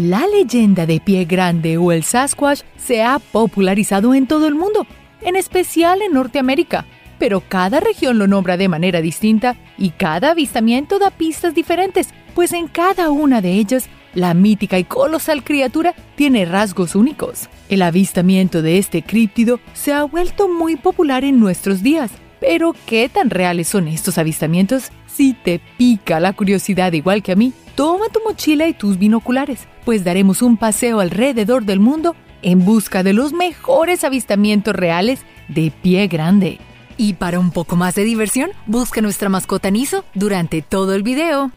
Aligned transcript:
La 0.00 0.28
leyenda 0.28 0.86
de 0.86 1.00
pie 1.00 1.24
grande 1.24 1.76
o 1.76 1.90
el 1.90 2.04
Sasquatch 2.04 2.60
se 2.76 3.02
ha 3.02 3.18
popularizado 3.18 4.14
en 4.14 4.28
todo 4.28 4.46
el 4.46 4.54
mundo, 4.54 4.86
en 5.22 5.34
especial 5.34 6.02
en 6.02 6.12
Norteamérica, 6.12 6.86
pero 7.18 7.40
cada 7.40 7.80
región 7.80 8.16
lo 8.16 8.28
nombra 8.28 8.56
de 8.56 8.68
manera 8.68 9.00
distinta 9.00 9.56
y 9.76 9.90
cada 9.90 10.30
avistamiento 10.30 11.00
da 11.00 11.10
pistas 11.10 11.52
diferentes, 11.52 12.10
pues 12.36 12.52
en 12.52 12.68
cada 12.68 13.10
una 13.10 13.40
de 13.40 13.54
ellas 13.54 13.88
la 14.14 14.34
mítica 14.34 14.78
y 14.78 14.84
colosal 14.84 15.42
criatura 15.42 15.96
tiene 16.14 16.44
rasgos 16.44 16.94
únicos. 16.94 17.48
El 17.68 17.82
avistamiento 17.82 18.62
de 18.62 18.78
este 18.78 19.02
críptido 19.02 19.58
se 19.72 19.92
ha 19.92 20.04
vuelto 20.04 20.48
muy 20.48 20.76
popular 20.76 21.24
en 21.24 21.40
nuestros 21.40 21.82
días, 21.82 22.12
pero 22.40 22.74
¿qué 22.86 23.08
tan 23.08 23.30
reales 23.30 23.68
son 23.68 23.88
estos 23.88 24.18
avistamientos? 24.18 24.90
Si 25.06 25.34
te 25.34 25.60
pica 25.76 26.20
la 26.20 26.32
curiosidad 26.32 26.92
igual 26.92 27.22
que 27.22 27.32
a 27.32 27.36
mí, 27.36 27.52
toma 27.74 28.08
tu 28.08 28.20
mochila 28.24 28.68
y 28.68 28.74
tus 28.74 28.98
binoculares, 28.98 29.66
pues 29.84 30.04
daremos 30.04 30.42
un 30.42 30.56
paseo 30.56 31.00
alrededor 31.00 31.64
del 31.64 31.80
mundo 31.80 32.14
en 32.42 32.64
busca 32.64 33.02
de 33.02 33.12
los 33.12 33.32
mejores 33.32 34.04
avistamientos 34.04 34.74
reales 34.74 35.20
de 35.48 35.72
pie 35.82 36.06
grande. 36.06 36.58
Y 36.96 37.14
para 37.14 37.38
un 37.38 37.50
poco 37.50 37.76
más 37.76 37.94
de 37.94 38.04
diversión, 38.04 38.50
busca 38.66 39.00
nuestra 39.00 39.28
mascota 39.28 39.70
Niso 39.70 40.04
durante 40.14 40.62
todo 40.62 40.94
el 40.94 41.02
video. 41.02 41.52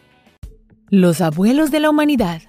Los 0.88 1.20
abuelos 1.20 1.70
de 1.70 1.80
la 1.80 1.90
humanidad. 1.90 2.42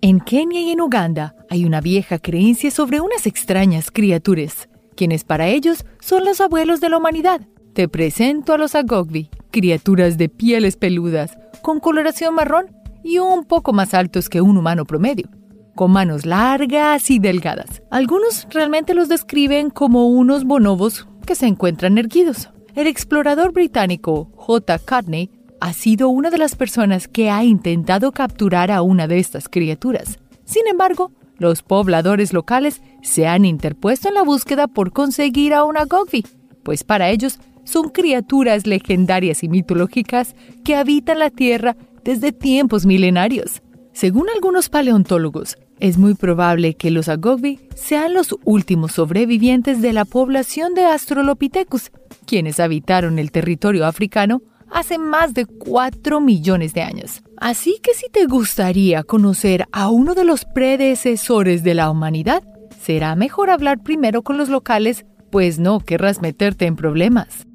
En 0.00 0.18
Kenia 0.20 0.60
y 0.60 0.70
en 0.70 0.80
Uganda 0.80 1.36
hay 1.48 1.64
una 1.64 1.80
vieja 1.80 2.18
creencia 2.18 2.70
sobre 2.70 3.00
unas 3.00 3.26
extrañas 3.26 3.90
criaturas, 3.90 4.68
quienes 5.02 5.24
para 5.24 5.48
ellos 5.48 5.84
son 6.00 6.24
los 6.24 6.40
abuelos 6.40 6.80
de 6.80 6.88
la 6.88 6.98
humanidad. 6.98 7.40
Te 7.72 7.88
presento 7.88 8.52
a 8.52 8.56
los 8.56 8.76
Agogvi, 8.76 9.30
criaturas 9.50 10.16
de 10.16 10.28
pieles 10.28 10.76
peludas, 10.76 11.36
con 11.60 11.80
coloración 11.80 12.36
marrón 12.36 12.66
y 13.02 13.18
un 13.18 13.44
poco 13.44 13.72
más 13.72 13.94
altos 13.94 14.28
que 14.28 14.40
un 14.40 14.56
humano 14.56 14.84
promedio, 14.84 15.28
con 15.74 15.90
manos 15.90 16.24
largas 16.24 17.10
y 17.10 17.18
delgadas. 17.18 17.82
Algunos 17.90 18.46
realmente 18.50 18.94
los 18.94 19.08
describen 19.08 19.70
como 19.70 20.06
unos 20.06 20.44
bonobos 20.44 21.08
que 21.26 21.34
se 21.34 21.48
encuentran 21.48 21.98
erguidos. 21.98 22.50
El 22.76 22.86
explorador 22.86 23.50
británico 23.50 24.30
J. 24.36 24.78
Cadney 24.78 25.32
ha 25.58 25.72
sido 25.72 26.10
una 26.10 26.30
de 26.30 26.38
las 26.38 26.54
personas 26.54 27.08
que 27.08 27.28
ha 27.28 27.42
intentado 27.42 28.12
capturar 28.12 28.70
a 28.70 28.82
una 28.82 29.08
de 29.08 29.18
estas 29.18 29.48
criaturas. 29.48 30.20
Sin 30.44 30.68
embargo, 30.68 31.10
los 31.42 31.62
pobladores 31.62 32.32
locales 32.32 32.80
se 33.02 33.26
han 33.26 33.44
interpuesto 33.44 34.08
en 34.08 34.14
la 34.14 34.22
búsqueda 34.22 34.68
por 34.68 34.92
conseguir 34.92 35.52
a 35.52 35.64
una 35.64 35.84
Gogvi, 35.84 36.24
pues 36.62 36.84
para 36.84 37.10
ellos 37.10 37.38
son 37.64 37.90
criaturas 37.90 38.66
legendarias 38.66 39.42
y 39.42 39.48
mitológicas 39.48 40.34
que 40.64 40.74
habitan 40.76 41.18
la 41.18 41.30
Tierra 41.30 41.76
desde 42.04 42.32
tiempos 42.32 42.86
milenarios. 42.86 43.62
Según 43.92 44.28
algunos 44.34 44.68
paleontólogos, 44.68 45.56
es 45.78 45.98
muy 45.98 46.14
probable 46.14 46.74
que 46.74 46.90
los 46.90 47.08
Agogvi 47.08 47.60
sean 47.74 48.14
los 48.14 48.34
últimos 48.44 48.92
sobrevivientes 48.92 49.82
de 49.82 49.92
la 49.92 50.04
población 50.04 50.74
de 50.74 50.84
Australopithecus, 50.84 51.90
quienes 52.24 52.60
habitaron 52.60 53.18
el 53.18 53.30
territorio 53.30 53.84
africano 53.84 54.42
hace 54.70 54.98
más 54.98 55.34
de 55.34 55.44
4 55.44 56.20
millones 56.20 56.72
de 56.72 56.82
años. 56.82 57.22
Así 57.42 57.80
que 57.82 57.92
si 57.92 58.08
te 58.08 58.26
gustaría 58.26 59.02
conocer 59.02 59.66
a 59.72 59.90
uno 59.90 60.14
de 60.14 60.22
los 60.24 60.44
predecesores 60.44 61.64
de 61.64 61.74
la 61.74 61.90
humanidad, 61.90 62.44
será 62.80 63.16
mejor 63.16 63.50
hablar 63.50 63.82
primero 63.82 64.22
con 64.22 64.38
los 64.38 64.48
locales, 64.48 65.06
pues 65.32 65.58
no 65.58 65.80
querrás 65.80 66.22
meterte 66.22 66.66
en 66.66 66.76
problemas. 66.76 67.48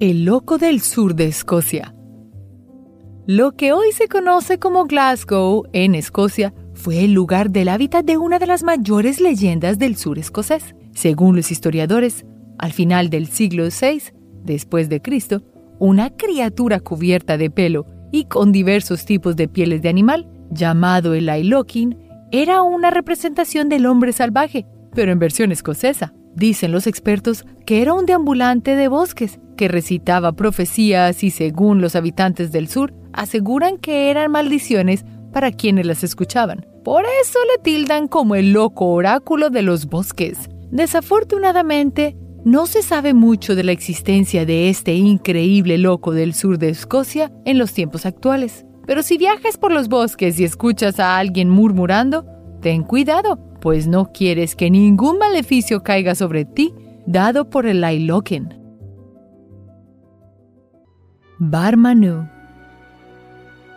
El 0.00 0.24
loco 0.24 0.56
del 0.56 0.80
sur 0.80 1.14
de 1.14 1.26
Escocia. 1.26 1.94
Lo 3.26 3.52
que 3.52 3.74
hoy 3.74 3.92
se 3.92 4.08
conoce 4.08 4.58
como 4.58 4.86
Glasgow, 4.86 5.64
en 5.74 5.94
Escocia, 5.94 6.54
fue 6.72 7.04
el 7.04 7.12
lugar 7.12 7.50
del 7.50 7.68
hábitat 7.68 8.02
de 8.06 8.16
una 8.16 8.38
de 8.38 8.46
las 8.46 8.62
mayores 8.62 9.20
leyendas 9.20 9.78
del 9.78 9.96
sur 9.96 10.18
escocés. 10.18 10.74
Según 10.94 11.36
los 11.36 11.50
historiadores, 11.50 12.24
al 12.58 12.72
final 12.72 13.10
del 13.10 13.26
siglo 13.26 13.64
VI, 13.64 14.04
después 14.42 14.88
de 14.88 15.02
Cristo, 15.02 15.42
una 15.80 16.10
criatura 16.10 16.78
cubierta 16.78 17.38
de 17.38 17.50
pelo 17.50 17.86
y 18.12 18.26
con 18.26 18.52
diversos 18.52 19.04
tipos 19.06 19.34
de 19.34 19.48
pieles 19.48 19.82
de 19.82 19.88
animal, 19.88 20.28
llamado 20.50 21.14
el 21.14 21.28
Ailokin, 21.28 21.98
era 22.30 22.62
una 22.62 22.90
representación 22.90 23.68
del 23.68 23.86
hombre 23.86 24.12
salvaje, 24.12 24.66
pero 24.94 25.10
en 25.10 25.18
versión 25.18 25.50
escocesa. 25.50 26.12
Dicen 26.36 26.70
los 26.70 26.86
expertos 26.86 27.44
que 27.66 27.82
era 27.82 27.94
un 27.94 28.06
deambulante 28.06 28.76
de 28.76 28.88
bosques 28.88 29.40
que 29.56 29.68
recitaba 29.68 30.32
profecías 30.32 31.24
y 31.24 31.30
según 31.30 31.80
los 31.80 31.96
habitantes 31.96 32.52
del 32.52 32.68
sur 32.68 32.94
aseguran 33.12 33.78
que 33.78 34.10
eran 34.10 34.30
maldiciones 34.30 35.04
para 35.32 35.50
quienes 35.50 35.86
las 35.86 36.04
escuchaban. 36.04 36.66
Por 36.84 37.04
eso 37.22 37.38
le 37.52 37.62
tildan 37.62 38.06
como 38.06 38.34
el 38.34 38.52
loco 38.52 38.86
oráculo 38.86 39.50
de 39.50 39.62
los 39.62 39.86
bosques. 39.86 40.48
Desafortunadamente, 40.70 42.16
no 42.44 42.66
se 42.66 42.82
sabe 42.82 43.12
mucho 43.14 43.54
de 43.54 43.64
la 43.64 43.72
existencia 43.72 44.46
de 44.46 44.70
este 44.70 44.94
increíble 44.94 45.78
loco 45.78 46.12
del 46.12 46.34
sur 46.34 46.58
de 46.58 46.70
Escocia 46.70 47.30
en 47.44 47.58
los 47.58 47.72
tiempos 47.72 48.06
actuales. 48.06 48.64
Pero 48.86 49.02
si 49.02 49.18
viajas 49.18 49.58
por 49.58 49.72
los 49.72 49.88
bosques 49.88 50.40
y 50.40 50.44
escuchas 50.44 50.98
a 50.98 51.18
alguien 51.18 51.50
murmurando, 51.50 52.24
ten 52.60 52.82
cuidado, 52.82 53.38
pues 53.60 53.86
no 53.86 54.10
quieres 54.12 54.56
que 54.56 54.70
ningún 54.70 55.18
maleficio 55.18 55.82
caiga 55.82 56.14
sobre 56.14 56.44
ti 56.44 56.72
dado 57.06 57.50
por 57.50 57.66
el 57.66 57.84
Ailoken. 57.84 58.58
Barmanu. 61.38 62.28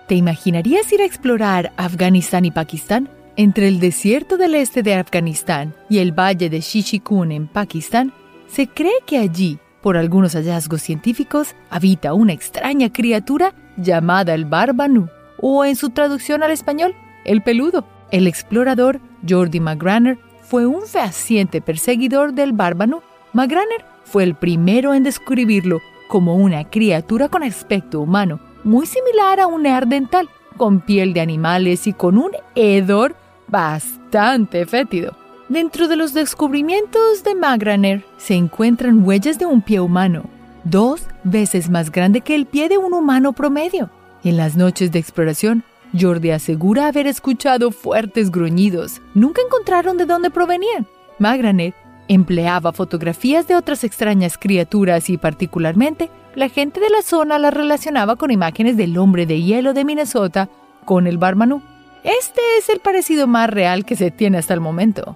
¿Te 0.08 0.16
imaginarías 0.16 0.92
ir 0.92 1.02
a 1.02 1.06
explorar 1.06 1.72
Afganistán 1.78 2.46
y 2.46 2.52
Pakistán? 2.52 3.10
Entre 3.36 3.68
el 3.68 3.80
desierto 3.80 4.38
del 4.38 4.56
este 4.56 4.84
de 4.84 4.96
Afganistán 4.96 5.74
y 5.90 6.00
el 6.00 6.12
valle 6.12 6.50
de 6.50 6.60
Shishikun 6.60 7.32
en 7.32 7.48
Pakistán, 7.48 8.14
se 8.54 8.68
cree 8.68 9.00
que 9.08 9.18
allí, 9.18 9.58
por 9.82 9.98
algunos 9.98 10.36
hallazgos 10.36 10.84
científicos, 10.84 11.56
habita 11.72 12.14
una 12.14 12.34
extraña 12.34 12.94
criatura 12.94 13.56
llamada 13.78 14.36
el 14.36 14.46
Barbanú, 14.46 15.10
o 15.42 15.66
en 15.66 15.76
su 15.76 15.90
traducción 15.90 16.44
al 16.44 16.52
español, 16.52 16.94
el 17.26 17.42
peludo. 17.42 17.84
El 18.12 18.28
explorador 18.28 19.00
Jordi 19.28 19.60
McGranner 19.60 20.20
fue 20.44 20.68
un 20.68 20.84
fehaciente 20.84 21.62
perseguidor 21.62 22.34
del 22.34 22.54
bárbano. 22.54 23.02
McGranner 23.34 23.86
fue 24.04 24.24
el 24.24 24.36
primero 24.36 24.94
en 24.94 25.02
describirlo 25.02 25.82
como 26.08 26.36
una 26.36 26.70
criatura 26.70 27.30
con 27.30 27.42
aspecto 27.42 28.02
humano, 28.02 28.40
muy 28.64 28.86
similar 28.86 29.40
a 29.40 29.48
un 29.48 29.66
ardental, 29.66 30.30
con 30.58 30.82
piel 30.82 31.14
de 31.14 31.22
animales 31.22 31.88
y 31.88 31.94
con 31.94 32.20
un 32.20 32.30
hedor 32.54 33.16
bastante 33.48 34.68
fétido. 34.68 35.23
Dentro 35.54 35.88
de 35.88 35.96
los 35.96 36.16
descubrimientos 36.16 37.24
de 37.24 37.36
McGranner 37.36 38.04
se 38.18 38.34
encuentran 38.34 39.06
huellas 39.06 39.38
de 39.38 39.46
un 39.46 39.62
pie 39.62 39.82
humano, 39.82 40.24
dos 40.64 41.04
veces 41.24 41.70
más 41.70 41.92
grande 41.92 42.22
que 42.22 42.34
el 42.34 42.48
pie 42.48 42.70
de 42.70 42.80
un 42.80 42.92
humano 42.92 43.34
promedio. 43.34 43.92
En 44.24 44.36
las 44.36 44.56
noches 44.56 44.92
de 44.92 44.98
exploración, 44.98 45.64
Jordi 45.94 46.32
asegura 46.32 46.88
haber 46.88 47.06
escuchado 47.06 47.70
fuertes 47.70 48.32
gruñidos. 48.32 49.00
Nunca 49.14 49.44
encontraron 49.46 49.96
de 49.98 50.08
dónde 50.08 50.32
provenían. 50.32 50.88
Magranet 51.20 51.76
empleaba 52.08 52.74
fotografías 52.74 53.48
de 53.48 53.56
otras 53.56 53.84
extrañas 53.84 54.40
criaturas 54.40 55.08
y 55.12 55.20
particularmente 55.20 56.10
la 56.34 56.50
gente 56.50 56.80
de 56.80 56.90
la 56.90 57.04
zona 57.04 57.38
las 57.38 57.54
relacionaba 57.54 58.16
con 58.16 58.32
imágenes 58.32 58.76
del 58.76 58.98
hombre 58.98 59.28
de 59.28 59.44
hielo 59.44 59.76
de 59.76 59.86
Minnesota 59.86 60.50
con 60.84 61.06
el 61.06 61.20
Barmanú. 61.20 61.62
Este 62.04 62.42
es 62.58 62.70
el 62.70 62.80
parecido 62.80 63.28
más 63.28 63.52
real 63.52 63.86
que 63.86 63.96
se 63.96 64.10
tiene 64.10 64.40
hasta 64.40 64.56
el 64.56 64.60
momento. 64.60 65.16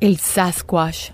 El 0.00 0.18
Sasquatch. 0.18 1.10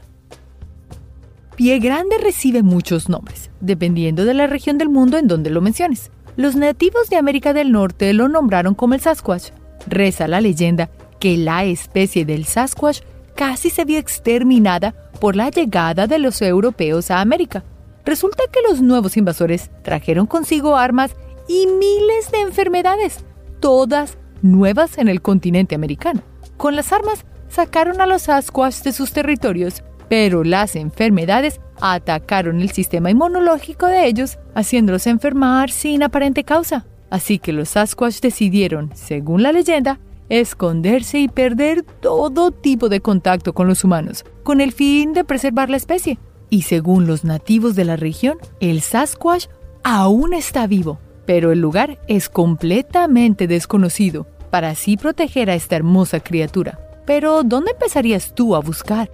Pie 1.56 1.78
Grande 1.78 2.18
recibe 2.18 2.62
muchos 2.62 3.08
nombres, 3.08 3.50
dependiendo 3.62 4.26
de 4.26 4.34
la 4.34 4.46
región 4.46 4.76
del 4.76 4.90
mundo 4.90 5.16
en 5.16 5.26
donde 5.26 5.48
lo 5.48 5.62
menciones. 5.62 6.10
Los 6.36 6.54
nativos 6.54 7.08
de 7.08 7.16
América 7.16 7.54
del 7.54 7.72
Norte 7.72 8.12
lo 8.12 8.28
nombraron 8.28 8.74
como 8.74 8.92
el 8.92 9.00
Sasquatch. 9.00 9.52
Reza 9.86 10.28
la 10.28 10.42
leyenda 10.42 10.90
que 11.18 11.38
la 11.38 11.64
especie 11.64 12.26
del 12.26 12.44
Sasquatch 12.44 13.00
casi 13.34 13.70
se 13.70 13.86
vio 13.86 13.98
exterminada 13.98 14.94
por 15.18 15.34
la 15.34 15.48
llegada 15.48 16.06
de 16.06 16.18
los 16.18 16.42
europeos 16.42 17.10
a 17.10 17.22
América. 17.22 17.64
Resulta 18.04 18.42
que 18.52 18.60
los 18.68 18.82
nuevos 18.82 19.16
invasores 19.16 19.70
trajeron 19.82 20.26
consigo 20.26 20.76
armas 20.76 21.16
y 21.48 21.66
miles 21.68 22.30
de 22.30 22.42
enfermedades, 22.42 23.24
todas 23.60 24.18
nuevas 24.42 24.98
en 24.98 25.08
el 25.08 25.22
continente 25.22 25.74
americano. 25.74 26.20
Con 26.58 26.76
las 26.76 26.92
armas 26.92 27.24
sacaron 27.54 28.00
a 28.00 28.06
los 28.06 28.22
Sasquatch 28.22 28.82
de 28.82 28.92
sus 28.92 29.12
territorios, 29.12 29.82
pero 30.08 30.44
las 30.44 30.76
enfermedades 30.76 31.60
atacaron 31.80 32.60
el 32.60 32.70
sistema 32.70 33.10
inmunológico 33.10 33.86
de 33.86 34.06
ellos, 34.06 34.38
haciéndolos 34.54 35.06
enfermar 35.06 35.70
sin 35.70 36.02
aparente 36.02 36.44
causa. 36.44 36.86
Así 37.10 37.38
que 37.38 37.52
los 37.52 37.70
Sasquatch 37.70 38.20
decidieron, 38.20 38.90
según 38.94 39.42
la 39.42 39.52
leyenda, 39.52 40.00
esconderse 40.28 41.20
y 41.20 41.28
perder 41.28 41.84
todo 42.00 42.50
tipo 42.50 42.88
de 42.88 43.00
contacto 43.00 43.52
con 43.52 43.68
los 43.68 43.84
humanos, 43.84 44.24
con 44.42 44.60
el 44.60 44.72
fin 44.72 45.12
de 45.12 45.24
preservar 45.24 45.70
la 45.70 45.76
especie. 45.76 46.18
Y 46.50 46.62
según 46.62 47.06
los 47.06 47.24
nativos 47.24 47.76
de 47.76 47.84
la 47.84 47.96
región, 47.96 48.38
el 48.60 48.80
Sasquatch 48.80 49.46
aún 49.84 50.34
está 50.34 50.66
vivo, 50.66 50.98
pero 51.24 51.52
el 51.52 51.60
lugar 51.60 51.98
es 52.08 52.28
completamente 52.28 53.46
desconocido 53.46 54.26
para 54.50 54.70
así 54.70 54.96
proteger 54.96 55.50
a 55.50 55.54
esta 55.54 55.76
hermosa 55.76 56.20
criatura. 56.20 56.78
Pero, 57.06 57.42
¿dónde 57.42 57.72
empezarías 57.72 58.34
tú 58.34 58.56
a 58.56 58.60
buscar? 58.60 59.10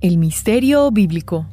El 0.00 0.18
misterio 0.18 0.90
bíblico. 0.90 1.46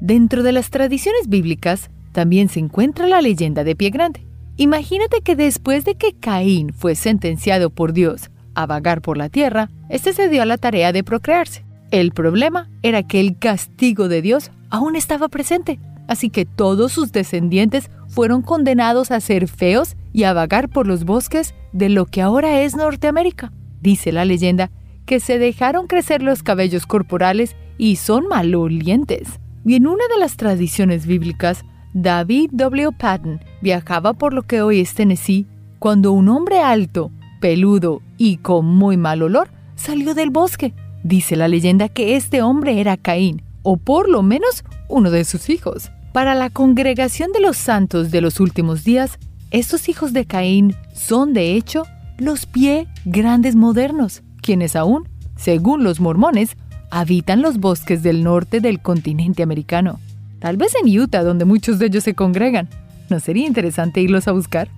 Dentro 0.00 0.42
de 0.42 0.52
las 0.52 0.70
tradiciones 0.70 1.28
bíblicas 1.28 1.90
también 2.12 2.48
se 2.48 2.60
encuentra 2.60 3.06
la 3.06 3.20
leyenda 3.20 3.62
de 3.62 3.76
Pie 3.76 3.90
Grande. 3.90 4.26
Imagínate 4.56 5.20
que 5.20 5.36
después 5.36 5.84
de 5.84 5.94
que 5.96 6.14
Caín 6.14 6.72
fue 6.72 6.94
sentenciado 6.94 7.70
por 7.70 7.92
Dios 7.92 8.30
a 8.54 8.66
vagar 8.66 9.02
por 9.02 9.18
la 9.18 9.28
tierra, 9.28 9.70
este 9.88 10.12
se 10.12 10.28
dio 10.28 10.42
a 10.42 10.46
la 10.46 10.58
tarea 10.58 10.92
de 10.92 11.04
procrearse. 11.04 11.64
El 11.90 12.12
problema 12.12 12.68
era 12.82 13.02
que 13.02 13.20
el 13.20 13.38
castigo 13.38 14.08
de 14.08 14.22
Dios 14.22 14.50
aún 14.70 14.96
estaba 14.96 15.28
presente, 15.28 15.78
así 16.08 16.30
que 16.30 16.44
todos 16.44 16.92
sus 16.92 17.12
descendientes 17.12 17.90
fueron 18.16 18.40
condenados 18.40 19.10
a 19.10 19.20
ser 19.20 19.46
feos 19.46 19.94
y 20.14 20.24
a 20.24 20.32
vagar 20.32 20.70
por 20.70 20.86
los 20.86 21.04
bosques 21.04 21.54
de 21.74 21.90
lo 21.90 22.06
que 22.06 22.22
ahora 22.22 22.62
es 22.62 22.74
Norteamérica. 22.74 23.52
Dice 23.82 24.10
la 24.10 24.24
leyenda 24.24 24.70
que 25.04 25.20
se 25.20 25.38
dejaron 25.38 25.86
crecer 25.86 26.22
los 26.22 26.42
cabellos 26.42 26.86
corporales 26.86 27.56
y 27.76 27.96
son 27.96 28.26
malolientes. 28.26 29.38
Y 29.66 29.74
en 29.74 29.86
una 29.86 30.02
de 30.08 30.18
las 30.18 30.38
tradiciones 30.38 31.06
bíblicas, 31.06 31.66
David 31.92 32.48
W. 32.54 32.90
Patton 32.92 33.42
viajaba 33.60 34.14
por 34.14 34.32
lo 34.32 34.44
que 34.44 34.62
hoy 34.62 34.80
es 34.80 34.94
Tennessee 34.94 35.46
cuando 35.78 36.12
un 36.12 36.30
hombre 36.30 36.60
alto, 36.60 37.10
peludo 37.42 38.00
y 38.16 38.38
con 38.38 38.64
muy 38.64 38.96
mal 38.96 39.20
olor 39.20 39.50
salió 39.74 40.14
del 40.14 40.30
bosque. 40.30 40.72
Dice 41.04 41.36
la 41.36 41.48
leyenda 41.48 41.90
que 41.90 42.16
este 42.16 42.40
hombre 42.40 42.80
era 42.80 42.96
Caín, 42.96 43.42
o 43.62 43.76
por 43.76 44.08
lo 44.08 44.22
menos 44.22 44.64
uno 44.88 45.10
de 45.10 45.26
sus 45.26 45.50
hijos. 45.50 45.90
Para 46.16 46.34
la 46.34 46.48
congregación 46.48 47.30
de 47.32 47.40
los 47.40 47.58
santos 47.58 48.10
de 48.10 48.22
los 48.22 48.40
últimos 48.40 48.84
días, 48.84 49.18
estos 49.50 49.90
hijos 49.90 50.14
de 50.14 50.24
Caín 50.24 50.74
son 50.94 51.34
de 51.34 51.52
hecho 51.52 51.82
los 52.16 52.46
pie 52.46 52.88
grandes 53.04 53.54
modernos, 53.54 54.22
quienes 54.40 54.76
aún, 54.76 55.10
según 55.36 55.84
los 55.84 56.00
mormones, 56.00 56.56
habitan 56.90 57.42
los 57.42 57.58
bosques 57.58 58.02
del 58.02 58.24
norte 58.24 58.62
del 58.62 58.80
continente 58.80 59.42
americano. 59.42 60.00
Tal 60.38 60.56
vez 60.56 60.72
en 60.82 60.88
Utah, 60.98 61.22
donde 61.22 61.44
muchos 61.44 61.78
de 61.78 61.84
ellos 61.84 62.04
se 62.04 62.14
congregan. 62.14 62.70
¿No 63.10 63.20
sería 63.20 63.46
interesante 63.46 64.00
irlos 64.00 64.26
a 64.26 64.32
buscar? 64.32 64.70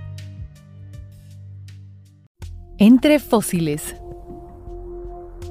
Entre 2.78 3.20
fósiles. 3.20 3.94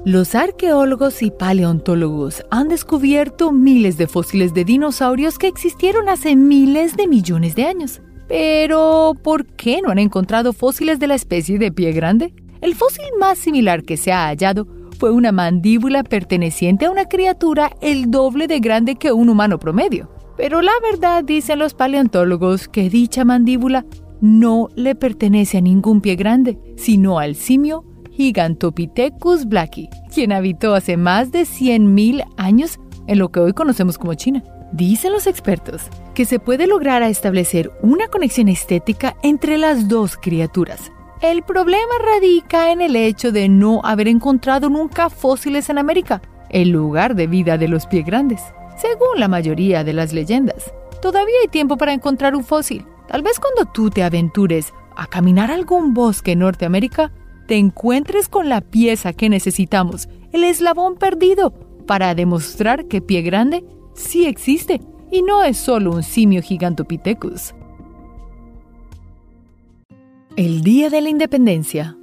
Los 0.04 0.36
arqueólogos 0.36 1.22
y 1.22 1.30
paleontólogos 1.30 2.44
han 2.50 2.68
descubierto 2.68 3.50
miles 3.50 3.98
de 3.98 4.06
fósiles 4.06 4.54
de 4.54 4.64
dinosaurios 4.64 5.38
que 5.38 5.48
existieron 5.48 6.08
hace 6.08 6.36
miles 6.36 6.96
de 6.96 7.08
millones 7.08 7.56
de 7.56 7.64
años. 7.64 8.00
Pero, 8.28 9.14
¿por 9.22 9.44
qué 9.44 9.82
no 9.82 9.90
han 9.90 9.98
encontrado 9.98 10.52
fósiles 10.52 11.00
de 11.00 11.08
la 11.08 11.16
especie 11.16 11.58
de 11.58 11.72
pie 11.72 11.92
grande? 11.92 12.32
El 12.60 12.76
fósil 12.76 13.06
más 13.18 13.38
similar 13.38 13.82
que 13.82 13.96
se 13.96 14.12
ha 14.12 14.26
hallado 14.28 14.68
fue 14.98 15.10
una 15.10 15.32
mandíbula 15.32 16.04
perteneciente 16.04 16.86
a 16.86 16.90
una 16.90 17.06
criatura 17.06 17.72
el 17.80 18.10
doble 18.10 18.46
de 18.46 18.60
grande 18.60 18.96
que 18.96 19.12
un 19.12 19.28
humano 19.28 19.58
promedio. 19.58 20.08
Pero 20.36 20.62
la 20.62 20.72
verdad, 20.80 21.24
dicen 21.24 21.58
los 21.58 21.74
paleontólogos, 21.74 22.68
que 22.68 22.88
dicha 22.88 23.24
mandíbula 23.24 23.84
no 24.20 24.68
le 24.76 24.94
pertenece 24.94 25.58
a 25.58 25.60
ningún 25.60 26.00
pie 26.00 26.14
grande, 26.14 26.58
sino 26.76 27.18
al 27.18 27.34
simio 27.34 27.84
Gigantopithecus 28.18 29.46
blacki, 29.46 29.88
quien 30.12 30.32
habitó 30.32 30.74
hace 30.74 30.96
más 30.96 31.30
de 31.30 31.42
100.000 31.42 32.24
años 32.36 32.80
en 33.06 33.20
lo 33.20 33.30
que 33.30 33.38
hoy 33.38 33.52
conocemos 33.52 33.96
como 33.96 34.14
China. 34.14 34.42
Dicen 34.72 35.12
los 35.12 35.28
expertos 35.28 35.82
que 36.14 36.24
se 36.24 36.40
puede 36.40 36.66
lograr 36.66 37.04
establecer 37.04 37.70
una 37.80 38.08
conexión 38.08 38.48
estética 38.48 39.14
entre 39.22 39.56
las 39.56 39.86
dos 39.86 40.16
criaturas. 40.16 40.90
El 41.22 41.44
problema 41.44 41.94
radica 42.04 42.72
en 42.72 42.80
el 42.80 42.96
hecho 42.96 43.30
de 43.30 43.48
no 43.48 43.82
haber 43.84 44.08
encontrado 44.08 44.68
nunca 44.68 45.10
fósiles 45.10 45.70
en 45.70 45.78
América, 45.78 46.20
el 46.50 46.70
lugar 46.70 47.14
de 47.14 47.28
vida 47.28 47.56
de 47.56 47.68
los 47.68 47.86
pies 47.86 48.04
grandes. 48.04 48.42
Según 48.76 49.20
la 49.20 49.28
mayoría 49.28 49.84
de 49.84 49.92
las 49.92 50.12
leyendas, 50.12 50.72
todavía 51.00 51.36
hay 51.42 51.48
tiempo 51.48 51.76
para 51.76 51.92
encontrar 51.92 52.34
un 52.34 52.42
fósil. 52.42 52.84
Tal 53.06 53.22
vez 53.22 53.38
cuando 53.38 53.70
tú 53.72 53.90
te 53.90 54.02
aventures 54.02 54.74
a 54.96 55.06
caminar 55.06 55.52
algún 55.52 55.94
bosque 55.94 56.32
en 56.32 56.40
Norteamérica, 56.40 57.12
te 57.48 57.56
encuentres 57.56 58.28
con 58.28 58.50
la 58.50 58.60
pieza 58.60 59.14
que 59.14 59.30
necesitamos, 59.30 60.06
el 60.32 60.44
eslabón 60.44 60.96
perdido, 60.96 61.54
para 61.86 62.14
demostrar 62.14 62.84
que 62.84 63.00
Pie 63.00 63.22
Grande 63.22 63.64
sí 63.94 64.26
existe 64.26 64.82
y 65.10 65.22
no 65.22 65.42
es 65.42 65.56
solo 65.56 65.92
un 65.92 66.02
simio 66.02 66.42
gigantopithecus. 66.42 67.54
El 70.36 70.60
Día 70.60 70.90
de 70.90 71.00
la 71.00 71.08
Independencia 71.08 71.96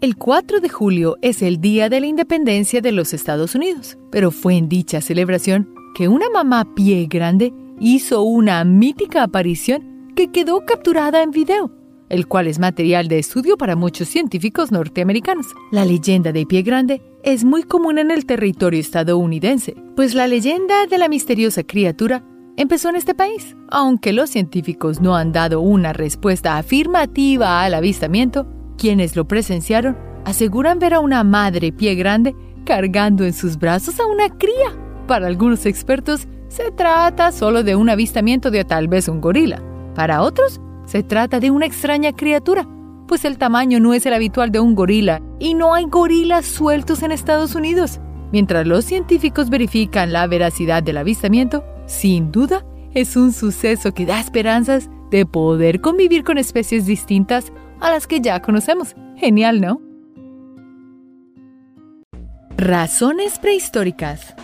El 0.00 0.16
4 0.16 0.60
de 0.60 0.68
julio 0.68 1.16
es 1.20 1.42
el 1.42 1.60
Día 1.60 1.88
de 1.88 1.98
la 1.98 2.06
Independencia 2.06 2.80
de 2.80 2.92
los 2.92 3.12
Estados 3.12 3.56
Unidos, 3.56 3.98
pero 4.12 4.30
fue 4.30 4.54
en 4.54 4.68
dicha 4.68 5.00
celebración 5.00 5.74
que 5.96 6.06
una 6.06 6.30
mamá 6.30 6.72
pie 6.76 7.08
grande 7.10 7.52
hizo 7.80 8.22
una 8.22 8.64
mítica 8.64 9.24
aparición 9.24 10.12
que 10.14 10.30
quedó 10.30 10.64
capturada 10.64 11.20
en 11.20 11.32
video 11.32 11.83
el 12.08 12.26
cual 12.26 12.46
es 12.46 12.58
material 12.58 13.08
de 13.08 13.18
estudio 13.18 13.56
para 13.56 13.76
muchos 13.76 14.08
científicos 14.08 14.72
norteamericanos. 14.72 15.46
La 15.72 15.84
leyenda 15.84 16.32
de 16.32 16.46
Pie 16.46 16.62
Grande 16.62 17.02
es 17.22 17.44
muy 17.44 17.62
común 17.62 17.98
en 17.98 18.10
el 18.10 18.26
territorio 18.26 18.80
estadounidense, 18.80 19.74
pues 19.96 20.14
la 20.14 20.26
leyenda 20.26 20.86
de 20.86 20.98
la 20.98 21.08
misteriosa 21.08 21.62
criatura 21.62 22.24
empezó 22.56 22.90
en 22.90 22.96
este 22.96 23.14
país. 23.14 23.56
Aunque 23.68 24.12
los 24.12 24.30
científicos 24.30 25.00
no 25.00 25.16
han 25.16 25.32
dado 25.32 25.60
una 25.60 25.92
respuesta 25.92 26.58
afirmativa 26.58 27.62
al 27.62 27.74
avistamiento, 27.74 28.46
quienes 28.76 29.16
lo 29.16 29.26
presenciaron 29.26 29.96
aseguran 30.24 30.78
ver 30.78 30.94
a 30.94 31.00
una 31.00 31.22
madre 31.24 31.72
pie 31.72 31.94
grande 31.94 32.34
cargando 32.64 33.24
en 33.24 33.32
sus 33.32 33.58
brazos 33.58 34.00
a 34.00 34.06
una 34.06 34.28
cría. 34.30 34.76
Para 35.06 35.26
algunos 35.26 35.66
expertos, 35.66 36.26
se 36.48 36.70
trata 36.70 37.32
solo 37.32 37.62
de 37.62 37.76
un 37.76 37.90
avistamiento 37.90 38.50
de 38.50 38.64
tal 38.64 38.88
vez 38.88 39.08
un 39.08 39.20
gorila. 39.20 39.62
Para 39.94 40.22
otros, 40.22 40.60
se 40.86 41.02
trata 41.02 41.40
de 41.40 41.50
una 41.50 41.66
extraña 41.66 42.12
criatura, 42.12 42.68
pues 43.06 43.24
el 43.24 43.38
tamaño 43.38 43.80
no 43.80 43.94
es 43.94 44.06
el 44.06 44.14
habitual 44.14 44.50
de 44.50 44.60
un 44.60 44.74
gorila 44.74 45.22
y 45.38 45.54
no 45.54 45.74
hay 45.74 45.84
gorilas 45.84 46.46
sueltos 46.46 47.02
en 47.02 47.12
Estados 47.12 47.54
Unidos. 47.54 48.00
Mientras 48.32 48.66
los 48.66 48.84
científicos 48.84 49.50
verifican 49.50 50.12
la 50.12 50.26
veracidad 50.26 50.82
del 50.82 50.96
avistamiento, 50.96 51.64
sin 51.86 52.32
duda 52.32 52.64
es 52.92 53.16
un 53.16 53.32
suceso 53.32 53.92
que 53.92 54.06
da 54.06 54.20
esperanzas 54.20 54.88
de 55.10 55.26
poder 55.26 55.80
convivir 55.80 56.24
con 56.24 56.38
especies 56.38 56.86
distintas 56.86 57.52
a 57.80 57.90
las 57.90 58.06
que 58.06 58.20
ya 58.20 58.40
conocemos. 58.40 58.94
Genial, 59.16 59.60
¿no? 59.60 59.80
Razones 62.56 63.38
prehistóricas. 63.38 64.34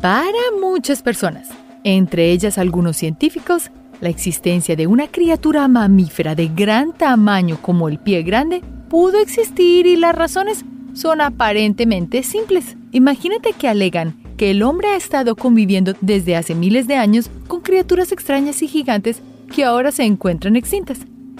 Para 0.00 0.38
muchas 0.60 1.02
personas, 1.02 1.48
entre 1.84 2.30
ellas 2.30 2.58
algunos 2.58 2.96
científicos, 2.96 3.70
la 4.00 4.08
existencia 4.08 4.76
de 4.76 4.86
una 4.86 5.08
criatura 5.08 5.68
mamífera 5.68 6.34
de 6.34 6.48
gran 6.48 6.92
tamaño 6.92 7.58
como 7.62 7.88
el 7.88 7.98
pie 7.98 8.22
grande 8.22 8.62
pudo 8.88 9.18
existir 9.18 9.86
y 9.86 9.96
las 9.96 10.14
razones 10.14 10.64
son 10.92 11.20
aparentemente 11.20 12.22
simples. 12.22 12.76
Imagínate 12.92 13.52
que 13.52 13.68
alegan 13.68 14.16
que 14.36 14.50
el 14.50 14.62
hombre 14.62 14.88
ha 14.88 14.96
estado 14.96 15.36
conviviendo 15.36 15.94
desde 16.00 16.36
hace 16.36 16.54
miles 16.54 16.86
de 16.86 16.96
años 16.96 17.30
con 17.48 17.60
criaturas 17.60 18.12
extrañas 18.12 18.62
y 18.62 18.68
gigantes 18.68 19.22
que 19.54 19.64
ahora 19.64 19.92
se 19.92 20.04
encuentran 20.04 20.56
extintas, 20.56 20.98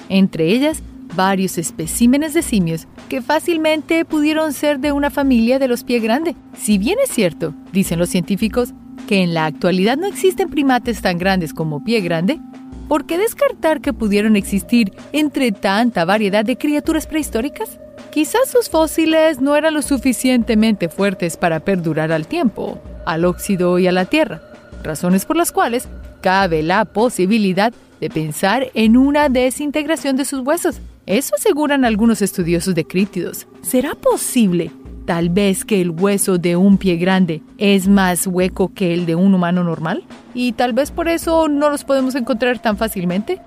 entre 0.09 0.49
ellas 0.53 0.83
varios 1.15 1.57
especímenes 1.59 2.35
de 2.35 2.43
simios 2.43 2.87
que 3.09 3.23
fácilmente 3.23 4.05
pudieron 4.05 4.53
ser 4.53 4.81
de 4.81 4.93
una 4.93 5.11
familia 5.11 5.59
de 5.59 5.69
los 5.69 5.85
pie 5.85 6.01
grande. 6.01 6.35
Si 6.57 6.79
bien 6.79 6.99
es 7.03 7.11
cierto, 7.11 7.55
dicen 7.73 7.99
los 7.99 8.09
científicos, 8.09 8.75
que 9.07 9.23
en 9.23 9.35
la 9.35 9.47
actualidad 9.47 9.97
no 9.97 10.07
existen 10.07 10.51
primates 10.51 11.01
tan 11.01 11.19
grandes 11.19 11.55
como 11.55 11.83
pie 11.83 12.01
grande, 12.01 12.41
¿por 12.89 13.07
qué 13.07 13.19
descartar 13.19 13.81
que 13.81 13.93
pudieron 13.93 14.37
existir 14.37 14.93
entre 15.13 15.53
tanta 15.53 16.05
variedad 16.05 16.45
de 16.45 16.57
criaturas 16.57 17.07
prehistóricas? 17.07 17.79
Quizás 18.11 18.51
sus 18.51 18.69
fósiles 18.69 19.41
no 19.41 19.57
eran 19.57 19.75
lo 19.75 19.83
suficientemente 19.83 20.89
fuertes 20.89 21.37
para 21.37 21.61
perdurar 21.61 22.13
al 22.13 22.27
tiempo, 22.27 22.81
al 23.05 23.25
óxido 23.25 23.79
y 23.79 23.87
a 23.87 23.93
la 23.93 24.07
tierra, 24.07 24.43
razones 24.83 25.25
por 25.25 25.37
las 25.37 25.53
cuales 25.53 25.89
cabe 26.21 26.63
la 26.63 26.85
posibilidad 26.85 27.73
de 28.01 28.11
pensar 28.11 28.71
en 28.75 28.97
una 28.97 29.29
desintegración 29.29 30.17
de 30.17 30.25
sus 30.25 30.41
huesos. 30.41 30.81
Eso 31.07 31.35
aseguran 31.37 31.85
algunos 31.85 32.21
estudiosos 32.21 32.75
de 32.75 32.87
críptidos. 32.87 33.47
¿Será 33.63 33.95
posible 33.95 34.73
Tal 35.07 35.31
vez 35.31 35.65
que 35.65 35.81
el 35.81 35.91
hueso 35.91 36.37
de 36.37 36.57
un 36.57 36.77
pie 36.77 36.97
grande 36.97 37.43
es 37.59 37.89
más 37.89 38.27
hueco 38.27 38.75
que 38.75 38.93
el 38.93 39.07
de 39.07 39.15
un 39.15 39.35
humano 39.35 39.65
normal 39.65 40.05
y 40.35 40.53
tal 40.53 40.73
vez 40.73 40.91
por 40.91 41.09
eso 41.09 41.49
no 41.49 41.71
los 41.71 41.85
podemos 41.85 42.15
encontrar 42.15 42.59
tan 42.59 42.77
fácilmente. 42.77 43.41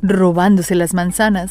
Robándose 0.00 0.74
las 0.74 0.94
manzanas. 0.94 1.50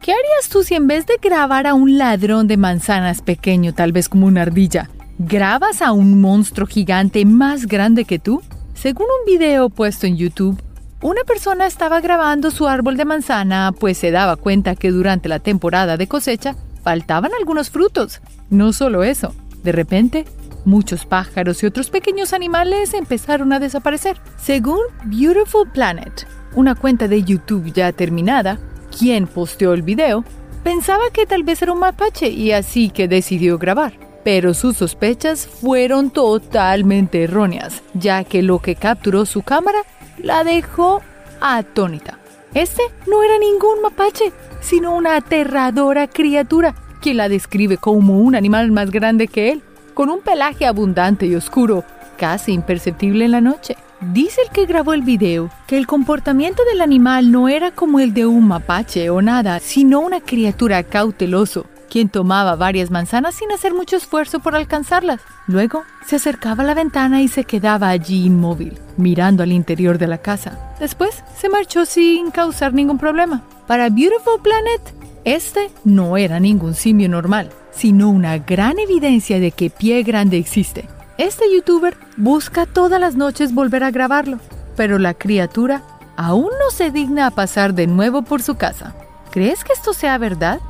¿Qué 0.00 0.12
harías 0.12 0.48
tú 0.50 0.62
si 0.62 0.74
en 0.74 0.86
vez 0.86 1.06
de 1.06 1.14
grabar 1.22 1.66
a 1.66 1.74
un 1.74 1.96
ladrón 1.96 2.48
de 2.48 2.56
manzanas 2.56 3.22
pequeño, 3.22 3.72
tal 3.72 3.92
vez 3.92 4.08
como 4.08 4.26
una 4.26 4.42
ardilla, 4.42 4.90
¿Grabas 5.20 5.82
a 5.82 5.90
un 5.90 6.20
monstruo 6.20 6.68
gigante 6.68 7.24
más 7.24 7.66
grande 7.66 8.04
que 8.04 8.20
tú? 8.20 8.40
Según 8.74 9.06
un 9.06 9.26
video 9.26 9.68
puesto 9.68 10.06
en 10.06 10.16
YouTube, 10.16 10.62
una 11.00 11.22
persona 11.22 11.66
estaba 11.66 12.00
grabando 12.00 12.50
su 12.50 12.66
árbol 12.66 12.96
de 12.96 13.04
manzana 13.04 13.72
pues 13.78 13.98
se 13.98 14.10
daba 14.10 14.36
cuenta 14.36 14.74
que 14.74 14.90
durante 14.90 15.28
la 15.28 15.38
temporada 15.38 15.96
de 15.96 16.08
cosecha 16.08 16.56
faltaban 16.82 17.30
algunos 17.38 17.70
frutos. 17.70 18.20
No 18.50 18.72
solo 18.72 19.04
eso, 19.04 19.34
de 19.62 19.72
repente 19.72 20.24
muchos 20.64 21.06
pájaros 21.06 21.62
y 21.62 21.66
otros 21.66 21.90
pequeños 21.90 22.32
animales 22.32 22.94
empezaron 22.94 23.52
a 23.52 23.60
desaparecer. 23.60 24.20
Según 24.36 24.80
Beautiful 25.04 25.70
Planet, 25.70 26.26
una 26.54 26.74
cuenta 26.74 27.06
de 27.06 27.22
YouTube 27.22 27.72
ya 27.72 27.92
terminada, 27.92 28.58
quien 28.96 29.28
posteó 29.28 29.74
el 29.74 29.82
video, 29.82 30.24
pensaba 30.64 31.04
que 31.12 31.26
tal 31.26 31.44
vez 31.44 31.62
era 31.62 31.72
un 31.72 31.78
mapache 31.78 32.28
y 32.28 32.52
así 32.52 32.90
que 32.90 33.06
decidió 33.06 33.56
grabar. 33.56 33.92
Pero 34.24 34.52
sus 34.52 34.76
sospechas 34.76 35.46
fueron 35.46 36.10
totalmente 36.10 37.22
erróneas, 37.22 37.82
ya 37.94 38.24
que 38.24 38.42
lo 38.42 38.58
que 38.58 38.74
capturó 38.74 39.24
su 39.24 39.42
cámara 39.42 39.78
la 40.22 40.44
dejó 40.44 41.02
atónita. 41.40 42.18
Este 42.54 42.82
no 43.06 43.22
era 43.22 43.38
ningún 43.38 43.82
mapache, 43.82 44.32
sino 44.60 44.94
una 44.94 45.16
aterradora 45.16 46.08
criatura, 46.08 46.74
quien 47.00 47.18
la 47.18 47.28
describe 47.28 47.76
como 47.76 48.18
un 48.18 48.34
animal 48.34 48.72
más 48.72 48.90
grande 48.90 49.28
que 49.28 49.52
él 49.52 49.62
con 49.98 50.10
un 50.10 50.20
pelaje 50.20 50.64
abundante 50.64 51.26
y 51.26 51.34
oscuro, 51.34 51.82
casi 52.16 52.52
imperceptible 52.52 53.24
en 53.24 53.32
la 53.32 53.40
noche. 53.40 53.76
Dice 54.00 54.42
el 54.42 54.50
que 54.50 54.64
grabó 54.64 54.92
el 54.92 55.02
video 55.02 55.50
que 55.66 55.76
el 55.76 55.88
comportamiento 55.88 56.62
del 56.64 56.82
animal 56.82 57.32
no 57.32 57.48
era 57.48 57.72
como 57.72 57.98
el 57.98 58.14
de 58.14 58.24
un 58.24 58.46
mapache 58.46 59.10
o 59.10 59.20
nada, 59.22 59.58
sino 59.58 59.98
una 59.98 60.20
criatura 60.20 60.84
cauteloso, 60.84 61.66
quien 61.90 62.08
tomaba 62.08 62.54
varias 62.54 62.92
manzanas 62.92 63.34
sin 63.34 63.50
hacer 63.50 63.74
mucho 63.74 63.96
esfuerzo 63.96 64.38
por 64.38 64.54
alcanzarlas. 64.54 65.20
Luego 65.48 65.82
se 66.06 66.14
acercaba 66.14 66.62
a 66.62 66.66
la 66.66 66.74
ventana 66.74 67.20
y 67.20 67.26
se 67.26 67.42
quedaba 67.42 67.88
allí 67.88 68.24
inmóvil, 68.24 68.78
mirando 68.98 69.42
al 69.42 69.52
interior 69.52 69.96
de 69.96 70.06
la 70.06 70.18
casa. 70.18 70.74
Después 70.78 71.24
se 71.36 71.48
marchó 71.48 71.86
sin 71.86 72.30
causar 72.30 72.74
ningún 72.74 72.98
problema. 72.98 73.44
Para 73.66 73.88
Beautiful 73.88 74.42
Planet, 74.42 74.80
este 75.24 75.70
no 75.84 76.16
era 76.16 76.40
ningún 76.40 76.74
simio 76.74 77.08
normal, 77.08 77.50
sino 77.70 78.10
una 78.10 78.38
gran 78.38 78.78
evidencia 78.78 79.40
de 79.40 79.52
que 79.52 79.70
Pie 79.70 80.02
Grande 80.02 80.36
existe. 80.36 80.86
Este 81.16 81.44
youtuber 81.52 81.96
busca 82.16 82.66
todas 82.66 83.00
las 83.00 83.16
noches 83.16 83.54
volver 83.54 83.82
a 83.84 83.90
grabarlo, 83.90 84.38
pero 84.76 84.98
la 84.98 85.14
criatura 85.14 85.82
aún 86.16 86.50
no 86.60 86.70
se 86.70 86.90
digna 86.90 87.26
a 87.26 87.30
pasar 87.30 87.74
de 87.74 87.86
nuevo 87.86 88.22
por 88.22 88.42
su 88.42 88.56
casa. 88.56 88.94
¿Crees 89.30 89.64
que 89.64 89.72
esto 89.72 89.92
sea 89.92 90.18
verdad? 90.18 90.60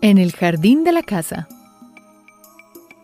En 0.00 0.18
el 0.18 0.32
jardín 0.32 0.84
de 0.84 0.92
la 0.92 1.02
casa. 1.02 1.48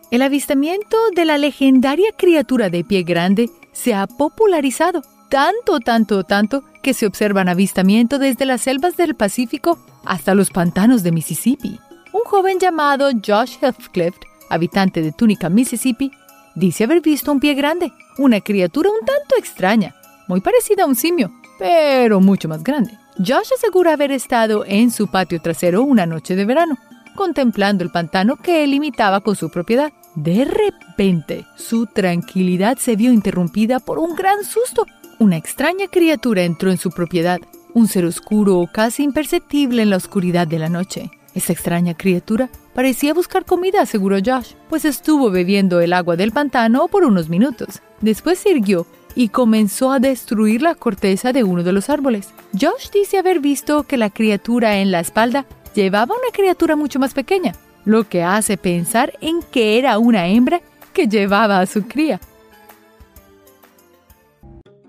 El 0.09 0.21
avistamiento 0.21 0.95
de 1.13 1.25
la 1.25 1.37
legendaria 1.37 2.13
criatura 2.17 2.69
de 2.69 2.85
pie 2.85 3.03
grande 3.03 3.49
se 3.73 3.93
ha 3.93 4.07
popularizado 4.07 5.01
tanto, 5.29 5.81
tanto, 5.81 6.23
tanto 6.23 6.63
que 6.81 6.93
se 6.93 7.05
observan 7.05 7.49
avistamientos 7.49 8.17
desde 8.21 8.45
las 8.45 8.61
selvas 8.61 8.95
del 8.95 9.15
Pacífico 9.15 9.77
hasta 10.05 10.33
los 10.33 10.49
pantanos 10.49 11.03
de 11.03 11.11
Mississippi. 11.11 11.77
Un 12.13 12.21
joven 12.23 12.57
llamado 12.57 13.09
Josh 13.25 13.57
Heathcliff, 13.61 14.15
habitante 14.49 15.01
de 15.01 15.11
Tunica, 15.11 15.49
Mississippi, 15.49 16.09
dice 16.55 16.85
haber 16.85 17.01
visto 17.01 17.29
un 17.29 17.41
pie 17.41 17.53
grande, 17.53 17.91
una 18.17 18.39
criatura 18.39 18.89
un 18.89 19.05
tanto 19.05 19.35
extraña, 19.37 19.93
muy 20.29 20.39
parecida 20.39 20.83
a 20.83 20.87
un 20.87 20.95
simio, 20.95 21.33
pero 21.59 22.21
mucho 22.21 22.47
más 22.47 22.63
grande. 22.63 22.97
Josh 23.17 23.51
asegura 23.57 23.91
haber 23.91 24.13
estado 24.13 24.63
en 24.65 24.89
su 24.89 25.07
patio 25.07 25.41
trasero 25.41 25.83
una 25.83 26.05
noche 26.05 26.37
de 26.37 26.45
verano, 26.45 26.77
contemplando 27.17 27.83
el 27.83 27.91
pantano 27.91 28.37
que 28.37 28.65
limitaba 28.65 29.19
con 29.19 29.35
su 29.35 29.49
propiedad. 29.49 29.91
De 30.15 30.45
repente, 30.45 31.45
su 31.57 31.85
tranquilidad 31.87 32.77
se 32.77 32.95
vio 32.95 33.11
interrumpida 33.11 33.81
por 33.81 33.99
un 33.99 34.15
gran 34.15 34.45
susto 34.45 34.85
una 35.19 35.35
extraña 35.35 35.87
criatura 35.87 36.43
entró 36.43 36.69
en 36.69 36.77
su 36.77 36.91
propiedad, 36.91 37.39
un 37.73 37.87
ser 37.87 38.05
oscuro 38.05 38.63
casi 38.71 39.01
imperceptible 39.03 39.81
en 39.81 39.89
la 39.89 39.97
oscuridad 39.97 40.47
de 40.47 40.59
la 40.59 40.69
noche. 40.69 41.09
Esta 41.33 41.53
extraña 41.53 41.95
criatura 41.95 42.49
parecía 42.75 43.15
buscar 43.15 43.43
comida, 43.43 43.81
aseguró 43.81 44.17
Josh, 44.23 44.53
pues 44.69 44.85
estuvo 44.85 45.31
bebiendo 45.31 45.79
el 45.81 45.93
agua 45.93 46.17
del 46.17 46.31
pantano 46.31 46.87
por 46.87 47.03
unos 47.03 47.29
minutos. 47.29 47.81
Después 47.99 48.37
sirvió 48.37 48.85
y 49.15 49.29
comenzó 49.29 49.91
a 49.91 49.99
destruir 49.99 50.61
la 50.61 50.75
corteza 50.75 51.33
de 51.33 51.43
uno 51.43 51.63
de 51.63 51.73
los 51.73 51.89
árboles. 51.89 52.29
Josh 52.53 52.91
dice 52.93 53.17
haber 53.17 53.39
visto 53.39 53.83
que 53.83 53.97
la 53.97 54.11
criatura 54.11 54.77
en 54.77 54.91
la 54.91 54.99
espalda 54.99 55.47
llevaba 55.77 56.15
una 56.15 56.31
criatura 56.33 56.75
mucho 56.75 56.97
más 56.97 57.13
pequeña, 57.13 57.53
lo 57.85 58.03
que 58.09 58.23
hace 58.23 58.57
pensar 58.57 59.13
en 59.21 59.43
que 59.43 59.77
era 59.77 59.99
una 59.99 60.27
hembra 60.27 60.61
que 60.91 61.07
llevaba 61.07 61.59
a 61.59 61.67
su 61.67 61.83
cría 61.83 62.19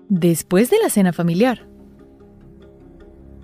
después 0.09 0.71
de 0.71 0.79
la 0.79 0.89
cena 0.89 1.13
familiar. 1.13 1.67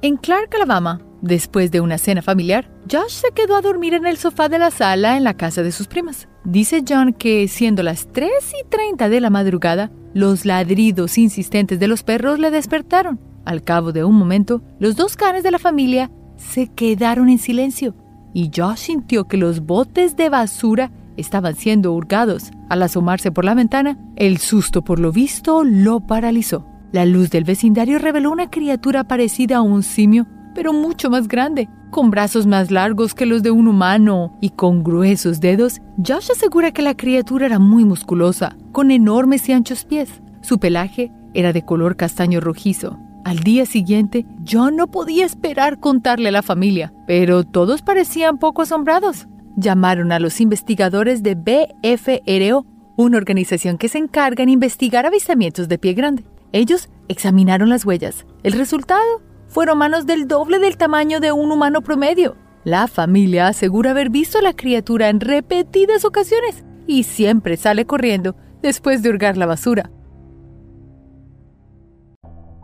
En 0.02 0.18
Clark, 0.18 0.50
Alabama, 0.56 1.00
después 1.22 1.70
de 1.70 1.82
una 1.82 2.00
cena 2.00 2.24
familiar, 2.24 2.72
Josh 2.92 3.12
se 3.12 3.32
quedó 3.36 3.56
a 3.56 3.62
dormir 3.62 3.94
en 3.94 4.08
el 4.08 4.18
sofá 4.18 4.50
de 4.50 4.58
la 4.58 4.72
sala 4.72 5.16
en 5.16 5.24
la 5.24 5.36
casa 5.36 5.62
de 5.62 5.72
sus 5.72 5.88
primas. 5.88 6.28
Dice 6.44 6.84
John 6.88 7.14
que, 7.14 7.48
siendo 7.48 7.84
las 7.84 8.12
3 8.12 8.30
y 8.60 8.68
30 8.68 9.10
de 9.10 9.22
la 9.22 9.30
madrugada, 9.30 9.92
los 10.16 10.46
ladridos 10.46 11.20
insistentes 11.20 11.80
de 11.80 11.88
los 11.88 12.02
perros 12.02 12.40
le 12.40 12.50
despertaron. 12.50 13.20
Al 13.46 13.64
cabo 13.64 13.92
de 13.92 14.04
un 14.04 14.16
momento, 14.16 14.64
los 14.80 14.96
dos 14.96 15.16
canes 15.16 15.44
de 15.44 15.52
la 15.52 15.60
familia 15.60 16.10
se 16.38 16.68
quedaron 16.68 17.30
en 17.30 17.38
silencio 17.38 17.96
y 18.36 18.52
Josh 18.54 18.78
sintió 18.78 19.30
que 19.30 19.38
los 19.38 19.66
botes 19.66 20.18
de 20.18 20.28
basura 20.28 20.92
estaban 21.16 21.56
siendo 21.56 21.94
hurgados. 21.94 22.52
Al 22.70 22.84
asomarse 22.84 23.32
por 23.32 23.46
la 23.46 23.54
ventana, 23.54 23.98
el 24.18 24.40
susto 24.40 24.82
por 24.82 25.00
lo 25.00 25.14
visto 25.14 25.64
lo 25.64 26.02
paralizó. 26.02 26.66
La 26.92 27.06
luz 27.06 27.30
del 27.30 27.46
vecindario 27.46 27.98
reveló 27.98 28.32
una 28.32 28.50
criatura 28.50 29.06
parecida 29.06 29.58
a 29.58 29.62
un 29.62 29.84
simio, 29.84 30.28
pero 30.54 30.74
mucho 30.74 31.10
más 31.10 31.30
grande, 31.30 31.70
con 31.92 32.12
brazos 32.12 32.46
más 32.46 32.72
largos 32.72 33.14
que 33.14 33.26
los 33.26 33.42
de 33.42 33.52
un 33.52 33.70
humano 33.70 34.38
y 34.42 34.50
con 34.50 34.84
gruesos 34.84 35.40
dedos. 35.40 35.80
Josh 35.98 36.32
asegura 36.32 36.72
que 36.72 36.82
la 36.82 36.98
criatura 36.98 37.46
era 37.46 37.60
muy 37.60 37.86
musculosa, 37.86 38.58
con 38.74 38.92
enormes 38.92 39.48
y 39.48 39.54
anchos 39.54 39.86
pies. 39.86 40.22
Su 40.42 40.60
pelaje 40.60 41.10
era 41.34 41.54
de 41.54 41.64
color 41.64 41.96
castaño 41.96 42.42
rojizo. 42.42 43.00
Al 43.26 43.40
día 43.40 43.66
siguiente, 43.66 44.26
John 44.50 44.78
no 44.78 44.88
podía 44.88 45.26
esperar 45.26 45.82
contarle 45.82 46.30
a 46.30 46.32
la 46.32 46.44
familia, 46.44 46.94
pero 47.06 47.44
todos 47.44 47.82
parecían 47.82 48.38
poco 48.38 48.62
asombrados 48.62 49.28
llamaron 49.56 50.12
a 50.12 50.20
los 50.20 50.42
investigadores 50.42 51.24
de 51.24 51.36
BFRO, 51.36 52.66
una 52.98 53.18
organización 53.18 53.78
que 53.78 53.90
se 53.90 53.98
encarga 53.98 54.44
en 54.44 54.50
investigar 54.50 55.06
avistamientos 55.06 55.68
de 55.68 55.78
pie 55.78 55.94
grande. 55.94 56.26
Ellos 56.52 56.90
examinaron 57.08 57.70
las 57.70 57.86
huellas. 57.86 58.26
El 58.44 58.54
resultado 58.54 59.22
fueron 59.48 59.78
manos 59.78 60.06
del 60.06 60.28
doble 60.28 60.60
del 60.60 60.78
tamaño 60.78 61.20
de 61.20 61.32
un 61.32 61.52
humano 61.52 61.82
promedio. 61.82 62.38
La 62.64 62.88
familia 62.88 63.48
asegura 63.48 63.92
haber 63.92 64.10
visto 64.10 64.40
a 64.40 64.42
la 64.42 64.54
criatura 64.54 65.10
en 65.10 65.20
repetidas 65.20 66.06
ocasiones 66.06 66.64
y 66.88 67.04
siempre 67.04 67.58
sale 67.58 67.86
corriendo 67.86 68.36
después 68.62 69.02
de 69.02 69.10
hurgar 69.10 69.38
la 69.38 69.46
basura. 69.46 69.92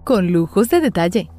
Con 0.03 0.31
lujos 0.31 0.70
de 0.70 0.81
detalle. 0.81 1.29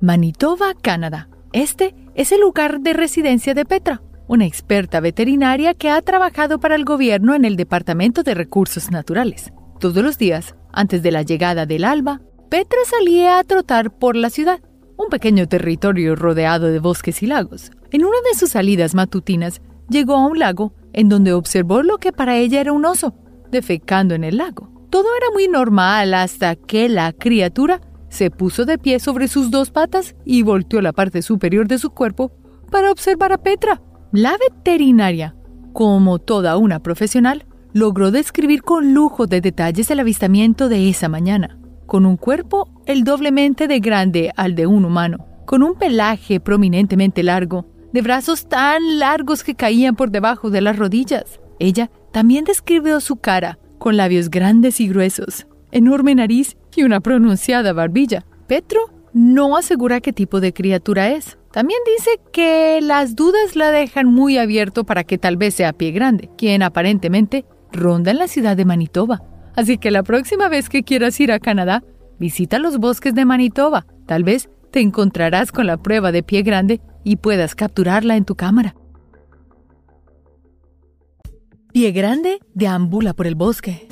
Manitoba, 0.00 0.72
Canadá. 0.80 1.28
Este 1.52 1.94
es 2.14 2.32
el 2.32 2.40
lugar 2.40 2.80
de 2.80 2.94
residencia 2.94 3.52
de 3.52 3.66
Petra, 3.66 4.00
una 4.28 4.46
experta 4.46 5.00
veterinaria 5.00 5.74
que 5.74 5.90
ha 5.90 6.00
trabajado 6.00 6.58
para 6.58 6.74
el 6.74 6.86
gobierno 6.86 7.34
en 7.34 7.44
el 7.44 7.56
Departamento 7.56 8.22
de 8.22 8.34
Recursos 8.34 8.90
Naturales. 8.90 9.52
Todos 9.78 10.02
los 10.02 10.16
días, 10.16 10.56
antes 10.72 11.02
de 11.02 11.12
la 11.12 11.20
llegada 11.20 11.66
del 11.66 11.84
alba, 11.84 12.22
Petra 12.48 12.78
salía 12.86 13.38
a 13.38 13.44
trotar 13.44 13.90
por 13.90 14.16
la 14.16 14.30
ciudad, 14.30 14.60
un 14.96 15.08
pequeño 15.10 15.46
territorio 15.46 16.16
rodeado 16.16 16.68
de 16.68 16.78
bosques 16.78 17.22
y 17.22 17.26
lagos. 17.26 17.72
En 17.90 18.06
una 18.06 18.16
de 18.30 18.38
sus 18.38 18.52
salidas 18.52 18.94
matutinas, 18.94 19.60
llegó 19.90 20.14
a 20.14 20.26
un 20.26 20.38
lago 20.38 20.72
en 20.94 21.10
donde 21.10 21.34
observó 21.34 21.82
lo 21.82 21.98
que 21.98 22.12
para 22.12 22.38
ella 22.38 22.60
era 22.62 22.72
un 22.72 22.86
oso, 22.86 23.14
defecando 23.50 24.14
en 24.14 24.24
el 24.24 24.38
lago. 24.38 24.79
Todo 24.90 25.06
era 25.16 25.28
muy 25.32 25.46
normal 25.46 26.14
hasta 26.14 26.56
que 26.56 26.88
la 26.88 27.12
criatura 27.12 27.80
se 28.08 28.30
puso 28.30 28.64
de 28.64 28.76
pie 28.76 28.98
sobre 28.98 29.28
sus 29.28 29.52
dos 29.52 29.70
patas 29.70 30.16
y 30.24 30.42
volteó 30.42 30.82
la 30.82 30.92
parte 30.92 31.22
superior 31.22 31.68
de 31.68 31.78
su 31.78 31.90
cuerpo 31.90 32.32
para 32.72 32.90
observar 32.90 33.32
a 33.32 33.38
Petra. 33.38 33.80
La 34.10 34.36
veterinaria, 34.36 35.36
como 35.72 36.18
toda 36.18 36.56
una 36.56 36.80
profesional, 36.80 37.46
logró 37.72 38.10
describir 38.10 38.62
con 38.62 38.92
lujo 38.92 39.28
de 39.28 39.40
detalles 39.40 39.88
el 39.92 40.00
avistamiento 40.00 40.68
de 40.68 40.88
esa 40.88 41.08
mañana, 41.08 41.56
con 41.86 42.04
un 42.04 42.16
cuerpo 42.16 42.68
el 42.86 43.04
doblemente 43.04 43.68
de 43.68 43.78
grande 43.78 44.32
al 44.36 44.56
de 44.56 44.66
un 44.66 44.84
humano, 44.84 45.26
con 45.46 45.62
un 45.62 45.76
pelaje 45.76 46.40
prominentemente 46.40 47.22
largo, 47.22 47.66
de 47.92 48.02
brazos 48.02 48.48
tan 48.48 48.98
largos 48.98 49.44
que 49.44 49.54
caían 49.54 49.94
por 49.94 50.10
debajo 50.10 50.50
de 50.50 50.60
las 50.60 50.76
rodillas. 50.76 51.40
Ella 51.60 51.92
también 52.12 52.44
describió 52.44 53.00
su 53.00 53.16
cara, 53.16 53.58
con 53.80 53.96
labios 53.96 54.30
grandes 54.30 54.78
y 54.78 54.86
gruesos, 54.86 55.48
enorme 55.72 56.14
nariz 56.14 56.56
y 56.76 56.84
una 56.84 57.00
pronunciada 57.00 57.72
barbilla. 57.72 58.24
Petro 58.46 58.80
no 59.12 59.56
asegura 59.56 60.00
qué 60.00 60.12
tipo 60.12 60.40
de 60.40 60.52
criatura 60.52 61.10
es, 61.10 61.36
También 61.50 61.80
dice 61.96 62.10
que 62.32 62.78
las 62.80 63.16
dudas 63.16 63.56
la 63.56 63.72
dejan 63.72 64.06
muy 64.06 64.38
abierto 64.38 64.84
para 64.84 65.02
que 65.02 65.18
tal 65.18 65.36
vez 65.36 65.54
sea 65.54 65.72
Pie 65.72 65.90
Grande, 65.90 66.30
quien 66.38 66.62
aparentemente 66.62 67.44
ronda 67.72 68.12
en 68.12 68.18
la 68.18 68.28
ciudad 68.28 68.56
de 68.56 68.64
Manitoba. 68.64 69.22
Así 69.56 69.76
que 69.76 69.90
la 69.90 70.04
próxima 70.04 70.48
vez 70.48 70.68
que 70.68 70.84
quieras 70.84 71.18
ir 71.18 71.32
a 71.32 71.40
Canadá, 71.40 71.82
visita 72.20 72.60
los 72.60 72.78
bosques 72.78 73.16
de 73.16 73.24
Manitoba. 73.24 73.84
Tal 74.06 74.22
vez 74.22 74.48
te 74.70 74.78
encontrarás 74.78 75.50
con 75.50 75.66
la 75.66 75.76
prueba 75.76 76.12
de 76.12 76.22
Pie 76.22 76.42
Grande 76.42 76.80
y 77.02 77.16
puedas 77.16 77.56
capturarla 77.56 78.16
en 78.16 78.24
tu 78.24 78.36
cámara. 78.36 78.76
Pie 81.72 81.92
Grande 81.92 82.40
deambula 82.52 83.14
por 83.14 83.28
el 83.28 83.36
bosque. 83.36 83.86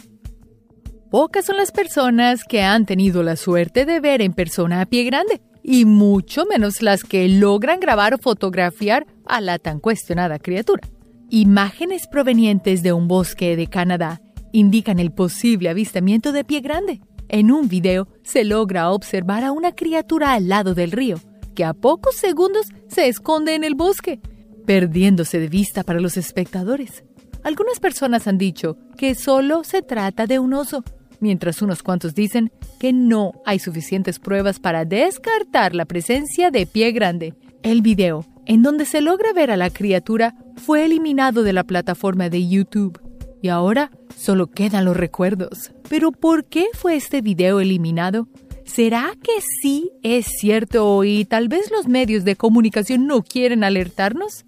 Pocas 1.12 1.44
son 1.44 1.58
las 1.58 1.70
personas 1.70 2.42
que 2.42 2.62
han 2.62 2.86
tenido 2.86 3.22
la 3.22 3.36
suerte 3.36 3.86
de 3.86 4.00
ver 4.00 4.20
en 4.20 4.32
persona 4.32 4.80
a 4.80 4.86
Pie 4.86 5.04
Grande 5.04 5.40
y 5.62 5.84
mucho 5.84 6.44
menos 6.44 6.82
las 6.82 7.04
que 7.04 7.28
logran 7.28 7.78
grabar 7.78 8.14
o 8.14 8.18
fotografiar 8.18 9.06
a 9.26 9.40
la 9.40 9.60
tan 9.60 9.78
cuestionada 9.78 10.40
criatura. 10.40 10.82
Imágenes 11.30 12.08
provenientes 12.08 12.82
de 12.82 12.92
un 12.92 13.06
bosque 13.06 13.54
de 13.54 13.68
Canadá 13.68 14.20
indican 14.50 14.98
el 14.98 15.12
posible 15.12 15.68
avistamiento 15.68 16.32
de 16.32 16.42
pie 16.42 16.60
grande. 16.60 17.00
En 17.28 17.52
un 17.52 17.68
video 17.68 18.08
se 18.24 18.44
logra 18.44 18.90
observar 18.90 19.44
a 19.44 19.52
una 19.52 19.72
criatura 19.72 20.32
al 20.32 20.48
lado 20.48 20.74
del 20.74 20.90
río, 20.90 21.20
que 21.54 21.64
a 21.64 21.74
pocos 21.74 22.16
segundos 22.16 22.66
se 22.88 23.06
esconde 23.06 23.54
en 23.54 23.62
el 23.62 23.74
bosque, 23.74 24.20
perdiéndose 24.66 25.38
de 25.38 25.48
vista 25.48 25.84
para 25.84 26.00
los 26.00 26.16
espectadores. 26.16 27.04
Algunas 27.48 27.80
personas 27.80 28.26
han 28.26 28.36
dicho 28.36 28.76
que 28.98 29.14
solo 29.14 29.64
se 29.64 29.80
trata 29.80 30.26
de 30.26 30.38
un 30.38 30.52
oso, 30.52 30.84
mientras 31.18 31.62
unos 31.62 31.82
cuantos 31.82 32.14
dicen 32.14 32.52
que 32.78 32.92
no 32.92 33.32
hay 33.46 33.58
suficientes 33.58 34.18
pruebas 34.18 34.60
para 34.60 34.84
descartar 34.84 35.74
la 35.74 35.86
presencia 35.86 36.50
de 36.50 36.66
pie 36.66 36.92
grande. 36.92 37.32
El 37.62 37.80
video, 37.80 38.26
en 38.44 38.62
donde 38.62 38.84
se 38.84 39.00
logra 39.00 39.32
ver 39.32 39.50
a 39.50 39.56
la 39.56 39.70
criatura, 39.70 40.34
fue 40.56 40.84
eliminado 40.84 41.42
de 41.42 41.54
la 41.54 41.64
plataforma 41.64 42.28
de 42.28 42.46
YouTube 42.46 43.00
y 43.40 43.48
ahora 43.48 43.92
solo 44.14 44.48
quedan 44.48 44.84
los 44.84 44.98
recuerdos. 44.98 45.72
Pero 45.88 46.12
¿por 46.12 46.44
qué 46.44 46.66
fue 46.74 46.96
este 46.96 47.22
video 47.22 47.60
eliminado? 47.60 48.28
¿Será 48.66 49.14
que 49.22 49.40
sí 49.62 49.90
es 50.02 50.26
cierto 50.38 51.02
y 51.02 51.24
tal 51.24 51.48
vez 51.48 51.70
los 51.70 51.88
medios 51.88 52.26
de 52.26 52.36
comunicación 52.36 53.06
no 53.06 53.22
quieren 53.22 53.64
alertarnos? 53.64 54.44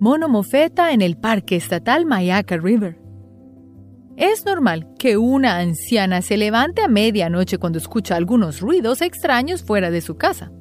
Mono 0.00 0.28
mofeta 0.28 0.92
en 0.92 1.02
el 1.02 1.16
Parque 1.16 1.56
Estatal 1.56 2.06
Mayaca 2.06 2.56
River. 2.56 3.00
Es 4.16 4.46
normal 4.46 4.94
que 4.96 5.16
una 5.16 5.58
anciana 5.58 6.22
se 6.22 6.36
levante 6.36 6.82
a 6.82 6.88
medianoche 6.88 7.58
cuando 7.58 7.78
escucha 7.78 8.14
algunos 8.14 8.60
ruidos 8.60 9.02
extraños 9.02 9.64
fuera 9.64 9.90
de 9.90 10.00
su 10.00 10.16
casa, 10.16 10.52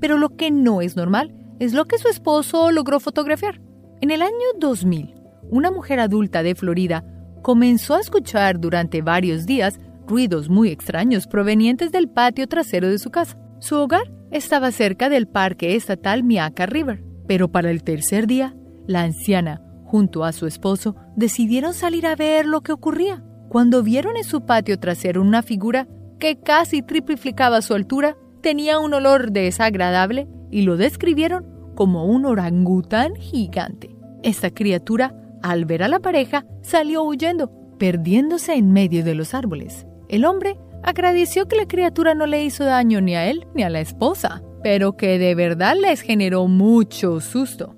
pero 0.00 0.16
lo 0.16 0.36
que 0.36 0.50
no 0.50 0.80
es 0.80 0.96
normal 0.96 1.34
es 1.58 1.74
lo 1.74 1.84
que 1.84 1.98
su 1.98 2.08
esposo 2.08 2.72
logró 2.72 2.98
fotografiar. 2.98 3.60
En 4.00 4.10
el 4.10 4.22
año 4.22 4.32
2000, 4.58 5.14
una 5.50 5.70
mujer 5.70 6.00
adulta 6.00 6.42
de 6.42 6.54
Florida 6.54 7.04
comenzó 7.42 7.96
a 7.96 8.00
escuchar 8.00 8.58
durante 8.60 9.02
varios 9.02 9.44
días 9.44 9.78
ruidos 10.06 10.48
muy 10.48 10.70
extraños 10.70 11.26
provenientes 11.26 11.92
del 11.92 12.08
patio 12.08 12.46
trasero 12.48 12.88
de 12.88 12.98
su 12.98 13.10
casa. 13.10 13.38
Su 13.58 13.76
hogar 13.76 14.10
estaba 14.30 14.70
cerca 14.72 15.10
del 15.10 15.28
parque 15.28 15.76
estatal 15.76 16.24
Miaka 16.24 16.64
River, 16.64 17.04
pero 17.26 17.52
para 17.52 17.70
el 17.70 17.82
tercer 17.84 18.26
día, 18.26 18.54
la 18.86 19.02
anciana 19.02 19.62
junto 19.86 20.24
a 20.24 20.32
su 20.32 20.46
esposo, 20.46 20.96
decidieron 21.14 21.72
salir 21.72 22.06
a 22.06 22.16
ver 22.16 22.44
lo 22.44 22.60
que 22.60 22.72
ocurría. 22.72 23.22
Cuando 23.48 23.82
vieron 23.82 24.16
en 24.16 24.24
su 24.24 24.44
patio 24.44 24.78
trasero 24.78 25.22
una 25.22 25.42
figura 25.42 25.86
que 26.18 26.40
casi 26.40 26.82
triplicaba 26.82 27.62
su 27.62 27.74
altura, 27.74 28.16
tenía 28.42 28.78
un 28.78 28.92
olor 28.92 29.30
desagradable 29.30 30.28
y 30.50 30.62
lo 30.62 30.76
describieron 30.76 31.46
como 31.74 32.04
un 32.06 32.26
orangután 32.26 33.14
gigante. 33.16 33.96
Esta 34.22 34.50
criatura, 34.50 35.14
al 35.42 35.64
ver 35.64 35.82
a 35.82 35.88
la 35.88 36.00
pareja, 36.00 36.44
salió 36.62 37.04
huyendo, 37.04 37.50
perdiéndose 37.78 38.54
en 38.54 38.72
medio 38.72 39.04
de 39.04 39.14
los 39.14 39.34
árboles. 39.34 39.86
El 40.08 40.24
hombre 40.24 40.58
agradeció 40.82 41.46
que 41.46 41.56
la 41.56 41.66
criatura 41.66 42.14
no 42.14 42.26
le 42.26 42.44
hizo 42.44 42.64
daño 42.64 43.00
ni 43.00 43.14
a 43.14 43.26
él 43.26 43.46
ni 43.54 43.62
a 43.62 43.70
la 43.70 43.80
esposa, 43.80 44.42
pero 44.62 44.96
que 44.96 45.18
de 45.18 45.34
verdad 45.34 45.76
les 45.80 46.00
generó 46.00 46.48
mucho 46.48 47.20
susto. 47.20 47.75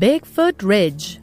Bigfoot 0.00 0.62
Ridge. 0.62 1.20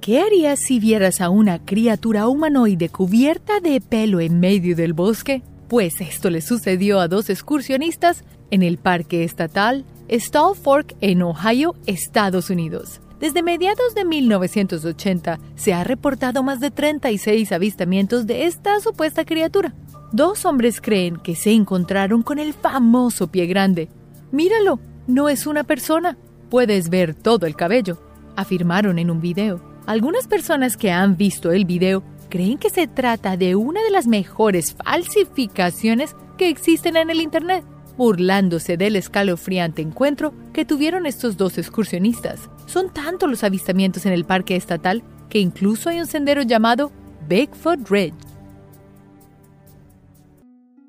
¿Qué 0.00 0.20
harías 0.20 0.60
si 0.60 0.78
vieras 0.78 1.20
a 1.20 1.28
una 1.28 1.58
criatura 1.58 2.28
humanoide 2.28 2.88
cubierta 2.88 3.58
de 3.58 3.80
pelo 3.80 4.20
en 4.20 4.38
medio 4.38 4.76
del 4.76 4.92
bosque? 4.92 5.42
Pues 5.66 6.00
esto 6.00 6.30
le 6.30 6.40
sucedió 6.40 7.00
a 7.00 7.08
dos 7.08 7.28
excursionistas 7.28 8.22
en 8.52 8.62
el 8.62 8.78
Parque 8.78 9.24
Estatal 9.24 9.84
Stall 10.08 10.54
Fork 10.54 10.94
en 11.00 11.20
Ohio, 11.22 11.74
Estados 11.86 12.48
Unidos. 12.48 13.00
Desde 13.18 13.42
mediados 13.42 13.96
de 13.96 14.04
1980 14.04 15.40
se 15.56 15.74
ha 15.74 15.82
reportado 15.82 16.44
más 16.44 16.60
de 16.60 16.70
36 16.70 17.50
avistamientos 17.50 18.28
de 18.28 18.46
esta 18.46 18.78
supuesta 18.78 19.24
criatura. 19.24 19.74
Dos 20.12 20.44
hombres 20.44 20.80
creen 20.80 21.16
que 21.16 21.34
se 21.34 21.50
encontraron 21.50 22.22
con 22.22 22.38
el 22.38 22.54
famoso 22.54 23.26
pie 23.32 23.46
grande. 23.46 23.88
Míralo, 24.30 24.78
no 25.08 25.28
es 25.28 25.48
una 25.48 25.64
persona, 25.64 26.16
Puedes 26.50 26.90
ver 26.90 27.14
todo 27.14 27.46
el 27.46 27.56
cabello, 27.56 27.98
afirmaron 28.36 28.98
en 28.98 29.10
un 29.10 29.20
video. 29.20 29.60
Algunas 29.86 30.28
personas 30.28 30.76
que 30.76 30.90
han 30.90 31.16
visto 31.16 31.52
el 31.52 31.64
video 31.64 32.02
creen 32.28 32.58
que 32.58 32.70
se 32.70 32.86
trata 32.86 33.36
de 33.36 33.54
una 33.54 33.82
de 33.82 33.90
las 33.90 34.06
mejores 34.06 34.74
falsificaciones 34.74 36.14
que 36.36 36.48
existen 36.48 36.96
en 36.96 37.10
el 37.10 37.20
Internet, 37.20 37.64
burlándose 37.96 38.76
del 38.76 38.96
escalofriante 38.96 39.82
encuentro 39.82 40.34
que 40.52 40.64
tuvieron 40.64 41.06
estos 41.06 41.36
dos 41.36 41.58
excursionistas. 41.58 42.50
Son 42.66 42.92
tantos 42.92 43.30
los 43.30 43.42
avistamientos 43.44 44.06
en 44.06 44.12
el 44.12 44.24
parque 44.24 44.56
estatal 44.56 45.02
que 45.28 45.38
incluso 45.38 45.88
hay 45.88 46.00
un 46.00 46.06
sendero 46.06 46.42
llamado 46.42 46.92
Bigfoot 47.28 47.88
Ridge. 47.88 48.14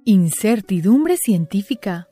Incertidumbre 0.06 1.18
científica. 1.18 2.07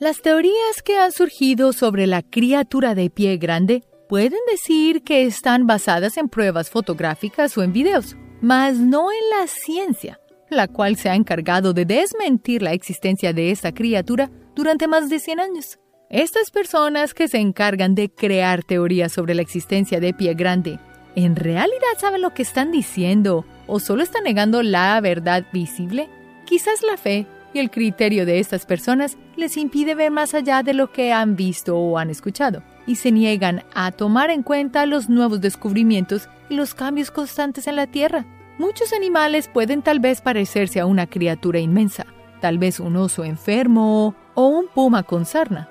Las 0.00 0.22
teorías 0.22 0.82
que 0.84 0.98
han 0.98 1.12
surgido 1.12 1.72
sobre 1.72 2.08
la 2.08 2.22
criatura 2.22 2.96
de 2.96 3.10
pie 3.10 3.36
grande 3.36 3.84
pueden 4.08 4.40
decir 4.50 5.02
que 5.02 5.22
están 5.22 5.68
basadas 5.68 6.16
en 6.16 6.28
pruebas 6.28 6.68
fotográficas 6.68 7.56
o 7.56 7.62
en 7.62 7.72
videos, 7.72 8.16
mas 8.40 8.76
no 8.76 9.12
en 9.12 9.30
la 9.38 9.46
ciencia, 9.46 10.18
la 10.50 10.66
cual 10.66 10.96
se 10.96 11.10
ha 11.10 11.14
encargado 11.14 11.72
de 11.72 11.84
desmentir 11.84 12.60
la 12.60 12.72
existencia 12.72 13.32
de 13.32 13.52
esta 13.52 13.72
criatura 13.72 14.32
durante 14.56 14.88
más 14.88 15.08
de 15.08 15.20
100 15.20 15.38
años. 15.38 15.78
Estas 16.10 16.50
personas 16.50 17.14
que 17.14 17.28
se 17.28 17.38
encargan 17.38 17.94
de 17.94 18.10
crear 18.12 18.64
teorías 18.64 19.12
sobre 19.12 19.34
la 19.34 19.42
existencia 19.42 20.00
de 20.00 20.12
pie 20.12 20.34
grande, 20.34 20.80
¿en 21.14 21.36
realidad 21.36 21.98
saben 21.98 22.20
lo 22.20 22.34
que 22.34 22.42
están 22.42 22.72
diciendo 22.72 23.46
o 23.68 23.78
solo 23.78 24.02
están 24.02 24.24
negando 24.24 24.60
la 24.64 25.00
verdad 25.00 25.46
visible? 25.52 26.08
Quizás 26.46 26.82
la 26.82 26.96
fe 26.96 27.28
y 27.54 27.60
el 27.60 27.70
criterio 27.70 28.26
de 28.26 28.40
estas 28.40 28.66
personas 28.66 29.16
les 29.36 29.56
impide 29.56 29.94
ver 29.94 30.10
más 30.10 30.34
allá 30.34 30.62
de 30.62 30.74
lo 30.74 30.92
que 30.92 31.12
han 31.12 31.36
visto 31.36 31.78
o 31.78 31.96
han 31.96 32.10
escuchado, 32.10 32.62
y 32.86 32.96
se 32.96 33.12
niegan 33.12 33.62
a 33.74 33.92
tomar 33.92 34.30
en 34.30 34.42
cuenta 34.42 34.84
los 34.84 35.08
nuevos 35.08 35.40
descubrimientos 35.40 36.28
y 36.50 36.56
los 36.56 36.74
cambios 36.74 37.10
constantes 37.10 37.66
en 37.68 37.76
la 37.76 37.86
Tierra. 37.86 38.26
Muchos 38.58 38.92
animales 38.92 39.48
pueden 39.48 39.82
tal 39.82 40.00
vez 40.00 40.20
parecerse 40.20 40.80
a 40.80 40.86
una 40.86 41.06
criatura 41.06 41.60
inmensa, 41.60 42.06
tal 42.40 42.58
vez 42.58 42.80
un 42.80 42.96
oso 42.96 43.24
enfermo 43.24 44.14
o 44.34 44.46
un 44.48 44.66
puma 44.66 45.04
con 45.04 45.24
sarna. 45.24 45.68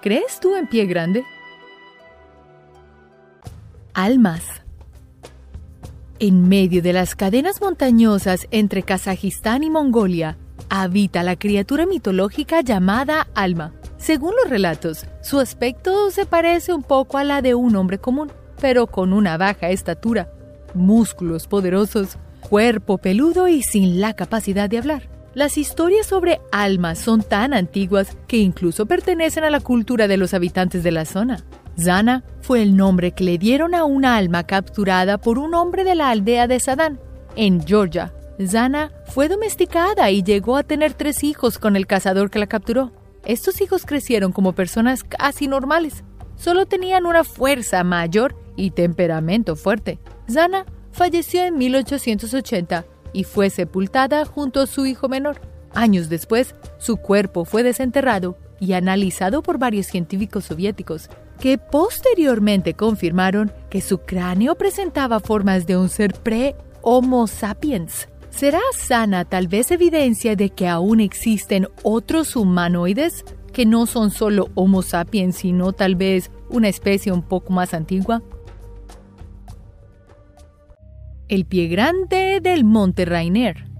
¿Crees 0.00 0.40
tú 0.40 0.56
en 0.56 0.66
pie 0.66 0.86
grande? 0.86 1.22
Almas. 3.94 4.42
En 6.18 6.48
medio 6.48 6.80
de 6.80 6.94
las 6.94 7.14
cadenas 7.14 7.60
montañosas 7.60 8.46
entre 8.50 8.82
Kazajistán 8.82 9.62
y 9.64 9.70
Mongolia, 9.70 10.38
habita 10.68 11.22
la 11.22 11.36
criatura 11.36 11.86
mitológica 11.86 12.60
llamada 12.60 13.28
Alma. 13.34 13.72
Según 13.96 14.34
los 14.40 14.50
relatos, 14.50 15.06
su 15.22 15.40
aspecto 15.40 16.10
se 16.10 16.26
parece 16.26 16.72
un 16.72 16.82
poco 16.82 17.18
a 17.18 17.24
la 17.24 17.42
de 17.42 17.54
un 17.54 17.76
hombre 17.76 17.98
común, 17.98 18.30
pero 18.60 18.86
con 18.86 19.12
una 19.12 19.36
baja 19.36 19.70
estatura, 19.70 20.28
músculos 20.74 21.46
poderosos, 21.46 22.18
cuerpo 22.40 22.98
peludo 22.98 23.48
y 23.48 23.62
sin 23.62 24.00
la 24.00 24.14
capacidad 24.14 24.68
de 24.68 24.78
hablar. 24.78 25.08
Las 25.34 25.58
historias 25.58 26.06
sobre 26.06 26.40
Alma 26.50 26.94
son 26.94 27.22
tan 27.22 27.52
antiguas 27.52 28.16
que 28.26 28.38
incluso 28.38 28.86
pertenecen 28.86 29.44
a 29.44 29.50
la 29.50 29.60
cultura 29.60 30.08
de 30.08 30.16
los 30.16 30.32
habitantes 30.32 30.82
de 30.82 30.92
la 30.92 31.04
zona. 31.04 31.44
Zana 31.78 32.24
fue 32.40 32.62
el 32.62 32.74
nombre 32.74 33.12
que 33.12 33.24
le 33.24 33.36
dieron 33.36 33.74
a 33.74 33.84
una 33.84 34.16
alma 34.16 34.44
capturada 34.44 35.18
por 35.18 35.38
un 35.38 35.54
hombre 35.54 35.84
de 35.84 35.94
la 35.94 36.08
aldea 36.08 36.46
de 36.46 36.58
Sadán, 36.58 36.98
en 37.36 37.66
Georgia, 37.66 38.14
Zana 38.44 38.92
fue 39.06 39.28
domesticada 39.28 40.10
y 40.10 40.22
llegó 40.22 40.56
a 40.56 40.62
tener 40.62 40.94
tres 40.94 41.24
hijos 41.24 41.58
con 41.58 41.76
el 41.76 41.86
cazador 41.86 42.30
que 42.30 42.38
la 42.38 42.46
capturó. 42.46 42.92
Estos 43.24 43.60
hijos 43.60 43.86
crecieron 43.86 44.32
como 44.32 44.52
personas 44.52 45.04
casi 45.04 45.48
normales. 45.48 46.04
Solo 46.36 46.66
tenían 46.66 47.06
una 47.06 47.24
fuerza 47.24 47.82
mayor 47.82 48.36
y 48.56 48.70
temperamento 48.70 49.56
fuerte. 49.56 49.98
Zana 50.30 50.66
falleció 50.92 51.44
en 51.44 51.56
1880 51.58 52.84
y 53.12 53.24
fue 53.24 53.50
sepultada 53.50 54.24
junto 54.26 54.60
a 54.60 54.66
su 54.66 54.86
hijo 54.86 55.08
menor. 55.08 55.40
Años 55.74 56.08
después, 56.08 56.54
su 56.78 56.96
cuerpo 56.98 57.44
fue 57.44 57.62
desenterrado 57.62 58.38
y 58.60 58.72
analizado 58.74 59.42
por 59.42 59.58
varios 59.58 59.86
científicos 59.86 60.44
soviéticos, 60.44 61.08
que 61.40 61.58
posteriormente 61.58 62.74
confirmaron 62.74 63.52
que 63.68 63.80
su 63.80 63.98
cráneo 63.98 64.54
presentaba 64.54 65.20
formas 65.20 65.66
de 65.66 65.76
un 65.76 65.88
ser 65.88 66.14
pre-Homo 66.14 67.26
sapiens. 67.26 68.08
¿Será 68.36 68.60
sana 68.76 69.24
tal 69.24 69.48
vez 69.48 69.70
evidencia 69.70 70.36
de 70.36 70.50
que 70.50 70.68
aún 70.68 71.00
existen 71.00 71.68
otros 71.82 72.36
humanoides 72.36 73.24
que 73.54 73.64
no 73.64 73.86
son 73.86 74.10
solo 74.10 74.50
Homo 74.54 74.82
sapiens, 74.82 75.36
sino 75.36 75.72
tal 75.72 75.96
vez 75.96 76.30
una 76.50 76.68
especie 76.68 77.12
un 77.12 77.22
poco 77.22 77.54
más 77.54 77.72
antigua? 77.72 78.22
El 81.28 81.46
pie 81.46 81.68
grande 81.68 82.40
del 82.42 82.64
Monte 82.64 83.06
Rainier. 83.06 83.70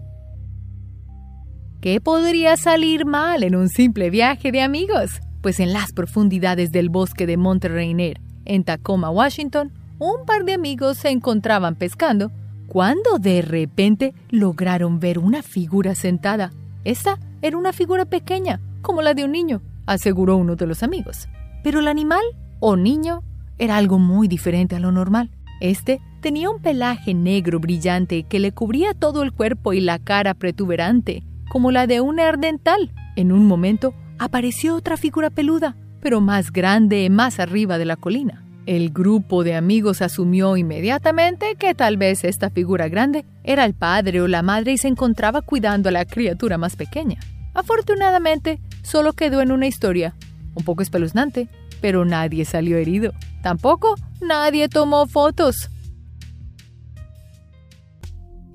¿Qué 1.83 2.01
podría 2.01 2.57
salir 2.57 3.05
mal 3.05 3.42
en 3.42 3.57
un 3.57 3.69
simple 3.69 4.09
viaje 4.09 4.53
de 4.53 4.62
amigos? 4.62 5.21
Pues 5.42 5.61
en 5.61 5.75
las 5.75 5.92
profundidades 5.92 6.73
del 6.73 6.88
bosque 6.88 7.27
de 7.27 7.37
Monte 7.37 7.69
Rainier, 7.69 8.23
en 8.47 8.64
Tacoma, 8.64 9.11
Washington, 9.11 9.71
un 9.99 10.25
par 10.25 10.47
de 10.47 10.55
amigos 10.55 10.97
se 10.97 11.11
encontraban 11.11 11.75
pescando 11.75 12.33
cuando 12.77 13.19
de 13.19 13.41
repente 13.41 14.12
lograron 14.29 15.01
ver 15.01 15.19
una 15.19 15.43
figura 15.43 15.95
sentada. 15.95 16.53
Esta 16.85 17.19
era 17.41 17.57
una 17.57 17.73
figura 17.73 18.05
pequeña, 18.05 18.61
como 18.83 19.01
la 19.01 19.15
de 19.15 19.25
un 19.25 19.33
niño, 19.33 19.62
aseguró 19.87 20.37
uno 20.37 20.57
de 20.57 20.67
los 20.67 20.83
amigos. 20.83 21.27
Pero 21.65 21.81
el 21.81 21.89
animal, 21.89 22.21
o 22.61 22.77
niño, 22.77 23.23
era 23.57 23.79
algo 23.79 23.99
muy 23.99 24.29
diferente 24.29 24.77
a 24.77 24.79
lo 24.79 24.93
normal. 24.93 25.31
Este 25.62 26.03
tenía 26.21 26.51
un 26.51 26.61
pelaje 26.61 27.15
negro 27.15 27.61
brillante 27.61 28.25
que 28.25 28.41
le 28.41 28.53
cubría 28.53 28.93
todo 28.93 29.23
el 29.23 29.33
cuerpo 29.33 29.73
y 29.73 29.81
la 29.81 29.99
cara 29.99 30.35
protuberante, 30.35 31.23
como 31.49 31.71
la 31.71 31.87
de 31.87 32.03
un 32.03 32.21
ardental. 32.21 32.93
En 33.17 33.33
un 33.33 33.47
momento 33.47 33.95
apareció 34.19 34.77
otra 34.77 34.99
figura 34.99 35.31
peluda, 35.31 35.77
pero 36.03 36.21
más 36.21 36.53
grande, 36.53 37.09
más 37.09 37.41
arriba 37.41 37.79
de 37.79 37.87
la 37.87 37.97
colina. 37.97 38.46
El 38.67 38.91
grupo 38.91 39.45
de 39.45 39.55
amigos 39.55 40.03
asumió 40.03 40.57
inmediatamente 40.57 41.55
que 41.55 41.73
tal 41.77 41.97
vez 41.97 42.25
esta 42.25 42.51
figura 42.51 42.89
grande 42.89 43.25
era 43.45 43.65
el 43.65 43.75
padre 43.75 44.21
o 44.21 44.27
la 44.27 44.43
madre 44.43 44.73
y 44.73 44.79
se 44.79 44.89
encontraba 44.89 45.41
cuidando 45.41 45.89
a 45.89 45.93
la 45.93 46.05
criatura 46.05 46.59
más 46.59 46.75
pequeña. 46.75 47.21
Afortunadamente, 47.55 48.61
solo 48.83 49.13
quedó 49.13 49.41
en 49.41 49.53
una 49.53 49.69
historia, 49.69 50.17
un 50.57 50.65
poco 50.65 50.83
espeluznante, 50.83 51.49
pero 51.81 52.05
nadie 52.05 52.45
salió 52.45 52.77
herido. 52.77 53.13
Tampoco 53.41 53.95
nadie 54.21 54.69
tomó 54.69 55.07
fotos. 55.07 55.71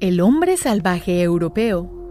El 0.02 0.19
hombre 0.19 0.58
salvaje 0.58 1.21
europeo 1.21 2.02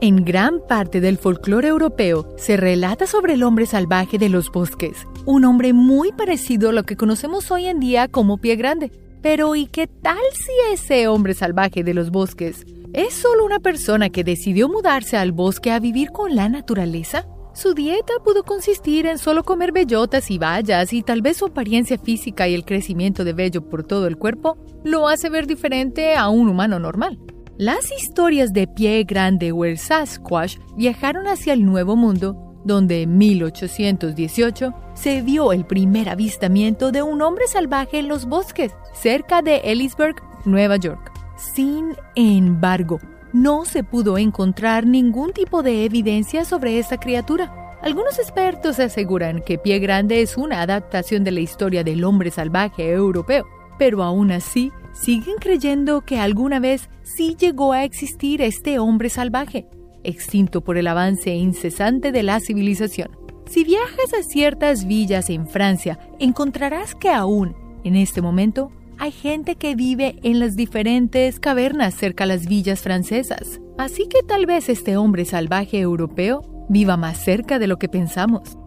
en 0.00 0.24
gran 0.24 0.60
parte 0.68 1.00
del 1.00 1.18
folclore 1.18 1.66
europeo 1.66 2.32
se 2.36 2.56
relata 2.56 3.08
sobre 3.08 3.32
el 3.32 3.42
hombre 3.42 3.66
salvaje 3.66 4.16
de 4.16 4.28
los 4.28 4.52
bosques, 4.52 5.08
un 5.28 5.44
hombre 5.44 5.74
muy 5.74 6.10
parecido 6.10 6.70
a 6.70 6.72
lo 6.72 6.84
que 6.84 6.96
conocemos 6.96 7.50
hoy 7.50 7.66
en 7.66 7.80
día 7.80 8.08
como 8.08 8.38
pie 8.38 8.56
grande. 8.56 8.90
Pero 9.20 9.54
¿y 9.56 9.66
qué 9.66 9.86
tal 9.86 10.16
si 10.32 10.72
ese 10.72 11.06
hombre 11.06 11.34
salvaje 11.34 11.84
de 11.84 11.92
los 11.92 12.08
bosques 12.08 12.64
es 12.94 13.12
solo 13.12 13.44
una 13.44 13.58
persona 13.58 14.08
que 14.08 14.24
decidió 14.24 14.70
mudarse 14.70 15.18
al 15.18 15.32
bosque 15.32 15.70
a 15.70 15.80
vivir 15.80 16.12
con 16.12 16.34
la 16.34 16.48
naturaleza? 16.48 17.26
Su 17.52 17.74
dieta 17.74 18.14
pudo 18.24 18.42
consistir 18.42 19.04
en 19.04 19.18
solo 19.18 19.44
comer 19.44 19.70
bellotas 19.70 20.30
y 20.30 20.38
bayas 20.38 20.94
y 20.94 21.02
tal 21.02 21.20
vez 21.20 21.36
su 21.36 21.44
apariencia 21.44 21.98
física 21.98 22.48
y 22.48 22.54
el 22.54 22.64
crecimiento 22.64 23.22
de 23.22 23.34
vello 23.34 23.68
por 23.68 23.84
todo 23.84 24.06
el 24.06 24.16
cuerpo 24.16 24.56
lo 24.82 25.08
hace 25.08 25.28
ver 25.28 25.46
diferente 25.46 26.14
a 26.14 26.30
un 26.30 26.48
humano 26.48 26.78
normal. 26.78 27.18
Las 27.58 27.92
historias 27.92 28.54
de 28.54 28.66
Pie 28.66 29.04
Grande 29.04 29.52
o 29.52 29.66
el 29.66 29.76
Sasquatch 29.76 30.56
viajaron 30.74 31.26
hacia 31.26 31.52
el 31.52 31.66
Nuevo 31.66 31.96
Mundo, 31.96 32.47
donde 32.64 33.02
en 33.02 33.18
1818 33.18 34.74
se 34.94 35.22
vio 35.22 35.52
el 35.52 35.64
primer 35.64 36.08
avistamiento 36.08 36.92
de 36.92 37.02
un 37.02 37.22
hombre 37.22 37.46
salvaje 37.46 37.98
en 37.98 38.08
los 38.08 38.26
bosques, 38.26 38.72
cerca 38.92 39.42
de 39.42 39.58
Ellisburg, 39.64 40.16
Nueva 40.44 40.76
York. 40.76 41.12
Sin 41.36 41.94
embargo, 42.14 42.98
no 43.32 43.64
se 43.64 43.84
pudo 43.84 44.18
encontrar 44.18 44.86
ningún 44.86 45.32
tipo 45.32 45.62
de 45.62 45.84
evidencia 45.84 46.44
sobre 46.44 46.78
esta 46.78 46.98
criatura. 46.98 47.78
Algunos 47.82 48.18
expertos 48.18 48.80
aseguran 48.80 49.40
que 49.42 49.58
Pie 49.58 49.78
Grande 49.78 50.22
es 50.22 50.36
una 50.36 50.62
adaptación 50.62 51.24
de 51.24 51.30
la 51.30 51.40
historia 51.40 51.84
del 51.84 52.02
hombre 52.04 52.30
salvaje 52.30 52.90
europeo, 52.90 53.46
pero 53.78 54.02
aún 54.02 54.32
así 54.32 54.72
siguen 54.92 55.36
creyendo 55.38 56.00
que 56.00 56.18
alguna 56.18 56.58
vez 56.58 56.88
sí 57.02 57.36
llegó 57.38 57.72
a 57.72 57.84
existir 57.84 58.42
este 58.42 58.78
hombre 58.78 59.10
salvaje, 59.10 59.66
extinto 60.04 60.62
por 60.62 60.78
el 60.78 60.86
avance 60.86 61.34
incesante 61.34 62.12
de 62.12 62.22
la 62.22 62.40
civilización. 62.40 63.10
Si 63.48 63.64
viajas 63.64 64.12
a 64.18 64.22
ciertas 64.22 64.86
villas 64.86 65.30
en 65.30 65.48
Francia, 65.48 65.98
encontrarás 66.18 66.94
que 66.94 67.08
aún, 67.10 67.56
en 67.84 67.96
este 67.96 68.20
momento, 68.20 68.70
hay 68.98 69.12
gente 69.12 69.56
que 69.56 69.74
vive 69.74 70.18
en 70.22 70.40
las 70.40 70.56
diferentes 70.56 71.40
cavernas 71.40 71.94
cerca 71.94 72.24
de 72.24 72.34
las 72.34 72.46
villas 72.46 72.80
francesas. 72.80 73.60
Así 73.78 74.08
que 74.08 74.22
tal 74.22 74.44
vez 74.44 74.68
este 74.68 74.96
hombre 74.96 75.24
salvaje 75.24 75.78
europeo 75.78 76.66
viva 76.68 76.96
más 76.96 77.16
cerca 77.16 77.58
de 77.58 77.68
lo 77.68 77.78
que 77.78 77.88
pensamos. 77.88 78.58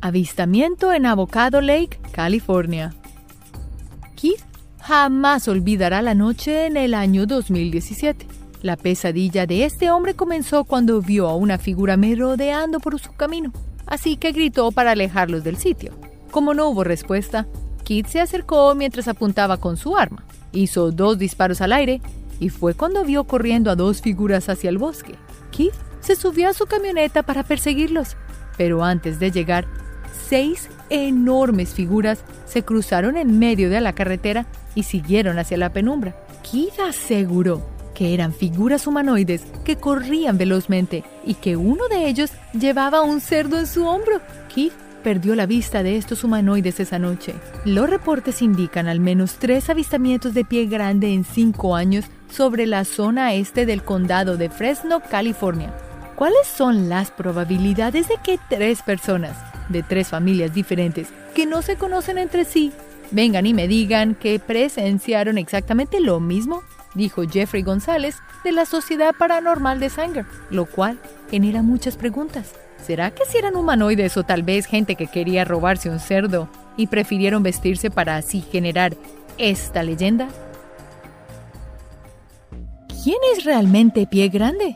Avistamiento 0.00 0.92
en 0.92 1.04
Avocado 1.04 1.60
Lake, 1.60 2.00
California. 2.12 2.94
Keith 4.16 4.42
jamás 4.80 5.46
olvidará 5.46 6.00
la 6.00 6.14
noche 6.14 6.66
en 6.66 6.78
el 6.78 6.94
año 6.94 7.26
2017. 7.26 8.39
La 8.62 8.76
pesadilla 8.76 9.46
de 9.46 9.64
este 9.64 9.90
hombre 9.90 10.14
comenzó 10.14 10.64
cuando 10.64 11.00
vio 11.00 11.28
a 11.28 11.34
una 11.34 11.56
figura 11.56 11.96
merodeando 11.96 12.78
por 12.78 12.98
su 13.00 13.12
camino, 13.14 13.52
así 13.86 14.18
que 14.18 14.32
gritó 14.32 14.70
para 14.70 14.90
alejarlos 14.90 15.44
del 15.44 15.56
sitio. 15.56 15.92
Como 16.30 16.52
no 16.52 16.68
hubo 16.68 16.84
respuesta, 16.84 17.46
Keith 17.84 18.06
se 18.08 18.20
acercó 18.20 18.74
mientras 18.74 19.08
apuntaba 19.08 19.56
con 19.56 19.78
su 19.78 19.96
arma. 19.96 20.24
Hizo 20.52 20.92
dos 20.92 21.18
disparos 21.18 21.62
al 21.62 21.72
aire 21.72 22.02
y 22.38 22.50
fue 22.50 22.74
cuando 22.74 23.02
vio 23.02 23.24
corriendo 23.24 23.70
a 23.70 23.76
dos 23.76 24.02
figuras 24.02 24.50
hacia 24.50 24.68
el 24.68 24.76
bosque. 24.76 25.14
Keith 25.50 25.74
se 26.00 26.14
subió 26.14 26.50
a 26.50 26.54
su 26.54 26.66
camioneta 26.66 27.22
para 27.22 27.44
perseguirlos, 27.44 28.16
pero 28.58 28.84
antes 28.84 29.18
de 29.18 29.30
llegar, 29.30 29.66
seis 30.28 30.68
enormes 30.90 31.70
figuras 31.70 32.24
se 32.44 32.62
cruzaron 32.62 33.16
en 33.16 33.38
medio 33.38 33.70
de 33.70 33.80
la 33.80 33.94
carretera 33.94 34.44
y 34.74 34.82
siguieron 34.82 35.38
hacia 35.38 35.56
la 35.56 35.72
penumbra. 35.72 36.14
Keith 36.42 36.78
aseguró 36.78 37.79
que 38.00 38.14
eran 38.14 38.32
figuras 38.32 38.86
humanoides 38.86 39.42
que 39.62 39.76
corrían 39.76 40.38
velozmente 40.38 41.04
y 41.22 41.34
que 41.34 41.58
uno 41.58 41.86
de 41.90 42.08
ellos 42.08 42.30
llevaba 42.58 43.02
un 43.02 43.20
cerdo 43.20 43.58
en 43.58 43.66
su 43.66 43.86
hombro. 43.86 44.22
Keith 44.54 44.72
perdió 45.04 45.34
la 45.34 45.44
vista 45.44 45.82
de 45.82 45.98
estos 45.98 46.24
humanoides 46.24 46.80
esa 46.80 46.98
noche. 46.98 47.34
Los 47.66 47.90
reportes 47.90 48.40
indican 48.40 48.88
al 48.88 49.00
menos 49.00 49.34
tres 49.34 49.68
avistamientos 49.68 50.32
de 50.32 50.46
pie 50.46 50.64
grande 50.64 51.12
en 51.12 51.24
cinco 51.24 51.76
años 51.76 52.06
sobre 52.30 52.64
la 52.64 52.86
zona 52.86 53.34
este 53.34 53.66
del 53.66 53.82
condado 53.82 54.38
de 54.38 54.48
Fresno, 54.48 55.02
California. 55.02 55.70
¿Cuáles 56.16 56.46
son 56.46 56.88
las 56.88 57.10
probabilidades 57.10 58.08
de 58.08 58.14
que 58.24 58.38
tres 58.48 58.80
personas 58.80 59.36
de 59.68 59.82
tres 59.82 60.08
familias 60.08 60.54
diferentes 60.54 61.08
que 61.34 61.44
no 61.44 61.60
se 61.60 61.76
conocen 61.76 62.16
entre 62.16 62.46
sí 62.46 62.72
vengan 63.10 63.44
y 63.44 63.52
me 63.52 63.68
digan 63.68 64.14
que 64.14 64.38
presenciaron 64.38 65.36
exactamente 65.36 66.00
lo 66.00 66.18
mismo, 66.18 66.62
dijo 66.94 67.22
Jeffrey 67.28 67.62
González 67.62 68.16
de 68.44 68.52
la 68.52 68.66
Sociedad 68.66 69.14
Paranormal 69.16 69.80
de 69.80 69.90
Sanger, 69.90 70.26
lo 70.50 70.66
cual 70.66 70.98
genera 71.30 71.62
muchas 71.62 71.96
preguntas. 71.96 72.54
¿Será 72.82 73.10
que 73.10 73.24
si 73.26 73.38
eran 73.38 73.56
humanoides 73.56 74.16
o 74.16 74.22
tal 74.22 74.42
vez 74.42 74.66
gente 74.66 74.94
que 74.96 75.06
quería 75.06 75.44
robarse 75.44 75.90
un 75.90 76.00
cerdo 76.00 76.48
y 76.76 76.86
prefirieron 76.86 77.42
vestirse 77.42 77.90
para 77.90 78.16
así 78.16 78.40
generar 78.40 78.96
esta 79.38 79.82
leyenda? 79.82 80.28
¿Quién 83.02 83.18
es 83.34 83.44
realmente 83.44 84.06
Pie 84.06 84.28
Grande? 84.28 84.74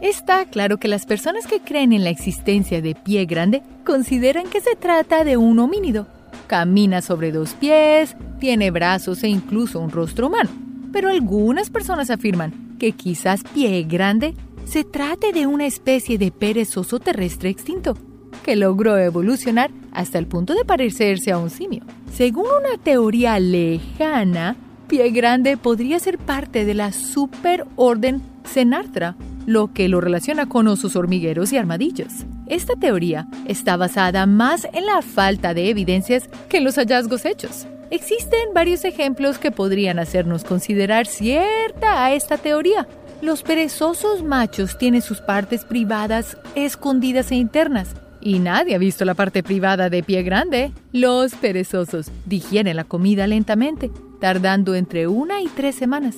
Está 0.00 0.44
claro 0.44 0.78
que 0.78 0.86
las 0.86 1.06
personas 1.06 1.46
que 1.46 1.60
creen 1.60 1.92
en 1.92 2.04
la 2.04 2.10
existencia 2.10 2.80
de 2.80 2.94
pie 2.94 3.26
grande 3.26 3.62
consideran 3.84 4.48
que 4.48 4.60
se 4.60 4.76
trata 4.76 5.24
de 5.24 5.36
un 5.36 5.58
homínido. 5.58 6.06
Camina 6.48 7.02
sobre 7.02 7.30
dos 7.30 7.54
pies, 7.54 8.16
tiene 8.40 8.70
brazos 8.70 9.22
e 9.22 9.28
incluso 9.28 9.78
un 9.78 9.90
rostro 9.90 10.26
humano. 10.26 10.50
Pero 10.92 11.10
algunas 11.10 11.70
personas 11.70 12.10
afirman 12.10 12.76
que 12.78 12.92
quizás 12.92 13.42
pie 13.54 13.82
grande 13.82 14.34
se 14.64 14.82
trate 14.82 15.32
de 15.32 15.46
una 15.46 15.66
especie 15.66 16.18
de 16.18 16.30
perezoso 16.30 16.98
terrestre 17.00 17.50
extinto, 17.50 17.96
que 18.42 18.56
logró 18.56 18.96
evolucionar 18.96 19.70
hasta 19.92 20.18
el 20.18 20.26
punto 20.26 20.54
de 20.54 20.64
parecerse 20.64 21.32
a 21.32 21.38
un 21.38 21.50
simio. 21.50 21.84
Según 22.12 22.46
una 22.46 22.82
teoría 22.82 23.38
lejana, 23.38 24.56
pie 24.88 25.10
grande 25.10 25.56
podría 25.58 25.98
ser 25.98 26.18
parte 26.18 26.64
de 26.64 26.74
la 26.74 26.92
superorden 26.92 28.22
Cenartra, 28.44 29.16
lo 29.46 29.74
que 29.74 29.88
lo 29.88 30.00
relaciona 30.00 30.48
con 30.48 30.66
osos 30.66 30.96
hormigueros 30.96 31.52
y 31.52 31.58
armadillos. 31.58 32.24
Esta 32.48 32.76
teoría 32.76 33.26
está 33.46 33.76
basada 33.76 34.24
más 34.24 34.66
en 34.72 34.86
la 34.86 35.02
falta 35.02 35.52
de 35.52 35.68
evidencias 35.68 36.30
que 36.48 36.58
en 36.58 36.64
los 36.64 36.76
hallazgos 36.76 37.26
hechos. 37.26 37.66
Existen 37.90 38.54
varios 38.54 38.84
ejemplos 38.86 39.38
que 39.38 39.50
podrían 39.50 39.98
hacernos 39.98 40.44
considerar 40.44 41.06
cierta 41.06 42.04
a 42.04 42.14
esta 42.14 42.38
teoría. 42.38 42.88
Los 43.20 43.42
perezosos 43.42 44.22
machos 44.22 44.78
tienen 44.78 45.02
sus 45.02 45.20
partes 45.20 45.66
privadas 45.66 46.38
escondidas 46.54 47.30
e 47.32 47.34
internas, 47.34 47.94
y 48.20 48.38
nadie 48.38 48.74
ha 48.74 48.78
visto 48.78 49.04
la 49.04 49.14
parte 49.14 49.42
privada 49.42 49.90
de 49.90 50.02
pie 50.02 50.22
grande. 50.22 50.72
Los 50.92 51.34
perezosos 51.34 52.10
digieren 52.24 52.76
la 52.76 52.84
comida 52.84 53.26
lentamente, 53.26 53.90
tardando 54.20 54.74
entre 54.74 55.06
una 55.06 55.42
y 55.42 55.48
tres 55.48 55.74
semanas. 55.74 56.16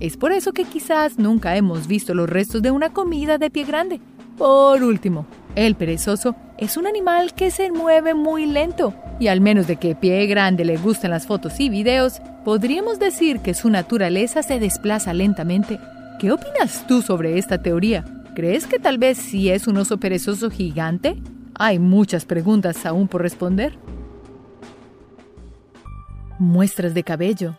Es 0.00 0.16
por 0.16 0.32
eso 0.32 0.52
que 0.52 0.64
quizás 0.64 1.18
nunca 1.18 1.56
hemos 1.56 1.86
visto 1.86 2.14
los 2.14 2.28
restos 2.28 2.62
de 2.62 2.70
una 2.72 2.90
comida 2.92 3.38
de 3.38 3.50
pie 3.50 3.64
grande. 3.64 4.00
Por 4.36 4.84
último, 4.84 5.26
el 5.66 5.74
perezoso 5.74 6.36
es 6.56 6.76
un 6.76 6.86
animal 6.86 7.34
que 7.34 7.50
se 7.50 7.72
mueve 7.72 8.14
muy 8.14 8.46
lento 8.46 8.94
y 9.18 9.26
al 9.26 9.40
menos 9.40 9.66
de 9.66 9.76
que 9.76 9.96
pie 9.96 10.26
grande 10.26 10.64
le 10.64 10.76
gusten 10.76 11.10
las 11.10 11.26
fotos 11.26 11.58
y 11.58 11.68
videos, 11.68 12.20
podríamos 12.44 13.00
decir 13.00 13.40
que 13.40 13.54
su 13.54 13.68
naturaleza 13.68 14.44
se 14.44 14.60
desplaza 14.60 15.12
lentamente. 15.12 15.80
¿Qué 16.20 16.30
opinas 16.30 16.86
tú 16.86 17.02
sobre 17.02 17.38
esta 17.38 17.60
teoría? 17.60 18.04
¿Crees 18.36 18.66
que 18.66 18.78
tal 18.78 18.98
vez 18.98 19.18
sí 19.18 19.50
es 19.50 19.66
un 19.66 19.78
oso 19.78 19.98
perezoso 19.98 20.48
gigante? 20.48 21.20
Hay 21.56 21.80
muchas 21.80 22.24
preguntas 22.24 22.86
aún 22.86 23.08
por 23.08 23.22
responder. 23.22 23.76
Muestras 26.38 26.94
de 26.94 27.02
cabello. 27.02 27.56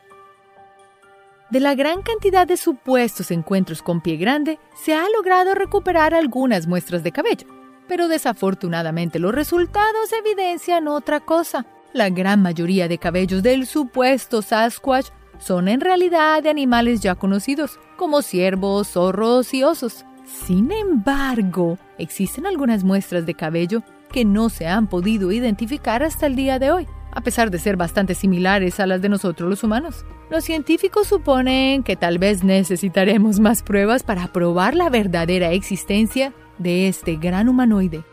De 1.50 1.60
la 1.60 1.76
gran 1.76 2.02
cantidad 2.02 2.48
de 2.48 2.56
supuestos 2.56 3.32
encuentros 3.32 3.82
con 3.82 4.00
pie 4.00 4.16
grande, 4.16 4.58
se 4.82 4.94
ha 4.94 5.04
logrado 5.10 5.54
recuperar 5.54 6.14
algunas 6.14 6.68
muestras 6.68 7.04
de 7.04 7.12
cabello, 7.12 7.48
pero 7.90 8.08
desafortunadamente 8.08 9.20
los 9.20 9.34
resultados 9.34 10.14
evidencian 10.14 10.88
otra 10.88 11.20
cosa. 11.20 11.66
La 11.92 12.10
gran 12.10 12.42
mayoría 12.42 12.88
de 12.88 13.00
cabellos 13.00 13.42
del 13.42 13.66
supuesto 13.66 14.44
Sasquatch 14.44 15.08
son 15.40 15.68
en 15.68 15.82
realidad 15.82 16.44
de 16.44 16.52
animales 16.52 17.02
ya 17.02 17.16
conocidos, 17.16 17.80
como 17.98 18.22
ciervos, 18.22 18.90
zorros 18.90 19.54
y 19.56 19.64
osos. 19.64 20.06
Sin 20.46 20.72
embargo, 20.72 21.80
existen 21.98 22.46
algunas 22.46 22.84
muestras 22.84 23.26
de 23.26 23.34
cabello 23.34 23.82
que 24.12 24.24
no 24.24 24.50
se 24.50 24.68
han 24.68 24.86
podido 24.86 25.32
identificar 25.32 26.04
hasta 26.04 26.28
el 26.28 26.36
día 26.36 26.60
de 26.60 26.72
hoy, 26.72 26.88
a 27.12 27.22
pesar 27.22 27.50
de 27.50 27.58
ser 27.58 27.76
bastante 27.76 28.14
similares 28.14 28.80
a 28.80 28.86
las 28.86 29.02
de 29.02 29.10
nosotros 29.10 29.50
los 29.50 29.64
humanos. 29.64 30.06
Los 30.30 30.44
científicos 30.44 31.08
suponen 31.08 31.82
que 31.82 31.96
tal 31.96 32.20
vez 32.20 32.44
necesitaremos 32.44 33.40
más 33.40 33.64
pruebas 33.64 34.04
para 34.04 34.28
probar 34.28 34.76
la 34.76 34.90
verdadera 34.90 35.54
existencia 35.54 36.34
de 36.60 36.88
este 36.88 37.16
gran 37.16 37.50
humanoide. 37.50 38.04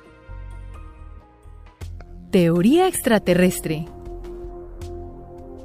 Teoría 2.31 2.89
extraterrestre. 2.89 3.87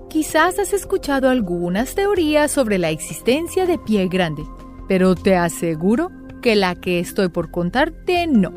Quizás 0.09 0.59
has 0.59 0.73
escuchado 0.73 1.29
algunas 1.29 1.95
teorías 1.95 2.51
sobre 2.51 2.77
la 2.77 2.89
existencia 2.89 3.65
de 3.65 3.77
pie 3.77 4.07
grande, 4.09 4.43
pero 4.87 5.15
te 5.15 5.35
aseguro 5.35 6.11
que 6.41 6.55
la 6.55 6.75
que 6.75 6.99
estoy 6.99 7.29
por 7.29 7.51
contarte 7.51 8.27
no. 8.27 8.51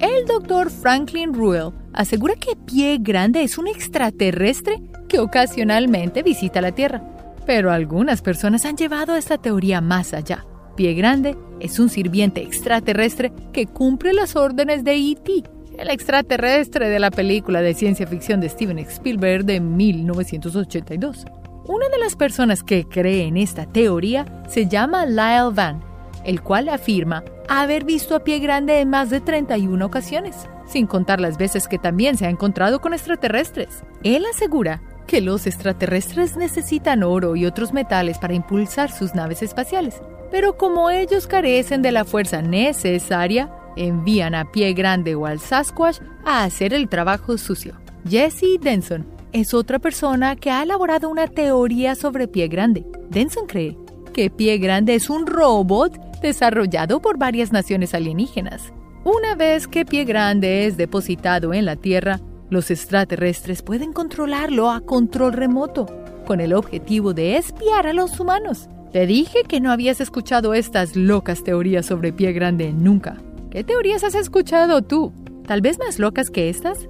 El 0.00 0.26
doctor 0.26 0.70
Franklin 0.70 1.34
Ruel 1.34 1.72
asegura 1.92 2.34
que 2.36 2.54
Pie 2.54 2.98
Grande 3.00 3.42
es 3.42 3.58
un 3.58 3.66
extraterrestre 3.66 4.80
que 5.08 5.18
ocasionalmente 5.18 6.22
visita 6.22 6.60
la 6.60 6.70
Tierra. 6.70 7.02
Pero 7.46 7.72
algunas 7.72 8.22
personas 8.22 8.64
han 8.64 8.76
llevado 8.76 9.16
esta 9.16 9.38
teoría 9.38 9.80
más 9.80 10.14
allá. 10.14 10.44
Pie 10.78 10.94
Grande 10.94 11.36
es 11.58 11.80
un 11.80 11.88
sirviente 11.88 12.40
extraterrestre 12.40 13.32
que 13.52 13.66
cumple 13.66 14.12
las 14.12 14.36
órdenes 14.36 14.84
de 14.84 14.94
E.T., 14.94 15.42
el 15.76 15.90
extraterrestre 15.90 16.88
de 16.88 17.00
la 17.00 17.10
película 17.10 17.60
de 17.62 17.74
ciencia 17.74 18.06
ficción 18.06 18.40
de 18.40 18.48
Steven 18.48 18.78
Spielberg 18.78 19.44
de 19.44 19.58
1982. 19.58 21.24
Una 21.66 21.88
de 21.88 21.98
las 21.98 22.14
personas 22.14 22.62
que 22.62 22.84
cree 22.84 23.24
en 23.24 23.36
esta 23.36 23.66
teoría 23.66 24.44
se 24.48 24.68
llama 24.68 25.04
Lyle 25.04 25.52
Van 25.52 25.82
el 26.24 26.42
cual 26.42 26.68
afirma 26.68 27.24
haber 27.48 27.84
visto 27.84 28.14
a 28.14 28.20
pie 28.20 28.38
grande 28.38 28.80
en 28.80 28.90
más 28.90 29.10
de 29.10 29.20
31 29.20 29.84
ocasiones, 29.84 30.48
sin 30.66 30.86
contar 30.86 31.20
las 31.20 31.38
veces 31.38 31.66
que 31.66 31.78
también 31.78 32.16
se 32.16 32.26
ha 32.26 32.30
encontrado 32.30 32.80
con 32.80 32.92
extraterrestres. 32.92 33.82
Él 34.04 34.24
asegura 34.32 34.82
que 35.06 35.20
los 35.22 35.46
extraterrestres 35.46 36.36
necesitan 36.36 37.02
oro 37.02 37.34
y 37.34 37.46
otros 37.46 37.72
metales 37.72 38.18
para 38.18 38.34
impulsar 38.34 38.92
sus 38.92 39.14
naves 39.14 39.42
espaciales, 39.42 40.02
pero 40.30 40.56
como 40.56 40.90
ellos 40.90 41.26
carecen 41.26 41.82
de 41.82 41.92
la 41.92 42.04
fuerza 42.04 42.42
necesaria, 42.42 43.50
envían 43.76 44.34
a 44.34 44.50
pie 44.50 44.72
grande 44.72 45.14
o 45.14 45.26
al 45.26 45.40
Sasquatch 45.40 46.00
a 46.24 46.44
hacer 46.44 46.74
el 46.74 46.88
trabajo 46.88 47.38
sucio. 47.38 47.74
Jesse 48.08 48.58
Denson 48.60 49.06
es 49.32 49.54
otra 49.54 49.78
persona 49.78 50.36
que 50.36 50.50
ha 50.50 50.62
elaborado 50.62 51.08
una 51.08 51.26
teoría 51.26 51.94
sobre 51.94 52.28
pie 52.28 52.48
grande. 52.48 52.84
Denson 53.10 53.46
cree 53.46 53.76
que 54.12 54.30
pie 54.30 54.58
grande 54.58 54.94
es 54.94 55.10
un 55.10 55.26
robot 55.26 55.96
desarrollado 56.20 57.00
por 57.00 57.18
varias 57.18 57.52
naciones 57.52 57.94
alienígenas. 57.94 58.72
Una 59.04 59.34
vez 59.34 59.68
que 59.68 59.86
Pie 59.86 60.04
Grande 60.04 60.66
es 60.66 60.76
depositado 60.76 61.54
en 61.54 61.64
la 61.64 61.76
Tierra, 61.76 62.20
los 62.50 62.70
extraterrestres 62.70 63.62
pueden 63.62 63.92
controlarlo 63.92 64.70
a 64.70 64.80
control 64.80 65.32
remoto, 65.32 65.86
con 66.26 66.40
el 66.40 66.52
objetivo 66.52 67.14
de 67.14 67.36
espiar 67.36 67.86
a 67.86 67.92
los 67.92 68.18
humanos. 68.20 68.68
Te 68.92 69.06
dije 69.06 69.44
que 69.46 69.60
no 69.60 69.70
habías 69.70 70.00
escuchado 70.00 70.54
estas 70.54 70.96
locas 70.96 71.44
teorías 71.44 71.84
sobre 71.84 72.12
Pie 72.12 72.32
Grande 72.32 72.72
nunca. 72.72 73.18
¿Qué 73.50 73.62
teorías 73.62 74.02
has 74.02 74.14
escuchado 74.14 74.80
tú? 74.80 75.12
¿Tal 75.46 75.60
vez 75.60 75.78
más 75.78 75.98
locas 75.98 76.30
que 76.30 76.48
estas? 76.48 76.88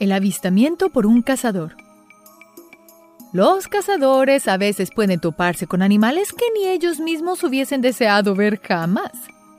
El 0.00 0.10
avistamiento 0.10 0.90
por 0.90 1.06
un 1.06 1.22
cazador. 1.22 1.76
Los 3.32 3.68
cazadores 3.68 4.48
a 4.48 4.56
veces 4.56 4.90
pueden 4.94 5.20
toparse 5.20 5.68
con 5.68 5.82
animales 5.82 6.32
que 6.32 6.46
ni 6.54 6.66
ellos 6.66 6.98
mismos 6.98 7.44
hubiesen 7.44 7.80
deseado 7.80 8.34
ver 8.34 8.60
jamás. 8.60 9.12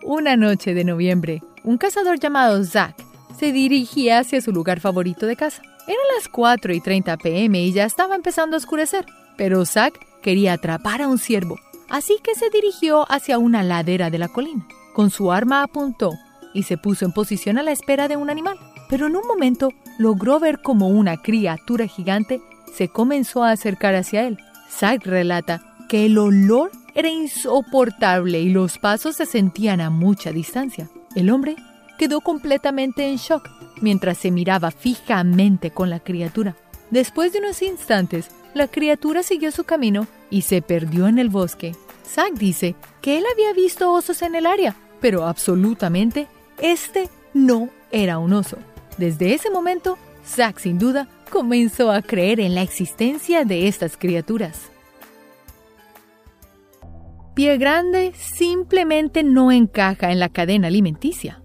Una 0.04 0.36
noche 0.36 0.74
de 0.74 0.84
noviembre, 0.84 1.42
un 1.64 1.78
cazador 1.78 2.20
llamado 2.20 2.64
Zack 2.66 2.96
se 3.38 3.54
dirigía 3.54 4.20
hacia 4.20 4.42
su 4.42 4.52
lugar 4.52 4.82
favorito 4.82 5.26
de 5.26 5.38
caza. 5.38 5.62
Eran 5.88 6.06
las 6.18 6.28
4 6.28 6.74
y 6.74 6.82
30 6.82 7.18
pm 7.18 7.62
y 7.62 7.72
ya 7.72 7.86
estaba 7.86 8.16
empezando 8.16 8.56
a 8.56 8.60
oscurecer, 8.60 9.06
pero 9.38 9.66
Zack 9.66 10.00
quería 10.22 10.54
atrapar 10.54 11.02
a 11.02 11.08
un 11.08 11.18
ciervo, 11.18 11.60
así 11.90 12.18
que 12.24 12.36
se 12.36 12.50
dirigió 12.50 13.10
hacia 13.12 13.38
una 13.38 13.64
ladera 13.64 14.10
de 14.10 14.18
la 14.18 14.28
colina. 14.28 14.68
Con 14.94 15.10
su 15.10 15.32
arma 15.32 15.64
apuntó 15.64 16.14
y 16.54 16.64
se 16.64 16.78
puso 16.78 17.06
en 17.06 17.12
posición 17.12 17.58
a 17.58 17.64
la 17.64 17.72
espera 17.72 18.08
de 18.08 18.18
un 18.18 18.30
animal, 18.30 18.58
pero 18.90 19.08
en 19.08 19.16
un 19.16 19.28
momento 19.28 19.70
logró 19.98 20.40
ver 20.40 20.62
como 20.62 20.90
una 20.90 21.18
criatura 21.18 21.88
gigante 21.88 22.42
se 22.76 22.90
comenzó 22.90 23.44
a 23.44 23.52
acercar 23.52 23.96
hacia 23.96 24.28
él. 24.28 24.38
Zack 24.70 25.06
relata 25.06 25.62
que 25.88 26.06
el 26.06 26.18
olor 26.18 26.72
era 26.94 27.10
insoportable 27.10 28.42
y 28.42 28.50
los 28.50 28.78
pasos 28.78 29.16
se 29.16 29.26
sentían 29.26 29.82
a 29.82 29.90
mucha 29.90 30.32
distancia. 30.32 30.90
El 31.16 31.30
hombre 31.30 31.56
quedó 31.98 32.22
completamente 32.22 33.08
en 33.08 33.18
shock 33.18 33.50
mientras 33.82 34.18
se 34.18 34.32
miraba 34.32 34.72
fijamente 34.72 35.72
con 35.72 35.90
la 35.90 36.00
criatura. 36.00 36.56
Después 36.92 37.34
de 37.34 37.40
unos 37.40 37.62
instantes, 37.62 38.30
la 38.56 38.70
criatura 38.70 39.22
siguió 39.22 39.52
su 39.52 39.66
camino 39.66 40.08
y 40.30 40.42
se 40.44 40.62
perdió 40.62 41.08
en 41.08 41.20
el 41.20 41.30
bosque. 41.30 41.76
Zack 42.08 42.36
dice 42.36 42.76
que 43.02 43.18
él 43.18 43.26
había 43.32 43.52
visto 43.52 43.92
osos 43.92 44.22
en 44.22 44.34
el 44.34 44.46
área, 44.46 44.76
pero 45.02 45.26
absolutamente 45.26 46.28
este 46.60 47.10
no 47.34 47.70
era 47.92 48.18
un 48.18 48.32
oso. 48.32 48.58
Desde 48.98 49.34
ese 49.34 49.52
momento, 49.52 49.98
Zack 50.26 50.60
sin 50.60 50.80
duda 50.80 51.10
comenzó 51.30 51.92
a 51.92 52.02
creer 52.02 52.40
en 52.40 52.56
la 52.56 52.62
existencia 52.62 53.44
de 53.44 53.68
estas 53.68 53.98
criaturas. 53.98 54.72
Pie 57.34 57.58
grande 57.58 58.14
simplemente 58.16 59.22
no 59.24 59.52
encaja 59.52 60.14
en 60.14 60.20
la 60.20 60.30
cadena 60.30 60.68
alimenticia. 60.68 61.42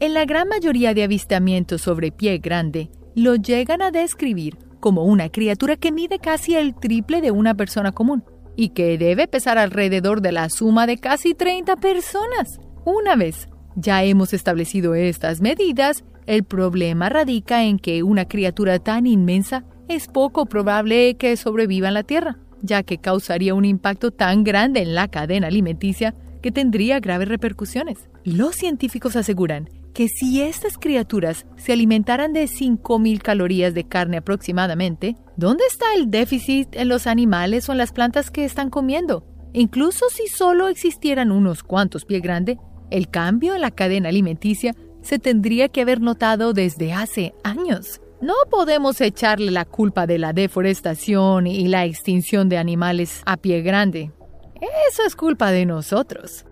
En 0.00 0.12
la 0.12 0.24
gran 0.24 0.48
mayoría 0.48 0.92
de 0.92 1.04
avistamientos 1.04 1.82
sobre 1.82 2.10
pie 2.10 2.38
grande, 2.38 2.90
lo 3.14 3.36
llegan 3.36 3.80
a 3.80 3.92
describir 3.92 4.58
como 4.84 5.04
una 5.04 5.30
criatura 5.30 5.76
que 5.76 5.92
mide 5.92 6.18
casi 6.18 6.56
el 6.56 6.74
triple 6.74 7.22
de 7.22 7.30
una 7.30 7.54
persona 7.54 7.92
común 7.92 8.22
y 8.54 8.68
que 8.68 8.98
debe 8.98 9.26
pesar 9.26 9.56
alrededor 9.56 10.20
de 10.20 10.30
la 10.30 10.50
suma 10.50 10.86
de 10.86 10.98
casi 10.98 11.32
30 11.32 11.76
personas. 11.76 12.60
Una 12.84 13.16
vez 13.16 13.48
ya 13.76 14.04
hemos 14.04 14.34
establecido 14.34 14.94
estas 14.94 15.40
medidas, 15.40 16.04
el 16.26 16.44
problema 16.44 17.08
radica 17.08 17.64
en 17.64 17.78
que 17.78 18.02
una 18.02 18.26
criatura 18.26 18.78
tan 18.78 19.06
inmensa 19.06 19.64
es 19.88 20.06
poco 20.06 20.44
probable 20.44 21.14
que 21.14 21.38
sobreviva 21.38 21.88
en 21.88 21.94
la 21.94 22.02
Tierra, 22.02 22.36
ya 22.60 22.82
que 22.82 22.98
causaría 22.98 23.54
un 23.54 23.64
impacto 23.64 24.10
tan 24.10 24.44
grande 24.44 24.82
en 24.82 24.94
la 24.94 25.08
cadena 25.08 25.46
alimenticia 25.46 26.14
que 26.42 26.52
tendría 26.52 27.00
graves 27.00 27.28
repercusiones. 27.28 28.10
Los 28.22 28.54
científicos 28.56 29.16
aseguran 29.16 29.70
que 29.94 30.08
si 30.08 30.42
estas 30.42 30.76
criaturas 30.76 31.46
se 31.56 31.72
alimentaran 31.72 32.32
de 32.32 32.44
5.000 32.44 33.22
calorías 33.22 33.72
de 33.72 33.84
carne 33.84 34.18
aproximadamente, 34.18 35.16
¿dónde 35.36 35.64
está 35.66 35.86
el 35.96 36.10
déficit 36.10 36.74
en 36.74 36.88
los 36.88 37.06
animales 37.06 37.68
o 37.68 37.72
en 37.72 37.78
las 37.78 37.92
plantas 37.92 38.30
que 38.30 38.44
están 38.44 38.70
comiendo? 38.70 39.24
Incluso 39.52 40.06
si 40.10 40.26
solo 40.26 40.68
existieran 40.68 41.30
unos 41.30 41.62
cuantos 41.62 42.04
pie 42.04 42.18
grande, 42.18 42.58
el 42.90 43.08
cambio 43.08 43.54
en 43.54 43.60
la 43.60 43.70
cadena 43.70 44.08
alimenticia 44.08 44.74
se 45.00 45.18
tendría 45.18 45.68
que 45.68 45.82
haber 45.82 46.00
notado 46.00 46.52
desde 46.52 46.92
hace 46.92 47.32
años. 47.44 48.00
No 48.20 48.34
podemos 48.50 49.00
echarle 49.00 49.52
la 49.52 49.64
culpa 49.64 50.06
de 50.06 50.18
la 50.18 50.32
deforestación 50.32 51.46
y 51.46 51.68
la 51.68 51.84
extinción 51.84 52.48
de 52.48 52.58
animales 52.58 53.22
a 53.26 53.36
pie 53.36 53.62
grande. 53.62 54.10
Eso 54.90 55.02
es 55.06 55.14
culpa 55.14 55.52
de 55.52 55.66
nosotros. 55.66 56.46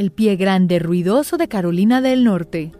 El 0.00 0.12
pie 0.12 0.36
grande 0.36 0.78
ruidoso 0.78 1.36
de 1.36 1.46
Carolina 1.46 2.00
del 2.00 2.24
Norte. 2.24 2.72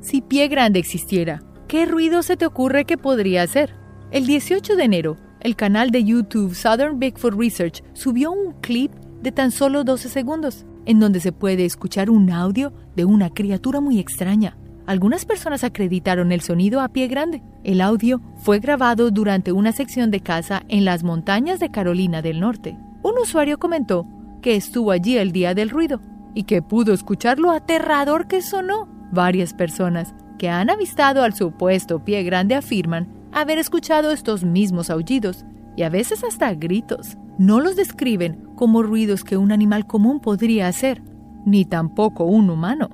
Si 0.00 0.22
pie 0.22 0.46
grande 0.46 0.78
existiera, 0.78 1.42
¿qué 1.66 1.86
ruido 1.86 2.22
se 2.22 2.36
te 2.36 2.46
ocurre 2.46 2.84
que 2.84 2.96
podría 2.96 3.42
hacer? 3.42 3.74
El 4.12 4.24
18 4.24 4.76
de 4.76 4.84
enero, 4.84 5.16
el 5.40 5.56
canal 5.56 5.90
de 5.90 6.04
YouTube 6.04 6.54
Southern 6.54 7.00
Bigfoot 7.00 7.34
Research 7.34 7.82
subió 7.94 8.30
un 8.30 8.52
clip 8.60 8.92
de 9.22 9.32
tan 9.32 9.50
solo 9.50 9.82
12 9.82 10.08
segundos, 10.08 10.66
en 10.86 11.00
donde 11.00 11.18
se 11.18 11.32
puede 11.32 11.64
escuchar 11.64 12.10
un 12.10 12.30
audio 12.30 12.72
de 12.94 13.04
una 13.04 13.30
criatura 13.30 13.80
muy 13.80 13.98
extraña. 13.98 14.56
Algunas 14.86 15.24
personas 15.24 15.64
acreditaron 15.64 16.30
el 16.30 16.42
sonido 16.42 16.80
a 16.80 16.90
pie 16.90 17.08
grande. 17.08 17.42
El 17.64 17.80
audio 17.80 18.20
fue 18.36 18.60
grabado 18.60 19.10
durante 19.10 19.50
una 19.50 19.72
sección 19.72 20.12
de 20.12 20.20
caza 20.20 20.62
en 20.68 20.84
las 20.84 21.02
montañas 21.02 21.58
de 21.58 21.72
Carolina 21.72 22.22
del 22.22 22.38
Norte. 22.38 22.78
Un 23.02 23.18
usuario 23.18 23.58
comentó 23.58 24.06
que 24.40 24.56
estuvo 24.56 24.90
allí 24.90 25.16
el 25.16 25.32
día 25.32 25.54
del 25.54 25.70
ruido 25.70 26.00
y 26.34 26.44
que 26.44 26.62
pudo 26.62 26.92
escuchar 26.92 27.38
lo 27.38 27.50
aterrador 27.50 28.26
que 28.28 28.42
sonó. 28.42 28.88
Varias 29.12 29.54
personas 29.54 30.14
que 30.38 30.48
han 30.48 30.70
avistado 30.70 31.22
al 31.22 31.34
supuesto 31.34 32.04
pie 32.04 32.22
grande 32.22 32.54
afirman 32.54 33.08
haber 33.32 33.58
escuchado 33.58 34.10
estos 34.10 34.44
mismos 34.44 34.90
aullidos 34.90 35.44
y 35.76 35.82
a 35.82 35.88
veces 35.88 36.24
hasta 36.24 36.54
gritos. 36.54 37.16
No 37.38 37.60
los 37.60 37.76
describen 37.76 38.48
como 38.56 38.82
ruidos 38.82 39.24
que 39.24 39.36
un 39.36 39.52
animal 39.52 39.86
común 39.86 40.20
podría 40.20 40.66
hacer, 40.66 41.02
ni 41.44 41.64
tampoco 41.64 42.24
un 42.24 42.50
humano. 42.50 42.88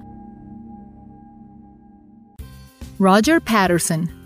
Roger 2.99 3.41
Patterson. 3.41 4.24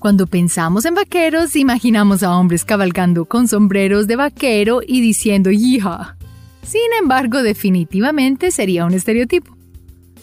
Cuando 0.00 0.26
pensamos 0.26 0.86
en 0.86 0.94
vaqueros, 0.94 1.54
imaginamos 1.56 2.22
a 2.22 2.34
hombres 2.34 2.64
cabalgando 2.64 3.26
con 3.26 3.48
sombreros 3.48 4.06
de 4.06 4.16
vaquero 4.16 4.80
y 4.84 5.02
diciendo 5.02 5.50
¡Hija! 5.50 6.16
Sin 6.62 6.90
embargo, 6.98 7.42
definitivamente 7.42 8.50
sería 8.50 8.86
un 8.86 8.94
estereotipo. 8.94 9.54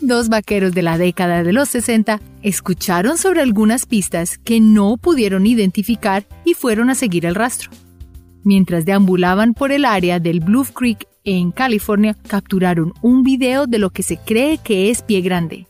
Dos 0.02 0.30
vaqueros 0.30 0.74
de 0.74 0.82
la 0.82 0.98
década 0.98 1.44
de 1.44 1.54
los 1.54 1.70
60 1.70 2.20
escucharon 2.42 3.20
sobre 3.20 3.42
algunas 3.42 3.86
pistas 3.86 4.40
que 4.40 4.60
no 4.60 4.98
pudieron 4.98 5.46
identificar 5.46 6.26
y 6.44 6.56
fueron 6.56 6.90
a 6.90 6.96
seguir 6.96 7.28
el 7.28 7.36
rastro. 7.36 7.70
Mientras 8.44 8.84
deambulaban 8.84 9.54
por 9.54 9.72
el 9.72 9.86
área 9.86 10.20
del 10.20 10.40
Bluff 10.40 10.72
Creek 10.72 11.08
en 11.24 11.52
California, 11.52 12.18
capturaron 12.28 12.94
un 13.04 13.22
video 13.22 13.68
de 13.68 13.78
lo 13.78 13.92
que 13.92 14.02
se 14.02 14.18
cree 14.18 14.58
que 14.58 14.90
es 14.90 15.04
pie 15.04 15.22
grande. 15.22 15.68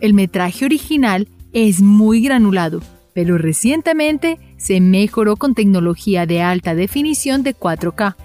El 0.00 0.12
metraje 0.12 0.64
original 0.64 1.28
es 1.52 1.80
muy 1.80 2.20
granulado, 2.20 2.80
pero 3.14 3.38
recientemente 3.38 4.38
se 4.56 4.80
mejoró 4.80 5.36
con 5.36 5.54
tecnología 5.54 6.26
de 6.26 6.42
alta 6.42 6.74
definición 6.74 7.42
de 7.42 7.54
4K. 7.54 8.16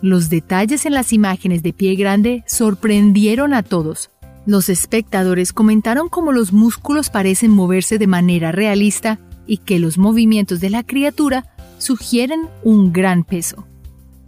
Los 0.00 0.30
detalles 0.30 0.86
en 0.86 0.94
las 0.94 1.12
imágenes 1.12 1.62
de 1.62 1.72
pie 1.72 1.96
grande 1.96 2.44
sorprendieron 2.46 3.52
a 3.52 3.62
todos. 3.62 4.10
Los 4.46 4.68
espectadores 4.68 5.52
comentaron 5.52 6.08
cómo 6.08 6.32
los 6.32 6.52
músculos 6.52 7.10
parecen 7.10 7.50
moverse 7.50 7.98
de 7.98 8.06
manera 8.06 8.50
realista 8.50 9.18
y 9.46 9.58
que 9.58 9.78
los 9.78 9.98
movimientos 9.98 10.60
de 10.60 10.70
la 10.70 10.82
criatura 10.82 11.54
sugieren 11.78 12.48
un 12.64 12.92
gran 12.92 13.24
peso. 13.24 13.66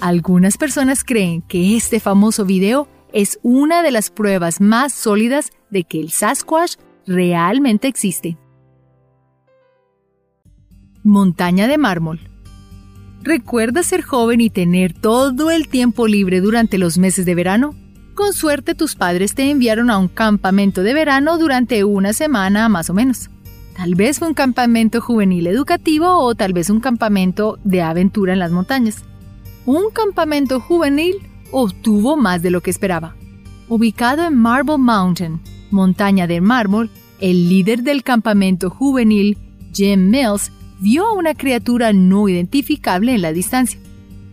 Algunas 0.00 0.58
personas 0.58 1.04
creen 1.04 1.42
que 1.42 1.76
este 1.76 2.00
famoso 2.00 2.44
video 2.44 2.88
es 3.12 3.38
una 3.42 3.82
de 3.82 3.92
las 3.92 4.10
pruebas 4.10 4.60
más 4.60 4.92
sólidas 4.92 5.50
de 5.70 5.84
que 5.84 6.00
el 6.00 6.10
Sasquatch 6.10 6.76
realmente 7.06 7.88
existe. 7.88 8.36
Montaña 11.04 11.68
de 11.68 11.76
mármol. 11.76 12.18
¿Recuerdas 13.22 13.84
ser 13.84 14.00
joven 14.00 14.40
y 14.40 14.48
tener 14.48 14.94
todo 14.94 15.50
el 15.50 15.68
tiempo 15.68 16.06
libre 16.06 16.40
durante 16.40 16.78
los 16.78 16.96
meses 16.96 17.26
de 17.26 17.34
verano? 17.34 17.74
Con 18.14 18.32
suerte 18.32 18.74
tus 18.74 18.96
padres 18.96 19.34
te 19.34 19.50
enviaron 19.50 19.90
a 19.90 19.98
un 19.98 20.08
campamento 20.08 20.82
de 20.82 20.94
verano 20.94 21.36
durante 21.36 21.84
una 21.84 22.14
semana 22.14 22.70
más 22.70 22.88
o 22.88 22.94
menos. 22.94 23.28
Tal 23.76 23.94
vez 23.96 24.18
fue 24.18 24.28
un 24.28 24.34
campamento 24.34 25.02
juvenil 25.02 25.46
educativo 25.46 26.08
o 26.20 26.34
tal 26.34 26.54
vez 26.54 26.70
un 26.70 26.80
campamento 26.80 27.58
de 27.64 27.82
aventura 27.82 28.32
en 28.32 28.38
las 28.38 28.50
montañas. 28.50 29.04
Un 29.66 29.90
campamento 29.92 30.58
juvenil 30.58 31.16
obtuvo 31.50 32.16
más 32.16 32.40
de 32.40 32.50
lo 32.50 32.62
que 32.62 32.70
esperaba. 32.70 33.14
Ubicado 33.68 34.24
en 34.24 34.38
Marble 34.38 34.78
Mountain, 34.78 35.38
montaña 35.70 36.26
de 36.26 36.40
mármol, 36.40 36.88
el 37.20 37.50
líder 37.50 37.82
del 37.82 38.02
campamento 38.02 38.70
juvenil, 38.70 39.36
Jim 39.74 40.08
Mills, 40.08 40.50
vio 40.80 41.06
a 41.06 41.12
una 41.12 41.34
criatura 41.34 41.92
no 41.92 42.28
identificable 42.28 43.14
en 43.14 43.22
la 43.22 43.32
distancia. 43.32 43.78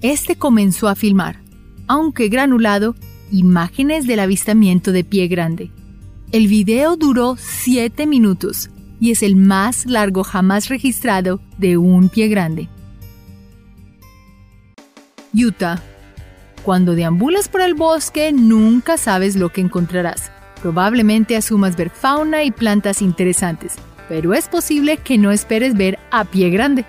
Este 0.02 0.36
comenzó 0.36 0.88
a 0.88 0.96
filmar, 0.96 1.42
aunque 1.88 2.30
granulado, 2.30 2.96
imágenes 3.32 4.08
del 4.08 4.20
avistamiento 4.20 4.92
de 4.92 5.04
pie 5.04 5.28
grande. 5.28 5.72
El 6.32 6.48
video 6.48 6.96
duró 6.96 7.36
7 7.38 8.08
minutos 8.08 8.70
y 9.00 9.12
es 9.12 9.24
el 9.24 9.36
más 9.36 9.86
largo 9.86 10.24
jamás 10.24 10.70
registrado 10.70 11.42
de 11.58 11.78
un 11.78 12.10
pie 12.10 12.28
grande. 12.28 12.70
Utah, 15.34 15.82
cuando 16.64 16.94
deambulas 16.94 17.50
por 17.50 17.62
el 17.62 17.74
bosque 17.74 18.32
nunca 18.32 18.98
sabes 18.98 19.36
lo 19.36 19.50
que 19.50 19.62
encontrarás. 19.62 20.32
Probablemente 20.62 21.36
asumas 21.36 21.76
ver 21.76 21.90
fauna 21.90 22.44
y 22.44 22.52
plantas 22.52 23.02
interesantes, 23.02 23.76
pero 24.12 24.34
es 24.34 24.50
posible 24.50 24.98
que 24.98 25.18
no 25.18 25.32
esperes 25.32 25.74
ver 25.74 25.98
a 26.12 26.26
pie 26.26 26.50
grande. 26.50 26.84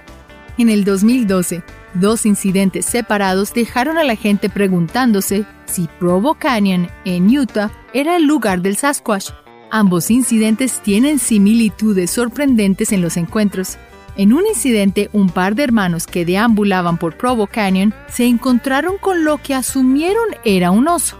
En 0.58 0.68
el 0.68 0.82
2012, 0.82 1.62
dos 1.94 2.26
incidentes 2.26 2.85
separados 2.85 3.54
dejaron 3.54 3.96
a 3.96 4.02
la 4.02 4.16
gente 4.16 4.50
preguntándose 4.50 5.46
si 5.66 5.88
Provo 6.00 6.35
Canyon 6.35 6.88
en 7.04 7.28
Utah 7.38 7.70
era 7.94 8.16
el 8.16 8.24
lugar 8.24 8.61
del 8.61 8.76
Sasquatch. 8.76 9.30
Ambos 9.70 10.11
incidentes 10.11 10.80
tienen 10.80 11.20
similitudes 11.20 12.11
sorprendentes 12.11 12.90
en 12.90 13.02
los 13.02 13.16
encuentros. 13.16 13.78
En 14.16 14.32
un 14.32 14.44
incidente, 14.44 15.08
un 15.12 15.30
par 15.30 15.54
de 15.54 15.62
hermanos 15.62 16.08
que 16.08 16.24
deambulaban 16.24 16.98
por 16.98 17.16
Provo 17.16 17.46
Canyon 17.46 17.94
se 18.08 18.26
encontraron 18.26 18.98
con 18.98 19.24
lo 19.24 19.38
que 19.38 19.54
asumieron 19.54 20.26
era 20.44 20.72
un 20.72 20.88
oso. 20.88 21.16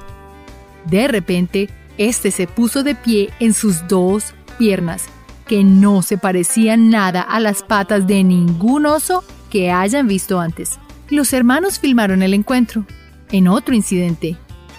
De 0.85 1.07
repente, 1.07 1.71
este 1.97 2.33
se 2.33 2.49
puso 2.49 2.83
de 2.83 2.97
pie 2.97 3.31
en 3.39 3.55
sus 3.55 3.87
dos 3.87 4.35
piernas, 4.59 5.09
que 5.47 5.65
no 5.65 6.03
se 6.03 6.19
parecían 6.19 6.91
nada 6.91 7.23
a 7.23 7.41
las 7.41 7.63
patas 7.63 8.07
de 8.07 8.25
ningún 8.25 8.87
oso 8.87 9.25
que 9.51 9.71
hayan 9.71 10.09
visto 10.09 10.41
antes. 10.41 10.79
Los 11.11 11.33
hermanos 11.33 11.79
filmaron 11.79 12.23
el 12.23 12.35
encuentro. 12.35 12.87
En 13.31 13.49
otro 13.49 13.75
incidente, 13.75 14.37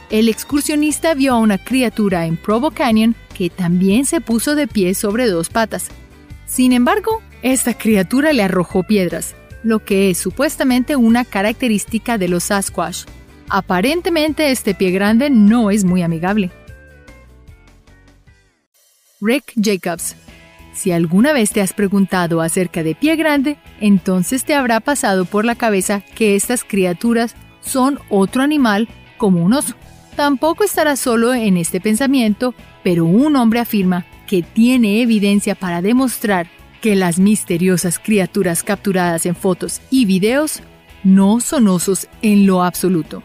el 0.10 0.30
excursionista 0.30 1.14
vio 1.14 1.34
a 1.34 1.40
una 1.40 1.58
criatura 1.58 2.26
en 2.26 2.38
Provo 2.38 2.72
Canyon 2.72 3.16
que 3.36 3.50
también 3.50 4.06
se 4.06 4.22
puso 4.22 4.56
de 4.56 4.68
pie 4.68 4.94
sobre 4.94 5.28
dos 5.28 5.50
patas. 5.50 5.90
Sin 6.46 6.72
embargo, 6.72 7.22
esta 7.42 7.78
criatura 7.78 8.32
le 8.32 8.44
arrojó 8.44 8.84
piedras, 8.84 9.36
lo 9.64 9.80
que 9.84 10.10
es 10.10 10.18
supuestamente 10.18 10.96
una 10.96 11.26
característica 11.26 12.18
de 12.18 12.28
los 12.28 12.46
Sasquatch. 12.46 13.06
Aparentemente 13.50 14.52
este 14.52 14.76
pie 14.76 14.92
grande 14.92 15.30
no 15.30 15.72
es 15.72 15.84
muy 15.84 16.02
amigable. 16.02 16.52
Rick 19.20 19.54
Jacobs 19.56 20.16
si 20.74 20.92
alguna 20.92 21.34
vez 21.34 21.52
te 21.52 21.62
has 21.62 21.74
preguntado 21.74 22.42
acerca 22.42 22.84
de 22.84 22.96
pie 22.96 23.16
grande, 23.16 23.58
entonces 23.80 24.44
te 24.44 24.56
habrá 24.56 24.80
pasado 24.80 25.26
por 25.26 25.46
la 25.46 25.56
cabeza 25.56 26.02
que 26.16 26.36
estas 26.36 26.64
criaturas 26.64 27.36
son 27.62 28.00
otro 28.10 28.42
animal 28.42 28.90
como 29.18 29.44
un 29.44 29.54
oso. 29.54 29.76
Tampoco 30.16 30.64
estará 30.64 30.96
solo 30.96 31.34
en 31.34 31.58
este 31.58 31.80
pensamiento, 31.80 32.54
pero 32.84 33.06
un 33.06 33.36
hombre 33.36 33.60
afirma 33.60 34.06
que 34.28 34.42
tiene 34.42 35.02
evidencia 35.02 35.56
para 35.56 35.82
demostrar 35.82 36.48
que 36.82 36.96
las 36.96 37.20
misteriosas 37.20 38.00
criaturas 38.00 38.64
capturadas 38.64 39.26
en 39.26 39.36
fotos 39.36 39.82
y 39.90 40.06
videos 40.06 40.62
no 41.04 41.40
son 41.40 41.68
osos 41.68 42.08
en 42.22 42.46
lo 42.46 42.64
absoluto. 42.64 43.24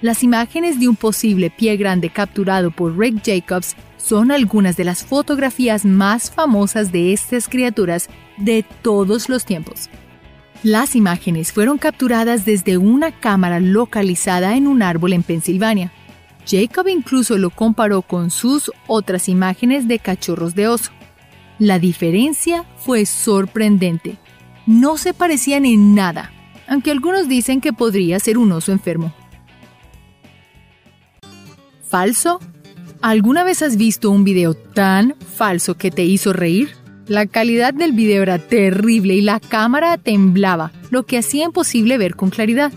Las 0.00 0.22
imágenes 0.22 0.80
de 0.80 0.88
un 0.88 0.96
posible 0.96 1.50
pie 1.50 1.76
grande 1.76 2.10
capturado 2.10 2.70
por 2.70 2.98
Rick 2.98 3.22
Jacobs 3.24 3.74
son 4.04 4.30
algunas 4.30 4.76
de 4.76 4.84
las 4.84 5.02
fotografías 5.02 5.86
más 5.86 6.30
famosas 6.30 6.92
de 6.92 7.14
estas 7.14 7.48
criaturas 7.48 8.10
de 8.36 8.62
todos 8.82 9.30
los 9.30 9.46
tiempos. 9.46 9.88
Las 10.62 10.94
imágenes 10.94 11.52
fueron 11.52 11.78
capturadas 11.78 12.44
desde 12.44 12.76
una 12.76 13.18
cámara 13.18 13.60
localizada 13.60 14.56
en 14.56 14.66
un 14.66 14.82
árbol 14.82 15.14
en 15.14 15.22
Pensilvania. 15.22 15.90
Jacob 16.46 16.88
incluso 16.88 17.38
lo 17.38 17.48
comparó 17.48 18.02
con 18.02 18.30
sus 18.30 18.70
otras 18.86 19.30
imágenes 19.30 19.88
de 19.88 19.98
cachorros 19.98 20.54
de 20.54 20.68
oso. 20.68 20.90
La 21.58 21.78
diferencia 21.78 22.66
fue 22.76 23.06
sorprendente. 23.06 24.18
No 24.66 24.98
se 24.98 25.14
parecían 25.14 25.64
en 25.64 25.94
nada, 25.94 26.30
aunque 26.68 26.90
algunos 26.90 27.26
dicen 27.26 27.62
que 27.62 27.72
podría 27.72 28.18
ser 28.18 28.36
un 28.36 28.52
oso 28.52 28.70
enfermo. 28.70 29.14
Falso 31.88 32.40
¿Alguna 33.04 33.44
vez 33.44 33.60
has 33.60 33.76
visto 33.76 34.10
un 34.10 34.24
video 34.24 34.54
tan 34.54 35.14
falso 35.36 35.76
que 35.76 35.90
te 35.90 36.04
hizo 36.04 36.32
reír? 36.32 36.70
La 37.06 37.26
calidad 37.26 37.74
del 37.74 37.92
video 37.92 38.22
era 38.22 38.38
terrible 38.38 39.12
y 39.12 39.20
la 39.20 39.40
cámara 39.40 39.98
temblaba, 39.98 40.72
lo 40.88 41.04
que 41.04 41.18
hacía 41.18 41.44
imposible 41.44 41.98
ver 41.98 42.16
con 42.16 42.30
claridad. 42.30 42.72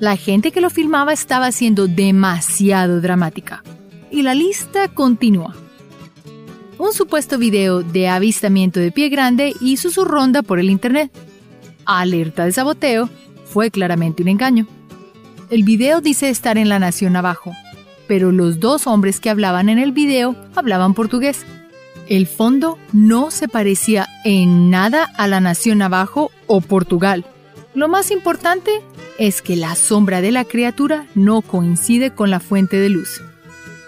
La 0.00 0.16
gente 0.16 0.50
que 0.50 0.60
lo 0.60 0.68
filmaba 0.68 1.12
estaba 1.12 1.52
siendo 1.52 1.86
demasiado 1.86 3.00
dramática. 3.00 3.62
Y 4.10 4.22
la 4.22 4.34
lista 4.34 4.88
continúa. 4.88 5.54
Un 6.76 6.92
supuesto 6.92 7.38
video 7.38 7.84
de 7.84 8.08
avistamiento 8.08 8.80
de 8.80 8.90
pie 8.90 9.10
grande 9.10 9.54
hizo 9.60 9.90
su 9.90 10.04
ronda 10.04 10.42
por 10.42 10.58
el 10.58 10.70
Internet. 10.70 11.12
Alerta 11.84 12.46
de 12.46 12.50
saboteo 12.50 13.08
fue 13.44 13.70
claramente 13.70 14.24
un 14.24 14.28
engaño. 14.28 14.66
El 15.50 15.62
video 15.62 16.00
dice 16.00 16.30
estar 16.30 16.58
en 16.58 16.68
la 16.68 16.80
nación 16.80 17.14
abajo, 17.14 17.52
pero 18.10 18.32
los 18.32 18.58
dos 18.58 18.88
hombres 18.88 19.20
que 19.20 19.30
hablaban 19.30 19.68
en 19.68 19.78
el 19.78 19.92
video 19.92 20.34
hablaban 20.56 20.94
portugués. 20.94 21.46
El 22.08 22.26
fondo 22.26 22.76
no 22.92 23.30
se 23.30 23.46
parecía 23.46 24.08
en 24.24 24.68
nada 24.68 25.04
a 25.16 25.28
la 25.28 25.38
nación 25.38 25.80
abajo 25.80 26.32
o 26.48 26.60
Portugal. 26.60 27.24
Lo 27.72 27.86
más 27.86 28.10
importante 28.10 28.82
es 29.20 29.42
que 29.42 29.54
la 29.54 29.76
sombra 29.76 30.22
de 30.22 30.32
la 30.32 30.44
criatura 30.44 31.06
no 31.14 31.40
coincide 31.40 32.10
con 32.10 32.30
la 32.30 32.40
fuente 32.40 32.80
de 32.80 32.88
luz. 32.88 33.22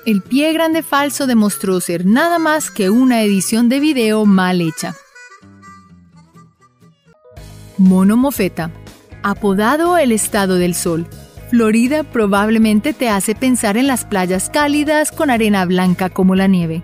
El 0.06 0.22
pie 0.22 0.52
grande 0.52 0.84
falso 0.84 1.26
demostró 1.26 1.80
ser 1.80 2.06
nada 2.06 2.38
más 2.38 2.70
que 2.70 2.90
una 2.90 3.22
edición 3.24 3.68
de 3.68 3.80
video 3.80 4.24
mal 4.24 4.60
hecha. 4.60 4.94
Mono 7.76 8.16
Mofeta, 8.16 8.70
apodado 9.24 9.98
el 9.98 10.12
Estado 10.12 10.54
del 10.54 10.76
Sol, 10.76 11.08
Florida 11.52 12.02
probablemente 12.02 12.94
te 12.94 13.10
hace 13.10 13.34
pensar 13.34 13.76
en 13.76 13.86
las 13.86 14.06
playas 14.06 14.48
cálidas 14.48 15.12
con 15.12 15.28
arena 15.28 15.66
blanca 15.66 16.08
como 16.08 16.34
la 16.34 16.46
nieve. 16.46 16.82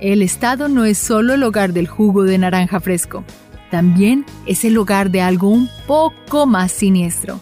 El 0.00 0.20
estado 0.20 0.68
no 0.68 0.84
es 0.84 0.98
solo 0.98 1.34
el 1.34 1.44
hogar 1.44 1.72
del 1.72 1.86
jugo 1.86 2.24
de 2.24 2.36
naranja 2.36 2.80
fresco, 2.80 3.22
también 3.70 4.26
es 4.46 4.64
el 4.64 4.78
hogar 4.78 5.12
de 5.12 5.20
algo 5.20 5.48
un 5.48 5.68
poco 5.86 6.44
más 6.44 6.72
siniestro. 6.72 7.40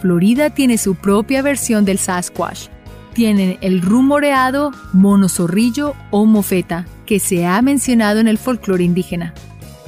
Florida 0.00 0.50
tiene 0.50 0.76
su 0.76 0.96
propia 0.96 1.40
versión 1.40 1.84
del 1.84 1.98
Sasquatch. 1.98 2.66
Tienen 3.14 3.58
el 3.60 3.80
rumoreado 3.80 4.72
mono 4.92 5.28
zorrillo 5.28 5.94
o 6.10 6.26
mofeta, 6.26 6.84
que 7.06 7.20
se 7.20 7.46
ha 7.46 7.62
mencionado 7.62 8.18
en 8.18 8.26
el 8.26 8.38
folclore 8.38 8.82
indígena. 8.82 9.34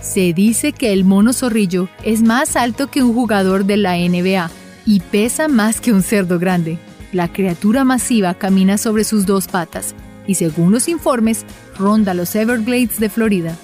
Se 0.01 0.33
dice 0.33 0.71
que 0.71 0.93
el 0.93 1.05
mono 1.05 1.33
zorrillo 1.33 1.89
es 2.05 2.23
más 2.23 2.55
alto 2.55 2.87
que 2.87 3.03
un 3.03 3.13
jugador 3.15 3.65
de 3.65 3.79
la 3.79 3.97
NBA 3.97 4.49
y 4.87 5.01
pesa 5.01 5.49
más 5.49 5.81
que 5.81 5.93
un 5.93 6.03
cerdo 6.03 6.39
grande. 6.39 6.79
La 7.13 7.33
criatura 7.33 7.85
masiva 7.85 8.35
camina 8.35 8.79
sobre 8.79 9.05
sus 9.05 9.27
dos 9.27 9.47
patas 9.47 9.95
y 10.27 10.35
según 10.35 10.73
los 10.73 10.89
informes, 10.89 11.45
ronda 11.79 12.15
los 12.15 12.35
Everglades 12.35 12.99
de 12.99 13.09
Florida. 13.09 13.57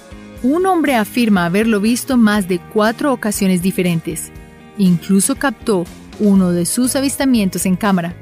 Un 0.43 0.65
hombre 0.65 0.95
afirma 0.95 1.45
haberlo 1.45 1.79
visto 1.79 2.17
más 2.17 2.47
de 2.47 2.59
cuatro 2.59 3.13
ocasiones 3.13 3.61
diferentes. 3.61 4.31
Incluso 4.77 5.35
captó 5.35 5.85
uno 6.19 6.51
de 6.51 6.65
sus 6.65 6.95
avistamientos 6.95 7.65
en 7.65 7.75
cámara. 7.75 8.15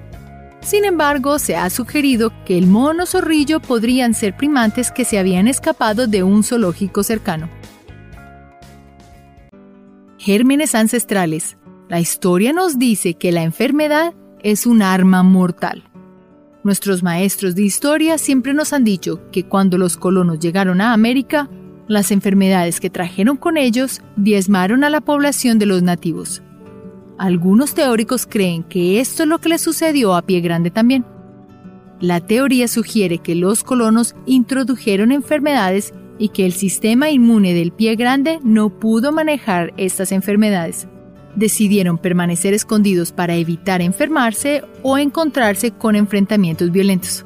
Sin 0.62 0.84
embargo, 0.84 1.39
se 1.39 1.56
ha 1.56 1.70
sugerido 1.70 2.34
que 2.45 2.58
el 2.58 2.68
mono 2.68 3.06
zorrillo 3.06 3.62
podrían 3.62 4.14
ser 4.14 4.36
primates 4.36 4.91
que 4.91 5.06
se 5.06 5.18
habían 5.18 5.47
escapado 5.47 6.08
de 6.08 6.24
un 6.24 6.43
zoológico 6.43 7.04
cercano. 7.04 7.50
Gérmenes 10.18 10.76
ancestrales. 10.76 11.56
La 11.89 11.99
historia 11.99 12.53
nos 12.53 12.77
dice 12.77 13.15
que 13.15 13.31
la 13.31 13.41
enfermedad 13.41 14.13
es 14.43 14.67
un 14.67 14.83
arma 14.83 15.23
mortal. 15.23 15.83
Nuestros 16.63 17.01
maestros 17.01 17.55
de 17.55 17.63
historia 17.63 18.19
siempre 18.19 18.53
nos 18.53 18.73
han 18.73 18.83
dicho 18.83 19.27
que 19.31 19.45
cuando 19.45 19.79
los 19.79 19.97
colonos 19.97 20.37
llegaron 20.39 20.81
a 20.81 20.93
América, 20.93 21.49
las 21.87 22.11
enfermedades 22.11 22.79
que 22.79 22.91
trajeron 22.91 23.37
con 23.37 23.57
ellos 23.57 24.01
diezmaron 24.17 24.83
a 24.83 24.91
la 24.91 25.01
población 25.01 25.57
de 25.57 25.65
los 25.65 25.81
nativos. 25.81 26.43
Algunos 27.17 27.73
teóricos 27.73 28.27
creen 28.27 28.61
que 28.61 28.99
esto 28.99 29.23
es 29.23 29.29
lo 29.29 29.39
que 29.39 29.49
le 29.49 29.57
sucedió 29.57 30.13
a 30.13 30.21
Pie 30.21 30.41
Grande 30.41 30.69
también. 30.69 31.07
La 31.99 32.19
teoría 32.19 32.67
sugiere 32.67 33.17
que 33.17 33.33
los 33.33 33.63
colonos 33.63 34.15
introdujeron 34.27 35.11
enfermedades 35.11 35.91
y 36.19 36.29
que 36.29 36.45
el 36.45 36.53
sistema 36.53 37.09
inmune 37.09 37.55
del 37.55 37.71
pie 37.71 37.95
grande 37.95 38.37
no 38.43 38.69
pudo 38.69 39.11
manejar 39.11 39.73
estas 39.75 40.11
enfermedades 40.11 40.87
decidieron 41.36 41.97
permanecer 41.97 42.53
escondidos 42.53 43.11
para 43.11 43.36
evitar 43.36 43.82
enfermarse 43.82 44.63
o 44.82 44.97
encontrarse 44.97 45.71
con 45.71 45.95
enfrentamientos 45.95 46.71
violentos. 46.71 47.25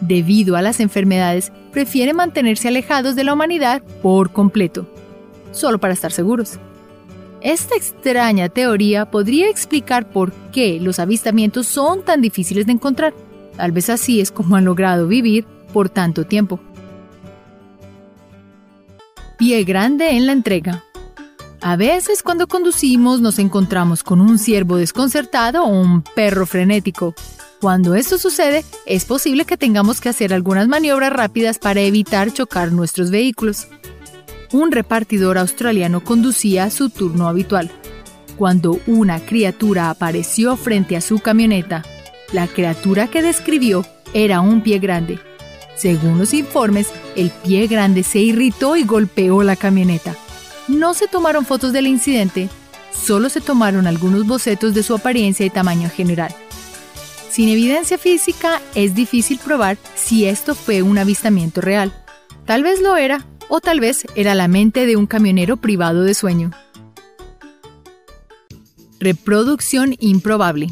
Debido 0.00 0.56
a 0.56 0.62
las 0.62 0.80
enfermedades, 0.80 1.52
prefieren 1.72 2.16
mantenerse 2.16 2.68
alejados 2.68 3.16
de 3.16 3.24
la 3.24 3.34
humanidad 3.34 3.82
por 4.02 4.32
completo, 4.32 4.86
solo 5.52 5.78
para 5.78 5.94
estar 5.94 6.12
seguros. 6.12 6.58
Esta 7.42 7.74
extraña 7.74 8.48
teoría 8.48 9.10
podría 9.10 9.48
explicar 9.48 10.10
por 10.10 10.32
qué 10.52 10.78
los 10.80 10.98
avistamientos 10.98 11.66
son 11.66 12.04
tan 12.04 12.20
difíciles 12.20 12.66
de 12.66 12.72
encontrar. 12.72 13.14
Tal 13.56 13.72
vez 13.72 13.88
así 13.88 14.20
es 14.20 14.30
como 14.30 14.56
han 14.56 14.64
logrado 14.64 15.06
vivir 15.06 15.46
por 15.72 15.88
tanto 15.88 16.26
tiempo. 16.26 16.60
Pie 19.38 19.64
grande 19.64 20.10
en 20.10 20.26
la 20.26 20.32
entrega. 20.32 20.84
A 21.62 21.76
veces 21.76 22.22
cuando 22.22 22.48
conducimos 22.48 23.20
nos 23.20 23.38
encontramos 23.38 24.02
con 24.02 24.22
un 24.22 24.38
ciervo 24.38 24.76
desconcertado 24.78 25.64
o 25.64 25.68
un 25.68 26.02
perro 26.02 26.46
frenético. 26.46 27.14
Cuando 27.60 27.94
esto 27.94 28.16
sucede, 28.16 28.64
es 28.86 29.04
posible 29.04 29.44
que 29.44 29.58
tengamos 29.58 30.00
que 30.00 30.08
hacer 30.08 30.32
algunas 30.32 30.68
maniobras 30.68 31.12
rápidas 31.12 31.58
para 31.58 31.82
evitar 31.82 32.32
chocar 32.32 32.72
nuestros 32.72 33.10
vehículos. 33.10 33.68
Un 34.52 34.72
repartidor 34.72 35.36
australiano 35.36 36.02
conducía 36.02 36.70
su 36.70 36.88
turno 36.88 37.28
habitual. 37.28 37.70
Cuando 38.38 38.80
una 38.86 39.20
criatura 39.20 39.90
apareció 39.90 40.56
frente 40.56 40.96
a 40.96 41.02
su 41.02 41.18
camioneta, 41.18 41.84
la 42.32 42.46
criatura 42.46 43.08
que 43.08 43.20
describió 43.20 43.84
era 44.14 44.40
un 44.40 44.62
pie 44.62 44.78
grande. 44.78 45.18
Según 45.76 46.18
los 46.18 46.32
informes, 46.32 46.88
el 47.16 47.28
pie 47.28 47.66
grande 47.66 48.02
se 48.02 48.20
irritó 48.20 48.76
y 48.76 48.84
golpeó 48.84 49.42
la 49.42 49.56
camioneta. 49.56 50.16
No 50.68 50.94
se 50.94 51.08
tomaron 51.08 51.44
fotos 51.44 51.72
del 51.72 51.86
incidente, 51.86 52.48
solo 52.92 53.28
se 53.28 53.40
tomaron 53.40 53.86
algunos 53.86 54.26
bocetos 54.26 54.74
de 54.74 54.82
su 54.82 54.94
apariencia 54.94 55.44
y 55.46 55.50
tamaño 55.50 55.90
general. 55.90 56.34
Sin 57.30 57.48
evidencia 57.48 57.96
física 57.96 58.60
es 58.74 58.94
difícil 58.94 59.38
probar 59.38 59.78
si 59.94 60.26
esto 60.26 60.54
fue 60.54 60.82
un 60.82 60.98
avistamiento 60.98 61.60
real. 61.60 61.92
Tal 62.44 62.62
vez 62.62 62.80
lo 62.80 62.96
era, 62.96 63.24
o 63.48 63.60
tal 63.60 63.80
vez 63.80 64.04
era 64.14 64.34
la 64.34 64.48
mente 64.48 64.86
de 64.86 64.96
un 64.96 65.06
camionero 65.06 65.56
privado 65.56 66.02
de 66.02 66.14
sueño. 66.14 66.50
Reproducción 68.98 69.96
improbable. 70.00 70.68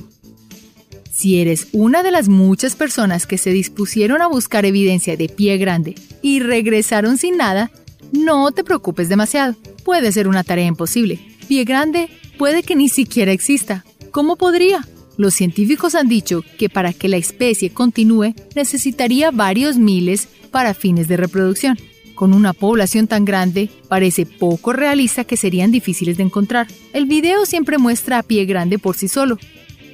Si 1.12 1.40
eres 1.40 1.68
una 1.72 2.02
de 2.02 2.12
las 2.12 2.28
muchas 2.28 2.76
personas 2.76 3.26
que 3.26 3.38
se 3.38 3.50
dispusieron 3.50 4.22
a 4.22 4.28
buscar 4.28 4.64
evidencia 4.64 5.16
de 5.16 5.28
pie 5.28 5.58
grande 5.58 5.96
y 6.22 6.40
regresaron 6.40 7.18
sin 7.18 7.36
nada, 7.36 7.70
no 8.12 8.50
te 8.52 8.64
preocupes 8.64 9.08
demasiado 9.08 9.56
puede 9.84 10.12
ser 10.12 10.28
una 10.28 10.44
tarea 10.44 10.66
imposible. 10.66 11.18
Pie 11.48 11.64
grande 11.64 12.10
puede 12.36 12.62
que 12.62 12.76
ni 12.76 12.88
siquiera 12.88 13.32
exista. 13.32 13.84
¿Cómo 14.10 14.36
podría? 14.36 14.86
Los 15.16 15.34
científicos 15.34 15.94
han 15.94 16.08
dicho 16.08 16.44
que 16.58 16.68
para 16.68 16.92
que 16.92 17.08
la 17.08 17.16
especie 17.16 17.70
continúe 17.70 18.34
necesitaría 18.54 19.30
varios 19.30 19.76
miles 19.76 20.28
para 20.50 20.74
fines 20.74 21.08
de 21.08 21.16
reproducción. 21.16 21.78
Con 22.14 22.34
una 22.34 22.52
población 22.52 23.06
tan 23.06 23.24
grande, 23.24 23.70
parece 23.88 24.26
poco 24.26 24.72
realista 24.72 25.24
que 25.24 25.36
serían 25.36 25.70
difíciles 25.70 26.16
de 26.16 26.24
encontrar. 26.24 26.66
El 26.92 27.06
video 27.06 27.46
siempre 27.46 27.78
muestra 27.78 28.18
a 28.18 28.22
pie 28.22 28.44
grande 28.44 28.78
por 28.78 28.96
sí 28.96 29.08
solo. 29.08 29.38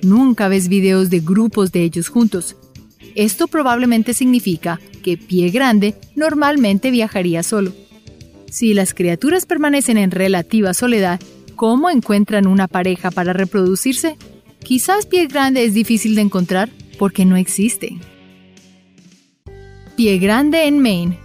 Nunca 0.02 0.48
ves 0.48 0.68
videos 0.68 1.08
de 1.08 1.20
grupos 1.20 1.70
de 1.70 1.84
ellos 1.84 2.08
juntos. 2.08 2.56
Esto 3.14 3.46
probablemente 3.46 4.12
significa 4.12 4.80
que 5.02 5.16
pie 5.16 5.50
grande 5.50 5.94
normalmente 6.16 6.90
viajaría 6.90 7.42
solo. 7.42 7.72
Si 8.54 8.72
las 8.72 8.94
criaturas 8.94 9.46
permanecen 9.46 9.98
en 9.98 10.12
relativa 10.12 10.74
soledad, 10.74 11.18
¿cómo 11.56 11.90
encuentran 11.90 12.46
una 12.46 12.68
pareja 12.68 13.10
para 13.10 13.32
reproducirse? 13.32 14.16
Quizás 14.60 15.06
pie 15.06 15.26
grande 15.26 15.64
es 15.64 15.74
difícil 15.74 16.14
de 16.14 16.20
encontrar 16.20 16.70
porque 16.96 17.24
no 17.24 17.34
existe. 17.34 17.98
Pie 19.96 20.18
grande 20.18 20.68
en 20.68 20.78
Maine. 20.78 21.18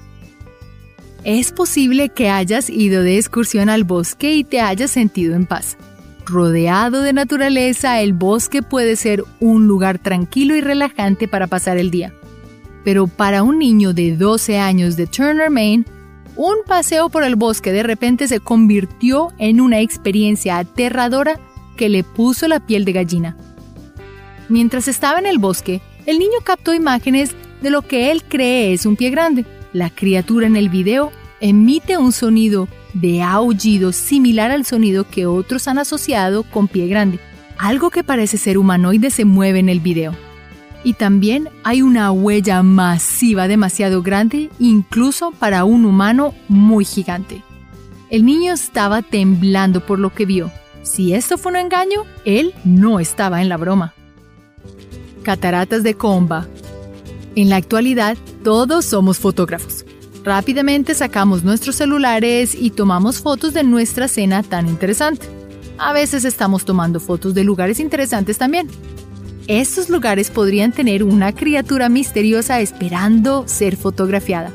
Es 1.24 1.52
posible 1.52 2.10
que 2.10 2.32
hayas 2.32 2.68
ido 2.68 3.04
de 3.04 3.20
excursión 3.20 3.70
al 3.70 3.84
bosque 3.84 4.34
y 4.34 4.44
te 4.44 4.60
hayas 4.60 4.90
sentido 4.90 5.36
en 5.36 5.46
paz. 5.46 5.78
Rodeado 6.26 7.04
de 7.04 7.14
naturaleza, 7.14 8.02
el 8.02 8.14
bosque 8.14 8.64
puede 8.64 8.96
ser 8.96 9.24
un 9.40 9.68
lugar 9.68 10.00
tranquilo 10.00 10.56
y 10.56 10.62
relajante 10.62 11.28
para 11.28 11.46
pasar 11.46 11.78
el 11.78 11.92
día. 11.92 12.12
Pero 12.84 13.06
para 13.06 13.44
un 13.44 13.60
niño 13.60 13.94
de 13.94 14.18
12 14.18 14.58
años 14.58 14.96
de 14.96 15.06
Turner, 15.06 15.52
Maine, 15.52 15.86
un 16.40 16.56
paseo 16.66 17.10
por 17.10 17.26
el 17.26 17.36
bosque 17.36 17.74
de 17.74 17.84
repente 17.84 18.30
se 18.30 18.40
convirtió 18.40 19.34
en 19.40 19.60
una 19.60 19.82
experiencia 19.82 20.58
aterradora 20.58 21.38
que 21.76 21.90
le 21.90 22.06
puso 22.06 22.48
la 22.48 22.66
piel 22.66 22.86
de 22.86 22.94
gallina. 22.94 23.36
Mientras 24.48 24.88
estaba 24.88 25.20
en 25.20 25.26
el 25.26 25.38
bosque, 25.38 25.82
el 26.06 26.18
niño 26.18 26.40
captó 26.46 26.74
imágenes 26.74 27.36
de 27.62 27.70
lo 27.70 27.82
que 27.82 28.10
él 28.10 28.24
cree 28.24 28.72
es 28.72 28.86
un 28.86 28.96
pie 28.96 29.10
grande. 29.10 29.46
La 29.74 29.90
criatura 29.90 30.48
en 30.48 30.56
el 30.56 30.70
video 30.70 31.12
emite 31.42 31.98
un 31.98 32.14
sonido 32.14 32.70
de 32.94 33.22
aullido 33.22 33.92
similar 33.92 34.50
al 34.50 34.64
sonido 34.64 35.10
que 35.10 35.26
otros 35.26 35.68
han 35.68 35.78
asociado 35.78 36.44
con 36.44 36.70
pie 36.70 36.88
grande. 36.88 37.20
Algo 37.58 37.90
que 37.90 38.06
parece 38.06 38.38
ser 38.38 38.58
humanoide 38.58 39.10
se 39.10 39.26
mueve 39.26 39.60
en 39.60 39.68
el 39.68 39.82
video. 39.82 40.16
Y 40.84 40.94
también 40.94 41.50
hay 41.64 41.82
una 41.82 42.12
huella 42.12 42.64
masiva 42.64 43.48
demasiado 43.48 44.02
grande, 44.02 44.50
incluso 44.60 45.32
para 45.32 45.66
un 45.66 45.86
humano 45.86 46.34
muy 46.48 46.86
gigante. 46.86 47.44
El 48.10 48.26
niño 48.26 48.54
estaba 48.54 49.02
temblando 49.02 49.86
por 49.86 50.00
lo 50.00 50.14
que 50.14 50.26
vio. 50.26 50.52
Si 50.84 51.14
esto 51.14 51.38
fue 51.38 51.52
un 51.52 51.58
engaño, 51.58 52.04
él 52.26 52.54
no 52.64 53.00
estaba 53.00 53.42
en 53.42 53.50
la 53.50 53.58
broma. 53.58 53.94
Cataratas 55.24 55.84
de 55.84 55.94
Comba. 55.94 56.48
En 57.36 57.50
la 57.50 57.58
actualidad, 57.58 58.18
todos 58.44 58.86
somos 58.86 59.20
fotógrafos. 59.20 59.86
Rápidamente 60.24 60.96
sacamos 60.96 61.44
nuestros 61.44 61.76
celulares 61.76 62.56
y 62.56 62.72
tomamos 62.72 63.20
fotos 63.20 63.54
de 63.54 63.64
nuestra 63.64 64.08
cena 64.08 64.44
tan 64.44 64.68
interesante. 64.68 65.28
A 65.78 65.94
veces 65.94 66.26
estamos 66.26 66.66
tomando 66.66 67.00
fotos 67.00 67.34
de 67.34 67.44
lugares 67.44 67.80
interesantes 67.80 68.38
también. 68.38 68.68
Estos 69.50 69.90
lugares 69.90 70.30
podrían 70.30 70.72
tener 70.72 71.04
una 71.04 71.34
criatura 71.34 71.90
misteriosa 71.90 72.60
esperando 72.60 73.48
ser 73.48 73.78
fotografiada. 73.78 74.52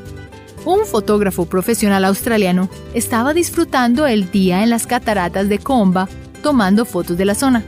Un 0.63 0.85
fotógrafo 0.85 1.47
profesional 1.47 2.05
australiano 2.05 2.69
estaba 2.93 3.33
disfrutando 3.33 4.07
el 4.07 4.31
día 4.31 4.63
en 4.63 4.69
las 4.69 4.87
cataratas 4.87 5.49
de 5.49 5.59
Comba 5.59 6.07
tomando 6.41 6.85
fotos 6.85 7.17
de 7.17 7.25
la 7.25 7.35
zona. 7.35 7.61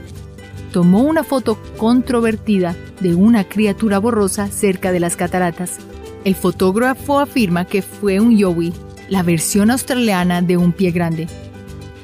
Tomó 0.72 1.02
una 1.02 1.22
foto 1.22 1.58
controvertida 1.76 2.74
de 3.00 3.14
una 3.14 3.44
criatura 3.44 3.98
borrosa 3.98 4.48
cerca 4.48 4.90
de 4.90 5.00
las 5.00 5.14
cataratas. 5.14 5.76
El 6.24 6.34
fotógrafo 6.34 7.20
afirma 7.20 7.66
que 7.66 7.82
fue 7.82 8.20
un 8.20 8.38
yowie, 8.38 8.72
la 9.10 9.22
versión 9.22 9.70
australiana 9.70 10.40
de 10.40 10.56
un 10.56 10.72
pie 10.72 10.92
grande. 10.92 11.26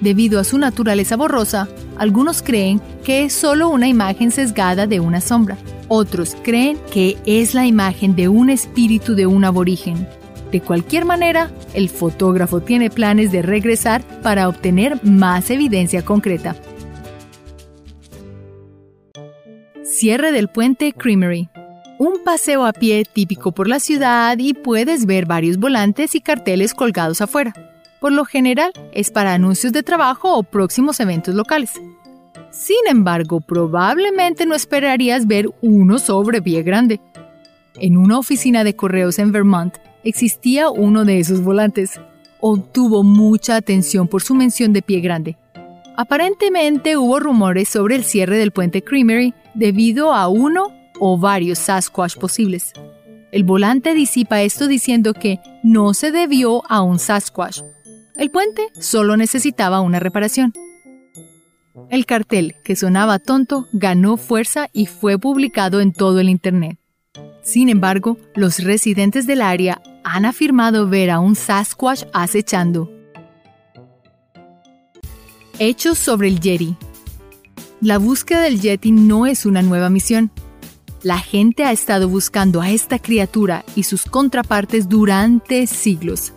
Debido 0.01 0.41
a 0.41 0.45
su 0.45 0.59
naturaleza 0.59 1.17
borrosa, 1.17 1.69
algunos 1.97 2.43
creen 2.43 2.81
que 3.05 3.25
es 3.25 3.33
solo 3.33 3.69
una 3.69 3.89
imagen 3.89 4.31
sesgada 4.31 4.87
de 4.87 5.01
una 5.01 5.21
sombra. 5.21 5.57
Otros 5.89 6.37
creen 6.43 6.79
que 6.93 7.17
es 7.27 7.55
la 7.55 7.67
imagen 7.67 8.17
de 8.17 8.29
un 8.29 8.51
espíritu 8.51 9.15
de 9.15 9.27
un 9.27 9.45
aborigen. 9.45 10.07
De 10.51 10.61
cualquier 10.61 11.05
manera, 11.05 11.51
el 11.75 11.89
fotógrafo 11.89 12.61
tiene 12.61 12.91
planes 12.91 13.33
de 13.33 13.43
regresar 13.43 14.03
para 14.23 14.49
obtener 14.49 15.05
más 15.05 15.51
evidencia 15.51 16.05
concreta. 16.05 16.55
Cierre 19.83 20.33
del 20.33 20.49
puente 20.49 20.93
Creamery. 20.93 21.49
Un 21.99 22.25
paseo 22.25 22.67
a 22.67 22.73
pie 22.73 23.05
típico 23.05 23.53
por 23.53 23.69
la 23.69 23.79
ciudad 23.79 24.37
y 24.39 24.55
puedes 24.55 25.07
ver 25.07 25.27
varios 25.27 25.59
volantes 25.59 26.15
y 26.15 26.21
carteles 26.21 26.75
colgados 26.75 27.21
afuera. 27.21 27.74
Por 28.01 28.13
lo 28.13 28.25
general 28.25 28.73
es 28.93 29.11
para 29.11 29.35
anuncios 29.35 29.73
de 29.73 29.83
trabajo 29.83 30.37
o 30.37 30.43
próximos 30.43 31.01
eventos 31.01 31.35
locales. 31.35 31.73
Sin 32.51 32.87
embargo, 32.89 33.41
probablemente 33.41 34.47
no 34.47 34.55
esperarías 34.55 35.27
ver 35.27 35.49
uno 35.61 35.99
sobre 35.99 36.41
pie 36.41 36.63
grande. 36.63 37.01
En 37.77 37.97
una 37.97 38.19
oficina 38.19 38.63
de 38.63 38.77
correos 38.77 39.19
en 39.19 39.33
Vermont 39.33 39.77
existía 40.05 40.71
uno 40.71 41.05
de 41.05 41.19
esos 41.19 41.43
volantes. 41.43 42.01
Obtuvo 42.41 43.03
mucha 43.03 43.57
atención 43.57 44.07
por 44.07 44.23
su 44.23 44.35
mención 44.35 44.73
de 44.73 44.83
pie 44.83 45.01
grande. 45.01 45.37
Aparentemente 45.97 46.97
hubo 46.97 47.19
rumores 47.19 47.69
sobre 47.69 47.97
el 47.97 48.05
cierre 48.05 48.37
del 48.37 48.53
puente 48.53 48.83
Creamery 48.83 49.35
debido 49.55 50.13
a 50.13 50.29
uno 50.29 50.69
o 51.01 51.19
varios 51.19 51.59
Sasquatch 51.59 52.17
posibles. 52.17 52.73
El 53.33 53.43
volante 53.43 53.95
disipa 53.95 54.43
esto 54.43 54.69
diciendo 54.69 55.15
que 55.15 55.41
no 55.65 55.95
se 55.95 56.13
debió 56.13 56.63
a 56.71 56.83
un 56.83 57.01
Sasquatch. 57.01 57.63
El 58.17 58.31
puente 58.31 58.69
solo 58.79 59.17
necesitaba 59.17 59.81
una 59.81 59.99
reparación. 59.99 60.53
El 61.91 62.07
cartel, 62.07 62.55
que 62.65 62.77
sonaba 62.77 63.19
tonto, 63.19 63.67
ganó 63.73 64.17
fuerza 64.17 64.69
y 64.73 64.87
fue 64.87 65.19
publicado 65.19 65.81
en 65.81 65.93
todo 65.93 66.21
el 66.21 66.29
Internet. 66.29 66.79
Sin 67.43 67.69
embargo, 67.69 68.17
los 68.37 68.61
residentes 68.63 69.27
del 69.27 69.43
área 69.43 69.83
han 70.05 70.27
afirmado 70.27 70.89
ver 70.89 71.11
a 71.11 71.19
un 71.19 71.35
Sasquatch 71.35 72.05
acechando. 72.13 72.89
Hechos 75.59 75.99
sobre 75.99 76.29
el 76.29 76.39
Yeti. 76.39 76.77
La 77.81 77.99
búsqueda 77.99 78.43
del 78.43 78.61
Yeti 78.61 78.93
no 78.93 79.27
es 79.27 79.45
una 79.45 79.63
nueva 79.63 79.91
misión. 79.91 80.31
La 81.03 81.19
gente 81.19 81.65
ha 81.65 81.73
estado 81.73 82.09
buscando 82.09 82.61
a 82.61 82.71
esta 82.71 83.01
criatura 83.01 83.65
y 83.75 83.83
sus 83.83 84.05
contrapartes 84.05 84.89
durante 84.89 85.67
siglos. 85.67 86.34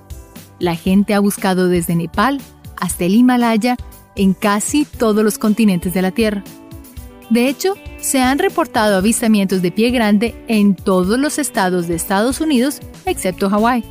La 0.60 0.76
gente 0.76 1.14
ha 1.14 1.20
buscado 1.20 1.68
desde 1.68 1.96
Nepal 1.96 2.42
hasta 2.80 3.06
el 3.06 3.16
Himalaya 3.16 3.78
en 4.16 4.34
casi 4.34 4.86
todos 4.86 5.24
los 5.24 5.38
continentes 5.38 5.94
de 5.94 6.02
la 6.02 6.12
Tierra. 6.12 6.44
De 7.30 7.50
hecho, 7.50 7.76
se 8.00 8.22
han 8.22 8.40
reportado 8.40 8.98
avistamientos 8.98 9.62
de 9.62 9.72
pie 9.72 9.92
grande 9.92 10.36
en 10.48 10.76
todos 10.76 11.20
los 11.20 11.40
estados 11.40 11.88
de 11.88 11.96
Estados 11.96 12.40
Unidos 12.40 12.80
excepto 13.06 13.50
Hawái. 13.50 13.84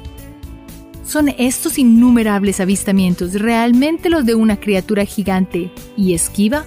¿Son 1.05 1.29
estos 1.29 1.79
innumerables 1.79 2.61
avistamientos 2.61 3.35
realmente 3.35 4.11
los 4.11 4.25
de 4.25 4.35
una 4.35 4.59
criatura 4.59 5.05
gigante 5.05 5.71
y 5.97 6.15
esquiva? 6.15 6.65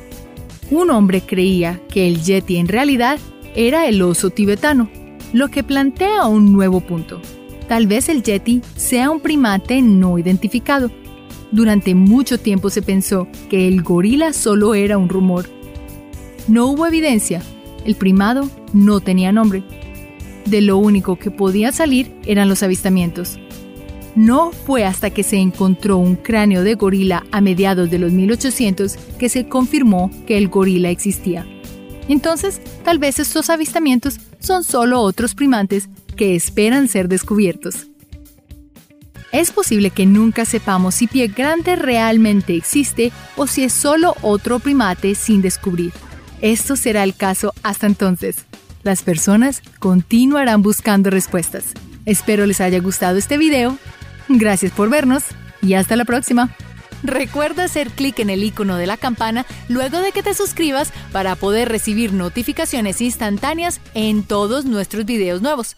Un 0.71 0.91
hombre 0.91 1.21
creía 1.21 1.81
que 1.89 2.07
el 2.07 2.21
Yeti 2.21 2.57
en 2.57 2.67
realidad 2.67 3.19
era 3.55 3.87
el 3.87 4.01
oso 4.01 4.29
tibetano, 4.29 4.89
lo 5.33 5.49
que 5.49 5.63
plantea 5.63 6.27
un 6.27 6.53
nuevo 6.53 6.79
punto. 6.79 7.19
Tal 7.69 7.87
vez 7.87 8.09
el 8.09 8.23
Yeti 8.23 8.61
sea 8.75 9.11
un 9.11 9.21
primate 9.21 9.81
no 9.81 10.19
identificado, 10.19 10.91
durante 11.51 11.95
mucho 11.95 12.37
tiempo 12.37 12.69
se 12.69 12.81
pensó 12.81 13.27
que 13.49 13.67
el 13.67 13.81
gorila 13.81 14.33
solo 14.33 14.75
era 14.75 14.97
un 14.97 15.09
rumor. 15.09 15.49
No 16.47 16.67
hubo 16.67 16.85
evidencia, 16.85 17.41
el 17.85 17.95
primado 17.95 18.49
no 18.73 18.99
tenía 18.99 19.31
nombre. 19.31 19.63
De 20.45 20.61
lo 20.61 20.77
único 20.77 21.17
que 21.17 21.31
podía 21.31 21.71
salir 21.71 22.11
eran 22.25 22.49
los 22.49 22.61
avistamientos. 22.61 23.39
No 24.15 24.51
fue 24.51 24.85
hasta 24.85 25.11
que 25.11 25.23
se 25.23 25.37
encontró 25.37 25.97
un 25.97 26.15
cráneo 26.15 26.63
de 26.63 26.75
gorila 26.75 27.25
a 27.31 27.41
mediados 27.41 27.89
de 27.89 27.99
los 27.99 28.11
1800 28.11 28.95
que 29.17 29.29
se 29.29 29.47
confirmó 29.47 30.11
que 30.27 30.37
el 30.37 30.49
gorila 30.49 30.89
existía. 30.89 31.45
Entonces, 32.07 32.61
tal 32.83 32.97
vez 32.99 33.19
estos 33.19 33.49
avistamientos 33.49 34.19
son 34.39 34.63
solo 34.63 35.01
otros 35.01 35.35
primates 35.35 35.89
que 36.19 36.35
esperan 36.35 36.89
ser 36.89 37.07
descubiertos. 37.07 37.87
Es 39.31 39.51
posible 39.51 39.89
que 39.89 40.05
nunca 40.05 40.43
sepamos 40.43 40.95
si 40.95 41.07
pie 41.07 41.29
grande 41.29 41.77
realmente 41.77 42.57
existe 42.57 43.13
o 43.37 43.47
si 43.47 43.63
es 43.63 43.71
solo 43.71 44.17
otro 44.21 44.59
primate 44.59 45.15
sin 45.15 45.41
descubrir. 45.41 45.93
Esto 46.41 46.75
será 46.75 47.05
el 47.05 47.15
caso 47.15 47.53
hasta 47.63 47.87
entonces. 47.87 48.35
Las 48.83 49.01
personas 49.01 49.61
continuarán 49.79 50.61
buscando 50.61 51.09
respuestas. 51.09 51.67
Espero 52.05 52.45
les 52.45 52.59
haya 52.59 52.81
gustado 52.81 53.17
este 53.17 53.37
video. 53.37 53.77
Gracias 54.27 54.73
por 54.73 54.89
vernos 54.89 55.23
y 55.61 55.75
hasta 55.75 55.95
la 55.95 56.03
próxima. 56.03 56.53
Recuerda 57.01 57.63
hacer 57.63 57.91
clic 57.91 58.19
en 58.19 58.29
el 58.29 58.43
icono 58.43 58.75
de 58.75 58.87
la 58.87 58.97
campana 58.97 59.45
luego 59.69 60.01
de 60.01 60.11
que 60.11 60.21
te 60.21 60.33
suscribas 60.33 60.91
para 61.13 61.37
poder 61.37 61.69
recibir 61.69 62.11
notificaciones 62.11 62.99
instantáneas 62.99 63.79
en 63.93 64.23
todos 64.23 64.65
nuestros 64.65 65.05
videos 65.05 65.41
nuevos. 65.41 65.77